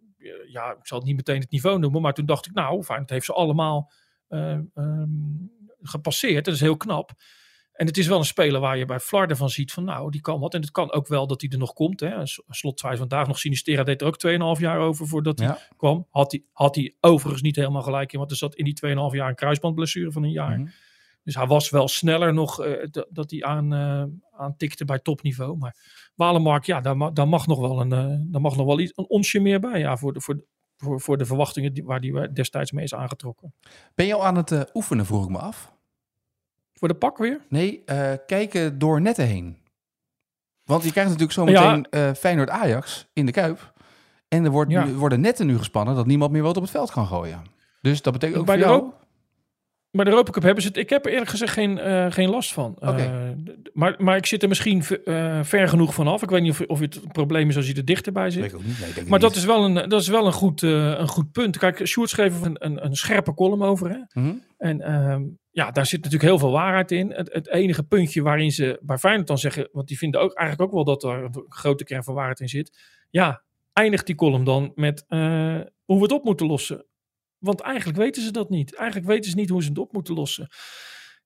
ja, 0.48 0.72
ik 0.72 0.88
zal 0.88 0.98
het 0.98 1.08
niet 1.08 1.16
meteen 1.16 1.40
het 1.40 1.52
niveau 1.52 1.80
noemen, 1.80 2.02
maar 2.02 2.14
toen 2.14 2.26
dacht 2.26 2.46
ik, 2.46 2.54
nou 2.54 2.84
fijn, 2.84 3.02
het 3.02 3.10
heeft 3.10 3.26
ze 3.26 3.34
allemaal 3.34 3.92
um, 4.30 4.72
gepasseerd, 5.82 6.46
dat 6.46 6.54
is 6.54 6.60
heel 6.60 6.78
knap. 6.78 7.12
En 7.76 7.86
het 7.86 7.98
is 7.98 8.08
wel 8.08 8.18
een 8.18 8.26
speler 8.26 8.62
waar 8.62 8.78
je 8.78 8.86
bij 8.86 9.00
Flarden 9.00 9.38
van 9.38 9.50
ziet 9.50 9.72
van 9.72 9.84
nou, 9.84 10.12
die 10.12 10.22
kan 10.22 10.40
wat. 10.40 10.54
En 10.54 10.62
het 10.62 10.72
kan 10.72 10.92
ook 10.92 11.08
wel 11.08 11.28
dat 11.28 11.42
hij 11.42 11.50
er 11.50 11.58
nog 11.58 11.74
komt. 11.74 12.00
Hè. 12.00 12.26
Slot 12.48 12.80
zei 12.80 12.98
vandaag 12.98 13.28
nog, 13.28 13.40
Sinistera 13.40 13.84
deed 13.84 14.02
er 14.02 14.08
ook 14.08 14.56
2,5 14.58 14.62
jaar 14.62 14.80
over 14.80 15.08
voordat 15.08 15.40
hij 15.40 15.58
kwam. 15.78 16.08
Had 16.10 16.32
hij, 16.32 16.44
had 16.52 16.76
hij 16.76 16.96
overigens 17.00 17.42
niet 17.42 17.56
helemaal 17.56 17.82
gelijk 17.82 18.14
in, 18.14 18.20
want 18.20 18.32
er 18.32 18.38
zat 18.38 18.56
in 18.56 18.66
die 18.66 18.80
2,5 18.86 18.92
jaar 19.12 19.30
een 19.30 19.36
kruisbandblessure 19.36 20.12
van 20.12 20.24
een 20.24 20.32
jaar. 20.32 20.58
Mm 20.58 20.66
-hmm. 20.66 20.74
Dus 21.24 21.36
hij 21.36 21.48
was 21.48 21.70
wel 21.70 21.88
sneller 21.88 22.34
nog 22.34 22.66
uh, 22.66 22.88
dat 23.10 23.32
hij 23.32 23.44
aan, 23.44 23.74
uh, 23.74 24.04
aan 24.32 24.58
tikte 24.58 24.86
bij 24.86 25.00
topniveau. 25.00 25.58
Maar 25.58 25.76
Walemark, 26.16 26.66
ja, 26.66 26.82
daar, 26.82 26.98
ma 26.98 27.12
daar 27.12 27.28
mag 27.28 27.48
nog 27.48 27.60
wel 27.60 27.82
een, 27.82 27.92
uh, 27.92 28.18
daar 28.32 28.42
mag 28.42 28.56
nog 28.56 28.66
wel 28.66 28.80
iets, 28.80 28.92
een 28.96 29.10
onsje 29.10 29.40
meer 29.40 29.60
bij. 29.60 29.80
Ja, 29.80 29.98
voor 29.98 30.14
de, 30.14 30.22
voor, 30.22 30.46
voor, 30.78 31.02
voor 31.02 31.18
de 31.18 31.26
verwachtingen 31.26 31.74
die, 31.74 31.84
waar 31.84 32.02
die 32.02 32.32
destijds 32.32 32.72
mee 32.72 32.84
is 32.84 32.94
aangetrokken. 32.94 33.54
Ben 33.96 34.06
je 34.06 34.14
al 34.14 34.26
aan 34.26 34.36
het 34.36 34.70
oefenen, 34.74 35.06
vroeg 35.06 35.24
ik 35.24 35.30
me 35.30 35.38
af? 35.38 35.75
Voor 36.80 36.88
de 36.88 36.94
pak 36.94 37.18
weer? 37.18 37.42
Nee, 37.50 37.84
uh, 37.86 38.12
kijken 38.28 38.80
door 38.80 39.02
netten 39.02 39.26
heen. 39.26 39.58
Want 40.64 40.84
je 40.84 40.92
krijgt 40.92 41.10
natuurlijk 41.10 41.38
zometeen 41.38 41.88
ja. 41.90 42.08
uh, 42.08 42.14
Feyenoord-Ajax 42.14 43.08
in 43.14 43.26
de 43.26 43.32
Kuip. 43.32 43.74
En 44.28 44.46
er 44.46 44.52
wordt 44.52 44.72
ja. 44.72 44.86
nu, 44.86 44.94
worden 44.94 45.22
netten 45.22 45.48
nu 45.48 45.58
gespannen 45.58 45.96
dat 45.96 46.06
niemand 46.06 46.32
meer 46.32 46.42
wat 46.42 46.56
op 46.56 46.62
het 46.62 46.72
veld 46.72 46.92
kan 46.92 47.08
gooien. 47.08 47.42
Dus 47.82 48.02
dat 48.02 48.14
betekent 48.14 48.40
ook 48.40 48.46
bij 48.46 48.58
voor 48.58 48.68
de 48.68 48.72
jou... 48.72 48.94
Maar 49.92 50.06
de 50.06 50.12
Europa 50.12 50.32
Cup 50.32 50.44
hebben 50.44 50.64
ze 50.64 50.68
het. 50.68 50.78
Ik 50.78 50.90
heb 50.90 51.06
er 51.06 51.12
eerlijk 51.12 51.30
gezegd 51.30 51.54
geen, 51.54 51.78
uh, 51.78 52.12
geen 52.12 52.30
last 52.30 52.54
van. 52.54 52.76
Okay. 52.80 53.36
Maar, 53.74 53.96
maar 53.98 54.18
ik 54.18 54.26
zit 54.26 54.42
er 54.42 54.48
misschien 54.48 54.84
ver 55.44 55.68
genoeg 55.68 55.94
vanaf. 55.94 56.22
Ik 56.22 56.30
weet 56.30 56.42
niet 56.42 56.52
of, 56.52 56.62
of 56.62 56.80
het 56.80 56.96
een 56.96 57.12
probleem 57.12 57.50
is 57.50 57.56
als 57.56 57.68
je 57.68 57.74
er 57.74 57.86
dichterbij 57.86 58.30
zit. 58.30 58.52
Nee, 58.52 58.62
nee, 58.96 59.08
maar 59.08 59.20
dat 59.20 59.30
niet. 59.30 59.40
is 59.40 59.46
wel 59.46 59.64
een, 59.64 59.90
dat 59.90 60.02
is 60.02 60.08
wel 60.08 60.26
een, 60.26 60.34
goed, 60.34 60.62
een 60.62 61.08
goed 61.08 61.32
punt. 61.32 61.58
Kijk, 61.58 61.88
Sjoerd 61.88 62.10
schreef 62.10 62.42
een, 62.42 62.66
een, 62.66 62.86
een 62.86 62.96
scherpe 62.96 63.34
column 63.34 63.64
over. 63.64 63.90
Hè? 63.90 63.98
Mm 63.98 64.06
-hmm. 64.12 64.42
En 64.58 64.82
ehm, 64.82 65.22
ja, 65.56 65.72
daar 65.72 65.86
zit 65.86 66.04
natuurlijk 66.04 66.30
heel 66.30 66.40
veel 66.40 66.52
waarheid 66.52 66.92
in. 66.92 67.12
Het, 67.12 67.34
het, 67.34 67.50
enige 67.50 67.84
puntje 67.84 68.22
waarin 68.22 68.52
ze 68.52 68.80
bij 68.82 68.98
Feyenoord 68.98 69.28
dan 69.28 69.38
zeggen... 69.38 69.70
want 69.72 69.88
die 69.88 69.98
vinden 69.98 70.22
ook 70.22 70.34
eigenlijk 70.34 70.70
ook 70.70 70.76
wel 70.76 70.96
dat 70.96 71.04
er 71.04 71.24
een 71.24 71.46
grote 71.50 71.84
kern 71.84 72.04
van 72.04 72.14
waarheid 72.14 72.40
in 72.40 72.50
zit. 72.50 72.78
Ja, 73.10 73.44
eindigt 73.74 74.06
die 74.06 74.16
column 74.16 74.44
dan 74.44 74.72
met 74.76 75.06
hoe 75.86 75.98
we 75.98 76.02
het 76.02 76.12
op 76.12 76.24
moeten 76.24 76.48
lossen. 76.48 76.86
Want 77.38 77.62
eigenlijk 77.62 77.98
weten 77.98 78.24
ze 78.24 78.32
dat 78.32 78.50
niet. 78.50 78.76
Eigenlijk 78.76 79.08
weten 79.08 79.30
ze 79.30 79.36
niet 79.38 79.50
hoe 79.50 79.64
ze 79.64 79.70
het 79.70 79.78
op 79.78 79.94
moeten 79.94 80.14
lossen. 80.14 80.48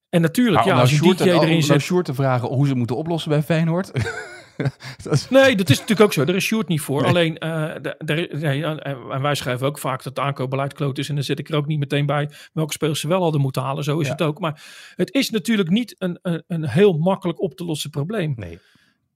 En 0.09 0.21
natuurlijk, 0.21 0.55
maar 0.55 0.65
ja, 0.65 0.71
nou 0.71 0.81
als 0.81 0.99
je 0.99 1.15
DJ 1.15 1.23
erin 1.23 1.49
nou 1.49 1.61
zet... 1.61 1.81
Sjoerd 1.81 2.05
te 2.05 2.13
vragen 2.13 2.47
hoe 2.47 2.63
ze 2.63 2.69
het 2.69 2.77
moeten 2.77 2.95
oplossen 2.95 3.29
bij 3.29 3.43
Feyenoord. 3.43 3.91
dat 5.03 5.13
is... 5.13 5.29
Nee, 5.29 5.55
dat 5.55 5.69
is 5.69 5.79
natuurlijk 5.79 6.07
ook 6.07 6.13
zo. 6.13 6.25
Daar 6.25 6.35
is 6.35 6.45
Sjoerd 6.45 6.67
niet 6.67 6.81
voor. 6.81 7.01
Nee. 7.01 7.09
Alleen, 7.09 7.37
uh, 7.43 7.75
nee, 7.97 8.63
en 8.63 9.21
wij 9.21 9.35
schrijven 9.35 9.67
ook 9.67 9.79
vaak 9.79 10.03
dat 10.03 10.15
het 10.15 10.25
aankoopbeleid 10.25 10.73
kloot 10.73 10.97
is. 10.97 11.09
En 11.09 11.15
dan 11.15 11.23
zit 11.23 11.39
ik 11.39 11.49
er 11.49 11.55
ook 11.55 11.65
niet 11.65 11.79
meteen 11.79 12.05
bij 12.05 12.29
welke 12.53 12.73
spelers 12.73 12.99
ze 12.99 13.07
wel 13.07 13.21
hadden 13.21 13.41
moeten 13.41 13.61
halen. 13.61 13.83
Zo 13.83 13.99
is 13.99 14.05
ja. 14.05 14.11
het 14.11 14.21
ook. 14.21 14.39
Maar 14.39 14.63
het 14.95 15.13
is 15.13 15.29
natuurlijk 15.29 15.69
niet 15.69 15.95
een, 15.97 16.19
een, 16.21 16.43
een 16.47 16.67
heel 16.67 16.93
makkelijk 16.93 17.41
op 17.41 17.53
te 17.53 17.65
lossen 17.65 17.89
probleem. 17.89 18.33
Nee. 18.35 18.59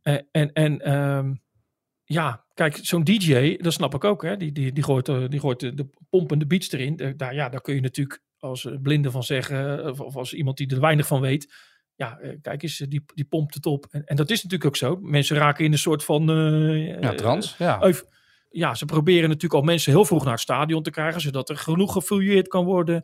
Uh, 0.03 0.17
en 0.31 0.53
en 0.53 0.93
um, 0.93 1.41
ja, 2.03 2.45
kijk, 2.53 2.79
zo'n 2.81 3.03
DJ, 3.03 3.57
dat 3.57 3.73
snap 3.73 3.93
ik 3.93 4.03
ook. 4.03 4.21
Hè? 4.23 4.37
Die, 4.37 4.51
die, 4.51 4.71
die 4.71 4.83
gooit, 4.83 5.05
die 5.05 5.39
gooit 5.39 5.59
de, 5.59 5.73
de 5.73 5.89
pompende 6.09 6.45
beats 6.45 6.71
erin. 6.71 7.13
Daar, 7.17 7.33
ja, 7.33 7.49
daar 7.49 7.61
kun 7.61 7.75
je 7.75 7.81
natuurlijk 7.81 8.21
als 8.39 8.67
blinde 8.81 9.11
van 9.11 9.23
zeggen. 9.23 9.89
Of 9.99 10.15
als 10.15 10.33
iemand 10.33 10.57
die 10.57 10.69
er 10.69 10.79
weinig 10.79 11.07
van 11.07 11.21
weet 11.21 11.53
ja, 11.95 12.19
kijk 12.41 12.63
eens, 12.63 12.77
die, 12.77 13.03
die 13.13 13.25
pompt 13.25 13.53
het 13.53 13.65
op. 13.65 13.85
En, 13.91 14.05
en, 14.05 14.15
dat 14.15 14.29
is 14.29 14.43
natuurlijk 14.43 14.65
ook 14.65 14.77
zo. 14.77 14.97
Mensen 15.01 15.37
raken 15.37 15.65
in 15.65 15.71
een 15.71 15.77
soort 15.77 16.03
van... 16.03 16.29
Uh, 16.29 17.01
ja, 17.01 17.13
trans, 17.13 17.55
ja. 17.57 17.91
Ja, 18.49 18.75
ze 18.75 18.85
proberen 18.85 19.27
natuurlijk 19.27 19.53
al 19.53 19.61
mensen 19.61 19.91
heel 19.91 20.05
vroeg 20.05 20.23
naar 20.23 20.33
het 20.33 20.41
stadion 20.41 20.83
te 20.83 20.89
krijgen, 20.89 21.21
zodat 21.21 21.49
er 21.49 21.57
genoeg 21.57 21.93
gefouilleerd 21.93 22.47
kan 22.47 22.65
worden. 22.65 23.03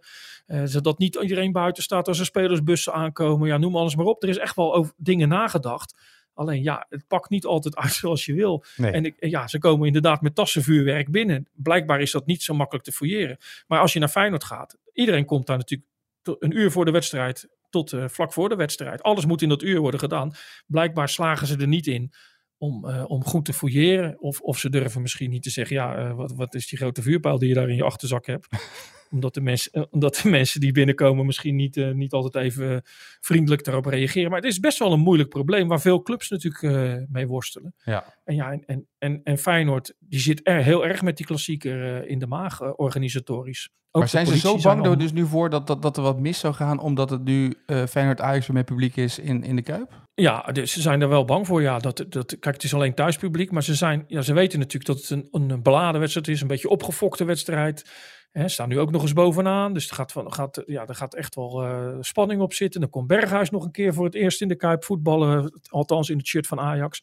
Zodat 0.64 1.00
niet 1.00 1.16
iedereen 1.16 1.52
buiten 1.52 1.84
staat 1.84 2.08
als 2.08 2.20
er 2.20 2.26
spelersbussen 2.26 2.94
aankomen. 2.94 3.48
Ja, 3.48 3.58
noem 3.58 3.76
alles 3.76 3.96
maar 3.96 4.06
op. 4.06 4.24
Er 4.24 4.30
is 4.30 4.38
echt 4.38 4.56
wel 4.56 4.76
over 4.76 4.94
dingen 4.98 5.30
nagedacht. 5.30 5.96
Alleen 6.34 6.64
ja, 6.64 6.86
het 6.90 7.08
pakt 7.08 7.30
niet 7.30 7.46
altijd 7.46 7.76
uit 7.76 7.94
zoals 8.02 8.26
je 8.26 8.34
wil. 8.34 8.64
En 8.76 9.06
ik, 9.06 9.16
ja, 9.20 9.48
ze 9.48 9.58
komen 9.58 9.88
inderdaad 9.88 10.22
met 10.22 10.36
tassenvuurwerk 10.36 11.12
binnen. 11.12 11.48
Blijkbaar 11.54 12.02
is 12.02 12.12
dat 12.12 12.26
niet 12.26 12.44
zo 12.44 12.54
makkelijk 12.54 12.86
te 12.86 12.92
fouilleren. 12.92 13.38
Maar 13.68 13.80
als 13.80 13.94
je 13.94 14.00
naar 14.00 14.10
Feyenoord 14.10 14.44
gaat, 14.44 14.78
iedereen 14.94 15.26
komt 15.26 15.46
daar 15.46 15.58
natuurlijk 15.58 15.90
een 16.24 16.58
uur 16.58 16.72
voor 16.72 16.86
de 16.86 16.92
wedstrijd 16.92 17.48
tot 17.70 17.92
uh, 17.92 18.08
vlak 18.08 18.34
voor 18.34 18.50
de 18.50 18.56
wedstrijd. 18.56 19.02
Alles 19.02 19.26
moet 19.26 19.42
in 19.42 19.50
dat 19.50 19.64
uur 19.64 19.80
worden 19.80 20.00
gedaan. 20.00 20.32
Blijkbaar 20.66 21.10
slagen 21.10 21.48
ze 21.48 21.58
er 21.58 21.68
niet 21.68 21.88
in 21.88 22.14
om, 22.58 22.86
uh, 22.86 23.04
om 23.08 23.24
goed 23.24 23.46
te 23.46 23.54
fouilleren. 23.54 24.22
Of, 24.22 24.42
of 24.42 24.58
ze 24.58 24.70
durven 24.70 25.02
misschien 25.02 25.30
niet 25.30 25.44
te 25.44 25.50
zeggen, 25.50 25.76
ja, 25.76 26.00
uh, 26.00 26.16
wat, 26.16 26.34
wat 26.36 26.56
is 26.56 26.68
die 26.68 26.78
grote 26.78 27.02
vuurpijl 27.02 27.40
die 27.40 27.48
je 27.48 27.54
daar 27.54 27.70
in 27.70 27.76
je 27.76 27.84
achterzak 27.84 28.26
hebt? 28.26 28.48
omdat, 29.10 29.34
de 29.34 29.42
mensen, 29.42 29.88
omdat 29.92 30.20
de 30.24 30.30
mensen 30.30 30.60
die 30.60 30.72
binnenkomen 30.72 31.26
misschien 31.26 31.56
niet, 31.56 31.78
uh, 31.78 31.92
niet 31.92 32.14
altijd 32.14 32.46
even 32.46 32.82
vriendelijk 33.20 33.64
daarop 33.64 33.86
reageren. 33.86 34.30
Maar 34.30 34.40
het 34.40 34.52
is 34.52 34.60
best 34.60 34.80
wel 34.80 34.94
een 34.94 35.00
moeilijk 35.00 35.30
probleem 35.30 35.68
waar 35.68 35.82
veel 35.82 36.02
clubs 36.02 36.30
natuurlijk 36.30 37.08
mee 37.10 37.28
worstelen. 37.28 37.74
Ja. 37.84 38.14
En, 38.24 38.36
ja, 38.36 38.52
en, 38.52 38.64
en, 38.66 38.88
en, 38.98 39.22
en 39.24 39.38
Feyenoord, 39.38 39.94
die 40.00 40.20
zit 40.20 40.40
er 40.44 40.64
heel 40.64 40.86
erg 40.86 41.02
met 41.02 41.18
die 41.18 41.26
klassieker 41.26 42.08
in 42.08 42.20
de 42.20 42.28
maag 42.28 42.76
organisatorisch. 42.76 43.70
Ook 43.92 44.02
maar 44.02 44.10
zijn 44.10 44.26
ze 44.26 44.38
zo 44.38 44.58
bang 44.58 44.86
er 44.86 44.98
dus 44.98 45.12
nu 45.12 45.26
voor 45.26 45.50
dat, 45.50 45.68
dat, 45.68 45.82
dat 45.82 45.98
er 45.98 46.04
wat 46.04 46.20
mis 46.20 46.40
zou 46.40 46.54
gaan, 46.54 46.80
omdat 46.80 47.10
het 47.10 47.24
nu 47.24 47.54
uh, 47.66 47.86
Feyenoord 47.86 48.22
Ajax 48.22 48.48
met 48.48 48.66
publiek 48.66 48.96
is 48.96 49.20
in, 49.20 49.44
in 49.44 49.56
de 49.56 49.62
Kuip? 49.62 50.08
Ja, 50.14 50.42
dus 50.42 50.72
ze 50.72 50.82
zijn 50.82 51.02
er 51.02 51.10
wel 51.10 51.26
bang 51.26 51.48
voor. 51.48 51.62
Ja, 51.62 51.80
dat, 51.80 52.06
dat, 52.10 52.40
kijk, 52.40 52.56
het 52.56 52.64
is 52.64 52.74
alleen 52.74 52.94
thuispubliek, 52.94 53.52
maar 53.52 53.64
ze, 53.64 53.76
zijn, 53.76 54.04
ja, 54.08 54.22
ze 54.22 54.34
weten 54.34 54.60
natuurlijk 54.60 54.86
dat 54.86 54.98
het 54.98 55.10
een, 55.10 55.28
een 55.32 55.62
beladen 55.62 56.00
wedstrijd 56.00 56.28
is, 56.28 56.42
een 56.42 56.48
beetje 56.48 56.70
opgefokte 56.70 57.24
wedstrijd. 57.24 57.92
Hè, 58.32 58.48
staan 58.48 58.70
nu 58.70 58.80
ook 58.80 58.92
nog 58.92 59.02
eens 59.02 59.14
bovenaan, 59.14 59.74
dus 59.74 59.90
er 59.90 59.96
gaat, 59.96 60.14
gaat, 60.16 60.64
ja, 60.66 60.86
gaat 60.88 61.16
echt 61.16 61.36
wel 61.36 61.64
uh, 61.66 61.98
spanning 62.00 62.42
op 62.42 62.54
zitten. 62.54 62.82
Dan 62.82 62.90
komt 62.90 63.08
Berghuis 63.08 63.50
nog 63.50 63.66
een 63.66 63.72
keer 63.72 63.94
voor 63.94 64.06
het 64.06 64.16
eerst 64.16 64.42
in 64.42 64.48
de 64.48 64.56
Kuip 64.56 64.84
voetballen, 64.84 65.60
althans 65.70 66.10
in 66.10 66.18
het 66.18 66.28
shirt 66.28 66.48
van 66.48 66.60
Ajax. 66.60 67.02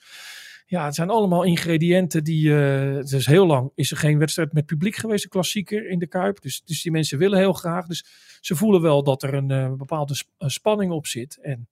Ja, 0.68 0.84
het 0.84 0.94
zijn 0.94 1.10
allemaal 1.10 1.42
ingrediënten 1.42 2.24
die. 2.24 2.48
Uh, 2.48 3.02
dus 3.02 3.26
heel 3.26 3.46
lang 3.46 3.70
is 3.74 3.90
er 3.90 3.96
geen 3.96 4.18
wedstrijd 4.18 4.52
met 4.52 4.66
publiek 4.66 4.96
geweest, 4.96 5.24
een 5.24 5.30
klassieker 5.30 5.88
in 5.88 5.98
de 5.98 6.06
Kuip. 6.06 6.40
Dus, 6.40 6.62
dus 6.64 6.82
die 6.82 6.92
mensen 6.92 7.18
willen 7.18 7.38
heel 7.38 7.52
graag. 7.52 7.86
Dus 7.86 8.04
ze 8.40 8.56
voelen 8.56 8.82
wel 8.82 9.02
dat 9.02 9.22
er 9.22 9.34
een 9.34 9.50
uh, 9.50 9.72
bepaalde 9.72 10.14
sp 10.14 10.28
spanning 10.38 10.92
op 10.92 11.06
zit. 11.06 11.38
En 11.42 11.68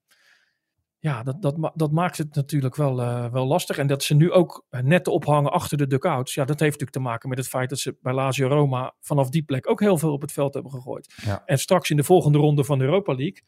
ja, 1.05 1.23
dat, 1.23 1.43
dat, 1.43 1.73
dat 1.75 1.93
maakt 1.93 2.19
het 2.19 2.35
natuurlijk 2.35 2.77
wel, 2.77 3.01
uh, 3.01 3.33
wel 3.33 3.47
lastig. 3.47 3.79
En 3.79 3.87
dat 3.87 4.03
ze 4.03 4.15
nu 4.15 4.33
ook 4.33 4.67
net 4.71 5.09
ophangen 5.09 5.53
achter 5.53 5.79
de 5.79 5.87
dugouts. 5.87 6.35
Ja, 6.35 6.45
dat 6.45 6.61
heeft 6.61 6.73
natuurlijk 6.73 6.91
te 6.91 7.11
maken 7.11 7.29
met 7.29 7.39
het 7.39 7.49
feit 7.49 7.69
dat 7.69 7.79
ze 7.79 7.97
bij 8.03 8.13
Lazio 8.13 8.49
Roma 8.49 8.95
vanaf 9.01 9.29
die 9.29 9.43
plek 9.43 9.71
ook 9.71 9.81
heel 9.81 9.99
veel 9.99 10.13
op 10.13 10.21
het 10.21 10.33
veld 10.33 10.55
hebben 10.55 10.73
gegooid. 10.73 11.15
Ja. 11.25 11.43
En 11.47 11.59
straks 11.59 11.91
in 11.91 11.97
de 11.97 12.05
volgende 12.05 12.39
ronde 12.39 12.65
van 12.65 12.79
de 12.79 12.85
Europa 12.85 13.15
League. 13.15 13.43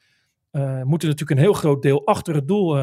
Uh, 0.53 0.83
moet 0.83 1.03
er 1.03 1.09
natuurlijk 1.09 1.39
een 1.39 1.45
heel 1.45 1.53
groot 1.53 1.83
deel 1.83 2.07
achter 2.07 2.35
het 2.35 2.49
doel 2.49 2.77
uh, 2.77 2.83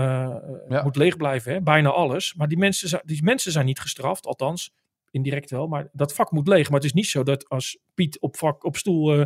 ja. 0.69 0.83
moet 0.83 0.95
leeg 0.95 1.17
blijven. 1.17 1.53
Hè? 1.53 1.61
Bijna 1.61 1.89
alles. 1.89 2.33
Maar 2.33 2.47
die 2.47 2.57
mensen, 2.57 3.01
die 3.05 3.23
mensen 3.23 3.51
zijn 3.51 3.65
niet 3.65 3.79
gestraft, 3.79 4.25
althans 4.25 4.73
indirect 5.13 5.49
wel. 5.49 5.67
Maar 5.67 5.89
dat 5.91 6.13
vak 6.13 6.31
moet 6.31 6.47
leeg. 6.47 6.69
Maar 6.69 6.79
het 6.79 6.87
is 6.87 6.93
niet 6.93 7.07
zo 7.07 7.23
dat 7.23 7.49
als 7.49 7.79
Piet 7.93 8.19
op, 8.19 8.37
vak, 8.37 8.63
op 8.63 8.77
stoel 8.77 9.19
uh, 9.19 9.25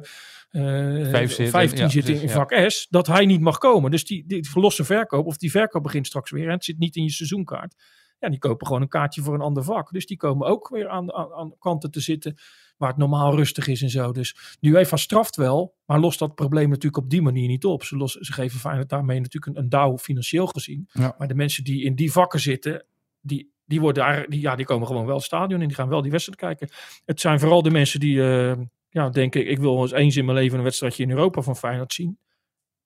Vijf 1.09 1.31
zit, 1.33 1.49
15 1.49 1.79
ja, 1.79 1.89
zit 1.89 2.03
precies, 2.03 2.21
in 2.21 2.27
ja. 2.27 2.33
vak 2.33 2.69
S, 2.69 2.87
dat 2.89 3.07
hij 3.07 3.25
niet 3.25 3.41
mag 3.41 3.57
komen. 3.57 3.91
Dus 3.91 4.05
die, 4.05 4.25
die 4.27 4.49
losse 4.53 4.83
verkoop, 4.83 5.25
of 5.25 5.37
die 5.37 5.51
verkoop 5.51 5.83
begint 5.83 6.07
straks 6.07 6.31
weer. 6.31 6.45
En 6.45 6.51
het 6.51 6.63
zit 6.63 6.77
niet 6.77 6.95
in 6.95 7.03
je 7.03 7.11
seizoenkaart. 7.11 7.75
Ja, 8.19 8.29
die 8.29 8.39
kopen 8.39 8.67
gewoon 8.67 8.81
een 8.81 8.87
kaartje 8.87 9.21
voor 9.21 9.33
een 9.33 9.41
ander 9.41 9.63
vak. 9.63 9.91
Dus 9.91 10.05
die 10.05 10.17
komen 10.17 10.47
ook 10.47 10.69
weer 10.69 10.89
aan, 10.89 11.13
aan, 11.13 11.33
aan 11.33 11.53
kanten 11.59 11.91
te 11.91 11.99
zitten 11.99 12.35
waar 12.77 12.89
het 12.89 12.97
normaal 12.97 13.35
rustig 13.35 13.67
is 13.67 13.81
en 13.81 13.89
zo. 13.89 14.11
Dus 14.11 14.57
de 14.59 14.69
UEFA 14.69 14.97
straft 14.97 15.35
wel, 15.35 15.75
maar 15.85 15.99
lost 15.99 16.19
dat 16.19 16.35
probleem 16.35 16.69
natuurlijk 16.69 17.03
op 17.03 17.09
die 17.09 17.21
manier 17.21 17.47
niet 17.47 17.65
op. 17.65 17.83
Ze, 17.83 17.97
los, 17.97 18.13
ze 18.13 18.33
geven 18.33 18.59
Feyenoord 18.59 18.89
daarmee 18.89 19.19
natuurlijk 19.19 19.55
een, 19.55 19.63
een 19.63 19.69
douw 19.69 19.97
financieel 19.97 20.47
gezien. 20.47 20.89
Ja. 20.91 21.15
Maar 21.17 21.27
de 21.27 21.35
mensen 21.35 21.63
die 21.63 21.83
in 21.83 21.95
die 21.95 22.11
vakken 22.11 22.39
zitten, 22.39 22.85
die, 23.21 23.51
die, 23.67 23.81
worden 23.81 24.03
daar, 24.03 24.25
die, 24.29 24.41
ja, 24.41 24.55
die 24.55 24.65
komen 24.65 24.87
gewoon 24.87 25.05
wel 25.05 25.15
het 25.15 25.23
stadion 25.23 25.61
in. 25.61 25.67
Die 25.67 25.77
gaan 25.77 25.89
wel 25.89 26.01
die 26.01 26.11
wedstrijd 26.11 26.39
kijken. 26.39 26.69
Het 27.05 27.19
zijn 27.19 27.39
vooral 27.39 27.61
de 27.61 27.71
mensen 27.71 27.99
die 27.99 28.15
uh, 28.15 28.53
ja, 28.89 29.09
denken, 29.09 29.49
ik 29.49 29.59
wil 29.59 29.81
eens 29.81 29.91
eens 29.91 30.15
in 30.15 30.25
mijn 30.25 30.37
leven 30.37 30.57
een 30.57 30.63
wedstrijdje 30.63 31.03
in 31.03 31.09
Europa 31.09 31.41
van 31.41 31.55
Feyenoord 31.55 31.93
zien. 31.93 32.19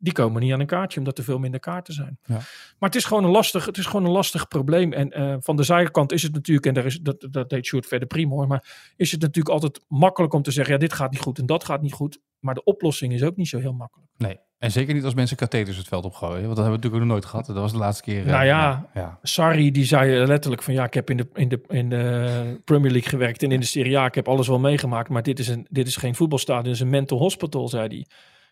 Die 0.03 0.13
komen 0.13 0.41
niet 0.41 0.53
aan 0.53 0.59
een 0.59 0.65
kaartje, 0.65 0.99
omdat 0.99 1.17
er 1.17 1.23
veel 1.23 1.39
minder 1.39 1.59
kaarten 1.59 1.93
zijn. 1.93 2.17
Ja. 2.25 2.35
Maar 2.79 2.89
het 2.89 2.95
is 2.95 3.05
gewoon 3.05 3.23
een 3.23 3.29
lastig, 3.29 3.65
het 3.65 3.77
is 3.77 3.85
gewoon 3.85 4.05
een 4.05 4.11
lastig 4.11 4.47
probleem. 4.47 4.93
En 4.93 5.19
uh, 5.19 5.35
van 5.39 5.55
de 5.55 5.63
zijkant 5.63 6.11
is 6.11 6.23
het 6.23 6.33
natuurlijk, 6.33 6.65
en 6.65 6.73
daar 6.73 6.85
is, 6.85 6.99
dat, 6.99 7.27
dat 7.31 7.49
deed 7.49 7.65
Sjoerd 7.65 7.85
verder 7.85 8.07
prima 8.07 8.33
hoor, 8.33 8.47
maar 8.47 8.93
is 8.95 9.11
het 9.11 9.21
natuurlijk 9.21 9.53
altijd 9.53 9.81
makkelijk 9.87 10.33
om 10.33 10.41
te 10.41 10.51
zeggen, 10.51 10.73
ja, 10.73 10.79
dit 10.79 10.93
gaat 10.93 11.11
niet 11.11 11.21
goed 11.21 11.39
en 11.39 11.45
dat 11.45 11.63
gaat 11.63 11.81
niet 11.81 11.93
goed. 11.93 12.19
Maar 12.39 12.53
de 12.53 12.63
oplossing 12.63 13.13
is 13.13 13.23
ook 13.23 13.35
niet 13.35 13.47
zo 13.47 13.59
heel 13.59 13.73
makkelijk. 13.73 14.09
Nee, 14.17 14.39
en 14.57 14.71
zeker 14.71 14.93
niet 14.93 15.03
als 15.03 15.13
mensen 15.13 15.37
katheters 15.37 15.77
het 15.77 15.87
veld 15.87 16.05
opgooien. 16.05 16.45
Want 16.45 16.55
dat 16.55 16.57
hebben 16.57 16.71
we 16.71 16.75
natuurlijk 16.75 17.03
nog 17.03 17.11
nooit 17.11 17.25
gehad. 17.25 17.45
Dat 17.45 17.55
was 17.55 17.71
de 17.71 17.77
laatste 17.77 18.03
keer. 18.03 18.25
Nou 18.25 18.41
uh, 18.41 18.45
ja, 18.45 18.89
ja. 18.93 19.19
Sarri 19.21 19.71
die 19.71 19.85
zei 19.85 20.25
letterlijk 20.25 20.63
van 20.63 20.73
ja, 20.73 20.83
ik 20.83 20.93
heb 20.93 21.09
in 21.09 21.17
de, 21.17 21.27
in, 21.33 21.49
de, 21.49 21.61
in 21.67 21.89
de 21.89 22.61
Premier 22.63 22.91
League 22.91 23.09
gewerkt 23.09 23.43
en 23.43 23.51
in 23.51 23.59
de 23.59 23.65
Serie 23.65 23.97
A, 23.97 24.05
ik 24.05 24.15
heb 24.15 24.27
alles 24.27 24.47
wel 24.47 24.59
meegemaakt, 24.59 25.09
maar 25.09 25.23
dit 25.23 25.39
is, 25.39 25.47
een, 25.47 25.67
dit 25.69 25.87
is 25.87 25.95
geen 25.95 26.15
voetbalstadion, 26.15 26.63
dit 26.63 26.73
is 26.73 26.79
een 26.79 26.89
mental 26.89 27.17
hospital, 27.17 27.67
zei 27.67 27.87
hij. 27.87 28.05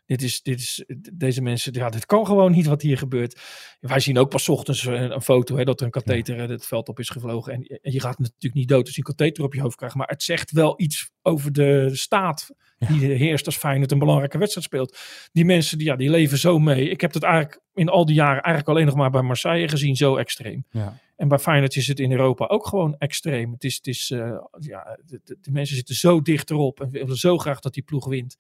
Dit 0.10 0.22
is, 0.22 0.41
dit 0.41 0.60
is, 0.60 0.84
deze 1.13 1.41
mensen, 1.41 1.74
ja, 1.74 1.89
dit 1.89 2.06
kan 2.06 2.26
gewoon 2.26 2.52
niet 2.52 2.65
wat 2.65 2.82
hier 2.82 2.98
gebeurt. 2.98 3.39
Wij 3.80 4.00
zien 4.00 4.17
ook 4.17 4.30
pas 4.30 4.50
ochtends 4.50 4.86
een, 4.86 5.12
een 5.12 5.22
foto 5.22 5.58
hè, 5.58 5.63
dat 5.63 5.80
er 5.80 5.86
een 5.86 5.91
katheter 5.91 6.36
ja. 6.38 6.48
het 6.48 6.65
veld 6.65 6.89
op 6.89 7.00
is 7.00 7.10
gevlogen. 7.10 7.54
En, 7.54 7.63
en, 7.63 7.91
je 7.91 8.00
gaat 8.00 8.19
natuurlijk 8.19 8.54
niet 8.54 8.67
dood 8.67 8.86
als 8.86 8.95
je 8.95 8.98
een 8.98 9.15
katheter 9.15 9.43
op 9.43 9.54
je 9.54 9.62
hoofd 9.62 9.76
krijgt. 9.76 9.95
Maar 9.95 10.08
het 10.08 10.24
zegt 10.24 10.52
wel 10.52 10.74
iets 10.78 11.12
over 11.22 11.52
de 11.52 11.89
staat 11.93 12.50
die 12.78 13.08
ja. 13.08 13.15
heerst 13.15 13.45
als 13.45 13.58
Feyenoord 13.58 13.91
een 13.91 14.00
belangrijke 14.00 14.38
wedstrijd 14.38 14.65
speelt. 14.65 14.98
Die 15.32 15.45
mensen, 15.45 15.78
die, 15.78 15.88
ja, 15.88 15.95
die 15.95 16.10
leven 16.10 16.38
zo 16.38 16.60
mee. 16.60 16.89
Ik 16.89 17.02
heb 17.02 17.13
het 17.13 17.24
eigenlijk 17.24 17.62
in 17.74 17.89
al 17.89 18.06
die 18.06 18.15
jaren 18.15 18.41
eigenlijk 18.41 18.67
alleen 18.67 18.86
nog 18.86 18.95
maar 18.95 19.12
bij 19.12 19.22
Marseille 19.22 19.67
gezien, 19.67 19.95
zo 19.95 20.15
extreem. 20.15 20.65
Ja. 20.69 21.00
En 21.15 21.28
bij 21.28 21.39
Feyenoord 21.39 21.76
is 21.76 21.88
het 21.88 22.00
in 22.00 22.12
Europa 22.12 22.45
ook 22.45 22.67
gewoon 22.67 22.95
extreem. 22.98 23.52
Het 23.52 23.63
is, 23.63 23.76
het 23.76 23.88
is 23.88 24.10
uh, 24.10 24.38
ja, 24.60 25.00
de, 25.06 25.22
de, 25.24 25.38
de, 25.41 25.52
mensen 25.52 25.76
zitten 25.76 25.95
zo 25.95 26.22
dicht 26.22 26.50
erop 26.50 26.82
en 26.82 26.89
willen 26.89 27.17
zo 27.17 27.38
graag 27.38 27.60
dat 27.60 27.74
die 27.74 27.84
ploeg 27.84 28.08
wint 28.08 28.38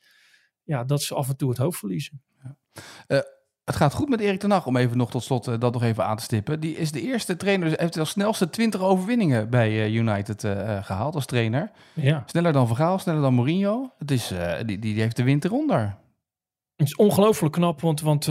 ja, 0.69 0.83
dat 0.83 1.01
ze 1.01 1.15
af 1.15 1.29
en 1.29 1.37
toe 1.37 1.49
het 1.49 1.57
hoofd 1.57 1.79
verliezen. 1.79 2.21
Ja. 2.43 2.55
Uh, 3.07 3.19
het 3.63 3.75
gaat 3.75 3.93
goed 3.93 4.09
met 4.09 4.19
Erik 4.19 4.39
ten 4.39 4.51
Hag, 4.51 4.65
om 4.65 4.77
even 4.77 4.97
nog 4.97 5.11
tot 5.11 5.23
slot 5.23 5.47
uh, 5.47 5.59
dat 5.59 5.73
nog 5.73 5.83
even 5.83 6.05
aan 6.05 6.17
te 6.17 6.23
stippen. 6.23 6.59
Die 6.59 6.75
is 6.75 6.91
de 6.91 7.01
eerste 7.01 7.37
trainer, 7.37 7.69
dus 7.69 7.77
heeft 7.77 7.97
als 7.97 8.09
snelste 8.09 8.49
20 8.49 8.81
overwinningen 8.81 9.49
bij 9.49 9.71
uh, 9.71 9.95
United 9.95 10.41
gehaald 10.81 11.15
als 11.15 11.25
trainer. 11.25 11.71
Ja. 11.93 12.23
Sneller 12.25 12.53
dan 12.53 12.67
Vergaal, 12.67 12.99
sneller 12.99 13.21
dan 13.21 13.33
Mourinho. 13.33 13.93
Het 13.97 14.11
is, 14.11 14.33
die, 14.65 14.79
die 14.79 15.01
heeft 15.01 15.15
de 15.15 15.23
winter 15.23 15.51
onder. 15.51 15.97
Het 16.75 16.87
is 16.87 16.95
ongelooflijk 16.95 17.53
knap, 17.53 17.81
want, 17.81 18.01
want 18.01 18.25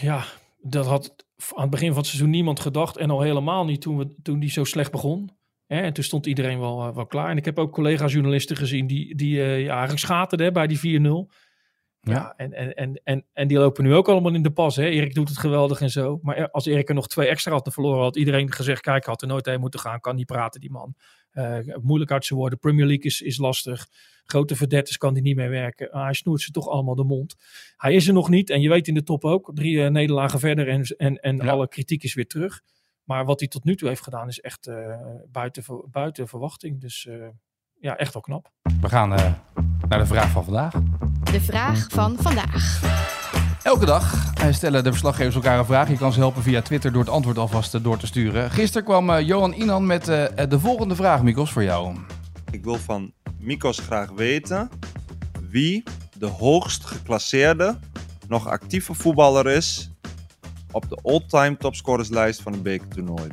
ja, 0.00 0.24
dat 0.60 0.86
had 0.86 1.14
aan 1.54 1.60
het 1.60 1.70
begin 1.70 1.88
van 1.88 1.96
het 1.96 2.06
seizoen 2.06 2.30
niemand 2.30 2.60
gedacht. 2.60 2.96
En 2.96 3.10
al 3.10 3.20
helemaal 3.20 3.64
niet 3.64 3.80
toen, 3.80 3.98
we, 3.98 4.14
toen 4.22 4.40
die 4.40 4.50
zo 4.50 4.64
slecht 4.64 4.90
begon. 4.90 5.30
Hè, 5.66 5.80
en 5.80 5.92
toen 5.92 6.04
stond 6.04 6.26
iedereen 6.26 6.58
wel, 6.58 6.94
wel 6.94 7.06
klaar. 7.06 7.30
En 7.30 7.36
ik 7.36 7.44
heb 7.44 7.58
ook 7.58 7.72
collega-journalisten 7.72 8.56
gezien 8.56 8.86
die, 8.86 9.14
die 9.14 9.36
ja, 9.38 9.70
eigenlijk 9.70 9.98
schaterden 9.98 10.52
bij 10.52 10.66
die 10.66 11.00
4-0. 11.00 11.32
Ja, 12.04 12.12
ja 12.12 12.34
en, 12.36 12.52
en, 12.52 12.74
en, 12.74 13.00
en, 13.04 13.24
en 13.32 13.48
die 13.48 13.58
lopen 13.58 13.84
nu 13.84 13.94
ook 13.94 14.08
allemaal 14.08 14.34
in 14.34 14.42
de 14.42 14.52
pas. 14.52 14.76
Hè? 14.76 14.84
Erik 14.84 15.14
doet 15.14 15.28
het 15.28 15.38
geweldig 15.38 15.80
en 15.80 15.90
zo. 15.90 16.18
Maar 16.22 16.50
als 16.50 16.66
Erik 16.66 16.88
er 16.88 16.94
nog 16.94 17.08
twee 17.08 17.28
extra 17.28 17.52
had 17.52 17.64
te 17.64 17.70
verloren, 17.70 18.02
had 18.02 18.16
iedereen 18.16 18.52
gezegd: 18.52 18.80
Kijk, 18.80 19.04
had 19.04 19.22
er 19.22 19.28
nooit 19.28 19.46
heen 19.46 19.60
moeten 19.60 19.80
gaan. 19.80 20.00
Kan 20.00 20.16
niet 20.16 20.26
praten, 20.26 20.60
die 20.60 20.70
man. 20.70 20.94
Uh, 21.32 21.58
moeilijk 21.80 22.10
uit 22.10 22.24
zijn 22.24 22.38
woorden. 22.38 22.58
Premier 22.58 22.86
League 22.86 23.04
is, 23.04 23.20
is 23.20 23.38
lastig. 23.38 23.86
Grote 24.24 24.56
verdettes 24.56 24.96
kan 24.96 25.12
hij 25.12 25.22
niet 25.22 25.36
meer 25.36 25.50
werken. 25.50 25.88
Uh, 25.88 26.02
hij 26.02 26.12
snoert 26.12 26.40
ze 26.40 26.50
toch 26.50 26.68
allemaal 26.68 26.94
de 26.94 27.04
mond. 27.04 27.34
Hij 27.76 27.94
is 27.94 28.06
er 28.06 28.14
nog 28.14 28.28
niet. 28.28 28.50
En 28.50 28.60
je 28.60 28.68
weet 28.68 28.88
in 28.88 28.94
de 28.94 29.02
top 29.02 29.24
ook. 29.24 29.50
Drie 29.54 29.76
uh, 29.76 29.88
nederlagen 29.88 30.38
verder 30.38 30.68
en, 30.68 30.82
en, 30.82 31.16
en 31.16 31.36
ja. 31.36 31.50
alle 31.50 31.68
kritiek 31.68 32.02
is 32.02 32.14
weer 32.14 32.26
terug. 32.26 32.60
Maar 33.04 33.24
wat 33.24 33.40
hij 33.40 33.48
tot 33.48 33.64
nu 33.64 33.76
toe 33.76 33.88
heeft 33.88 34.02
gedaan 34.02 34.28
is 34.28 34.40
echt 34.40 34.70
buiten, 35.32 35.64
buiten 35.90 36.28
verwachting. 36.28 36.80
Dus 36.80 37.08
ja, 37.80 37.96
echt 37.96 38.12
wel 38.12 38.22
knap. 38.22 38.52
We 38.80 38.88
gaan 38.88 39.08
naar 39.88 39.98
de 39.98 40.06
vraag 40.06 40.30
van 40.30 40.44
vandaag. 40.44 40.74
De 41.24 41.40
vraag 41.40 41.86
van 41.88 42.16
vandaag. 42.20 42.80
Elke 43.62 43.86
dag 43.86 44.32
stellen 44.50 44.84
de 44.84 44.90
verslaggevers 44.90 45.34
elkaar 45.34 45.58
een 45.58 45.64
vraag. 45.64 45.88
Je 45.88 45.96
kan 45.96 46.12
ze 46.12 46.18
helpen 46.18 46.42
via 46.42 46.62
Twitter 46.62 46.92
door 46.92 47.00
het 47.00 47.10
antwoord 47.10 47.38
alvast 47.38 47.84
door 47.84 47.96
te 47.96 48.06
sturen. 48.06 48.50
Gisteren 48.50 48.84
kwam 48.84 49.20
Johan 49.20 49.52
Inan 49.52 49.86
met 49.86 50.04
de 50.04 50.58
volgende 50.58 50.96
vraag, 50.96 51.22
Mikos, 51.22 51.52
voor 51.52 51.62
jou. 51.62 51.96
Ik 52.50 52.64
wil 52.64 52.76
van 52.78 53.12
Mikos 53.38 53.78
graag 53.78 54.10
weten 54.10 54.70
wie 55.50 55.82
de 56.18 56.26
hoogst 56.26 56.84
geclasseerde, 56.84 57.78
nog 58.28 58.48
actieve 58.48 58.94
voetballer 58.94 59.46
is 59.48 59.90
op 60.70 60.88
de 60.88 60.98
all-time 61.02 61.56
topscorerslijst 61.56 62.42
van 62.42 62.52
het 62.52 62.62
bekertoernooi. 62.62 63.28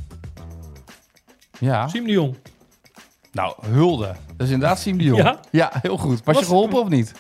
Ja. 1.60 1.88
Siem 1.88 2.06
de 2.06 2.12
Jong. 2.12 2.36
Nou, 3.32 3.54
hulde. 3.66 4.16
Dat 4.38 4.48
is 4.48 4.54
inderdaad 4.54 4.80
Siem 4.80 4.98
de 4.98 5.04
Jong. 5.04 5.22
Ja? 5.24 5.40
Ja, 5.52 5.72
heel 5.82 5.98
goed. 5.98 6.24
Was, 6.24 6.36
Was 6.36 6.40
je 6.40 6.46
geholpen 6.46 6.82
of 6.82 6.90
niet? 6.90 7.14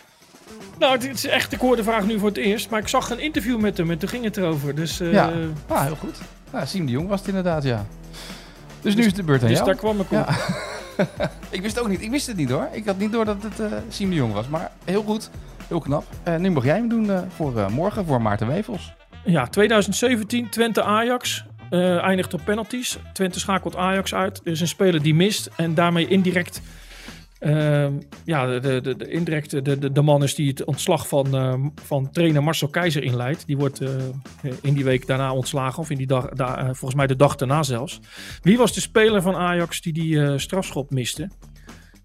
Nou, 0.80 0.92
het 0.92 1.04
is 1.04 1.26
echt, 1.26 1.52
ik 1.52 1.60
hoor 1.60 1.76
de 1.76 1.84
vraag 1.84 2.06
nu 2.06 2.20
voor 2.20 2.28
het 2.28 2.38
eerst, 2.38 2.70
maar 2.70 2.80
ik 2.80 2.88
zag 2.88 3.10
een 3.10 3.20
interview 3.20 3.60
met 3.60 3.78
hem 3.78 3.92
en 3.92 3.98
toen 3.98 4.10
ging 4.10 4.24
het 4.24 4.38
erover. 4.38 4.76
Dus, 4.76 5.02
uh, 5.02 5.14
ja, 5.14 5.32
ah, 5.68 5.84
heel 5.84 5.96
goed. 5.96 6.18
Nou, 6.52 6.66
Siem 6.66 6.86
de 6.86 6.92
Jong 6.92 7.08
was 7.08 7.20
het 7.20 7.28
inderdaad, 7.28 7.64
ja. 7.64 7.86
Dus 8.82 8.96
nu 8.96 9.06
is 9.06 9.14
de 9.14 9.24
beurt 9.24 9.42
aan 9.42 9.48
dus 9.48 9.58
jou. 9.58 9.70
daar 9.70 9.80
kwam 9.80 10.00
ik 10.00 10.12
op. 10.12 10.12
Ja. 10.12 10.28
ik 11.50 11.62
wist 11.62 11.76
het 11.76 11.84
ook 11.84 11.90
niet. 11.90 12.02
Ik 12.02 12.10
wist 12.10 12.28
het 12.28 12.38
niet 12.38 12.50
hoor. 12.50 12.68
Ik 12.72 12.86
had 12.86 12.98
niet 12.98 13.12
door 13.12 13.26
dat 13.26 13.44
het 13.44 13.60
uh, 13.60 13.78
Siem 13.90 14.10
de 14.10 14.16
Jong 14.16 14.34
was. 14.34 14.48
Maar 14.48 14.72
heel 14.86 15.04
goed. 15.04 15.30
Heel 15.68 15.80
knap. 15.80 16.04
Uh, 16.28 16.36
nu 16.36 16.52
mag 16.52 16.64
jij 16.64 16.76
hem 16.76 16.90
doen 16.90 17.06
uh, 17.06 17.20
voor 17.36 17.72
morgen, 17.72 18.06
voor 18.06 18.22
Maarten 18.22 18.48
Wevels. 18.48 18.94
Ja, 19.26 19.48
2017 19.48 20.50
Twente 20.50 20.84
Ajax. 20.84 21.46
eindigt 21.70 22.34
op 22.34 22.42
penalties. 22.46 22.98
Twente 23.14 23.40
schakelt 23.40 23.76
Ajax 23.76 24.14
uit. 24.14 24.42
Er 24.44 24.52
is 24.52 24.62
een 24.62 24.68
speler 24.68 25.02
die 25.02 25.16
mist. 25.16 25.50
En 25.56 25.74
daarmee 25.74 26.08
indirect 26.08 26.62
Ehm, 27.40 27.94
ja, 28.26 28.60
de, 28.60 28.82
de, 28.82 28.96
de, 28.96 29.08
indirect 29.08 29.52
de, 29.52 29.62
de, 29.62 29.92
de, 29.92 30.02
man 30.02 30.24
is 30.24 30.36
die 30.36 30.48
het 30.48 30.64
ontslag 30.64 31.08
van, 31.08 31.36
uh, 31.36 31.66
van 31.76 32.12
trainer 32.12 32.44
Marcel 32.44 32.68
Keizer 32.68 33.04
inleidt. 33.04 33.46
Die 33.46 33.58
wordt 33.58 33.82
uh, 33.82 33.90
in 34.62 34.74
die 34.74 34.84
week 34.84 35.08
daarna 35.08 35.34
ontslagen, 35.34 35.80
of 35.80 35.90
in 35.90 35.98
die 35.98 36.08
dag, 36.08 36.30
da, 36.30 36.58
uh, 36.58 36.64
volgens 36.64 36.96
mij 36.96 37.08
de 37.08 37.16
dag 37.16 37.36
daarna 37.36 37.64
zelfs. 37.64 38.00
Wie 38.42 38.58
was 38.58 38.74
de 38.74 38.82
speler 38.82 39.22
van 39.22 39.36
Ajax 39.36 39.82
die 39.82 39.94
die 39.94 40.38
strafschop 40.38 40.92
miste? 40.92 41.30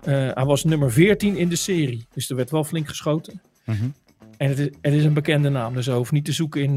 hij 0.04 0.44
was 0.44 0.64
nummer 0.64 0.92
14 0.92 1.36
in 1.36 1.48
de 1.48 1.56
serie, 1.56 2.06
dus 2.14 2.30
er 2.30 2.36
werd 2.36 2.50
wel 2.50 2.64
flink 2.64 2.88
geschoten. 2.88 3.40
Mm 3.64 3.74
-hmm. 3.74 3.94
En 4.36 4.48
het 4.48 4.58
is, 4.58 4.68
het 4.80 4.92
is, 4.92 5.04
een 5.04 5.12
bekende 5.12 5.48
naam, 5.48 5.74
dus 5.74 5.84
je 5.84 5.92
hoeft 5.92 6.12
niet 6.12 6.24
te 6.24 6.32
zoeken 6.32 6.62
in, 6.62 6.76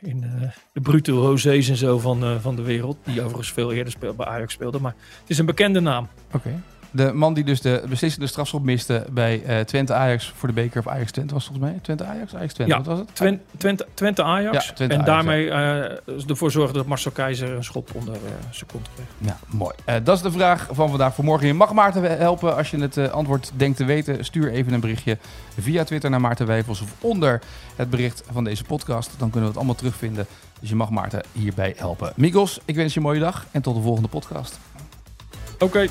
in 0.00 0.24
de 0.72 0.80
brute 0.80 1.12
rosés 1.12 1.68
en 1.68 1.76
zo 1.76 1.98
van, 1.98 2.40
van 2.40 2.56
de 2.56 2.62
wereld. 2.62 2.96
Die 3.04 3.20
overigens 3.20 3.52
veel 3.52 3.72
eerder 3.72 3.92
speel, 3.92 4.14
bij 4.14 4.26
Ajax 4.26 4.52
speelde, 4.52 4.78
maar 4.78 4.94
het 5.20 5.30
is 5.30 5.38
een 5.38 5.46
bekende 5.46 5.80
naam. 5.80 6.08
Oké. 6.32 6.60
De 6.94 7.12
man 7.12 7.34
die 7.34 7.44
dus 7.44 7.60
de 7.60 7.82
beslissende 7.88 8.26
strafschop 8.26 8.62
miste 8.62 9.06
bij 9.10 9.42
uh, 9.46 9.60
Twente 9.60 9.94
Ajax 9.94 10.32
voor 10.36 10.48
de 10.48 10.54
beker 10.54 10.78
of 10.78 10.88
Ajax 10.88 11.10
Twente 11.10 11.34
was 11.34 11.44
volgens 11.44 11.70
mij. 11.70 11.78
Twente 11.82 12.04
Ajax, 12.04 12.34
Ajax 12.34 12.52
Twente, 12.52 12.72
ja, 12.72 12.78
wat 12.78 12.86
was 12.86 12.98
het? 12.98 13.14
Twente, 13.14 13.42
Twente, 13.56 13.86
Twente 13.94 14.22
Ajax. 14.22 14.66
Ja, 14.66 14.72
Twente 14.72 14.94
en 14.94 15.00
Ajax, 15.00 15.06
daarmee 15.06 15.46
uh, 15.46 16.28
ervoor 16.28 16.50
zorgen 16.50 16.74
dat 16.74 16.86
Marcel 16.86 17.10
Keizer 17.10 17.50
een 17.50 17.64
schop 17.64 17.90
onder 17.94 18.14
uh, 18.14 18.20
zijn 18.50 18.70
kont 18.70 18.88
kreeg. 18.94 19.06
Ja, 19.18 19.38
mooi. 19.46 19.74
dat 20.02 20.16
is 20.16 20.22
de 20.22 20.32
vraag 20.32 20.68
van 20.70 20.88
vandaag 20.88 21.14
voor 21.14 21.24
morgen. 21.24 21.46
Je 21.46 21.54
mag 21.54 21.72
Maarten 21.72 22.18
helpen 22.18 22.56
als 22.56 22.70
je 22.70 22.78
het 22.78 23.12
antwoord 23.12 23.52
denkt 23.56 23.76
te 23.76 23.84
weten. 23.84 24.24
Stuur 24.24 24.50
even 24.50 24.72
een 24.72 24.80
berichtje 24.80 25.18
via 25.58 25.84
Twitter 25.84 26.10
naar 26.10 26.20
Maarten 26.20 26.46
Wijfels 26.46 26.80
of 26.80 26.94
onder 27.00 27.40
het 27.76 27.90
bericht 27.90 28.22
van 28.32 28.44
deze 28.44 28.64
podcast. 28.64 29.10
Dan 29.18 29.30
kunnen 29.30 29.40
we 29.40 29.46
het 29.46 29.56
allemaal 29.56 29.74
terugvinden. 29.74 30.26
Dus 30.60 30.68
je 30.68 30.76
mag 30.76 30.90
Maarten 30.90 31.22
hierbij 31.32 31.74
helpen. 31.76 32.12
Migos, 32.16 32.60
ik 32.64 32.74
wens 32.74 32.94
je 32.94 33.00
een 33.00 33.06
mooie 33.06 33.20
dag 33.20 33.46
en 33.50 33.62
tot 33.62 33.74
de 33.74 33.82
volgende 33.82 34.08
podcast. 34.08 34.58
Oké. 35.54 35.64
Okay. 35.64 35.90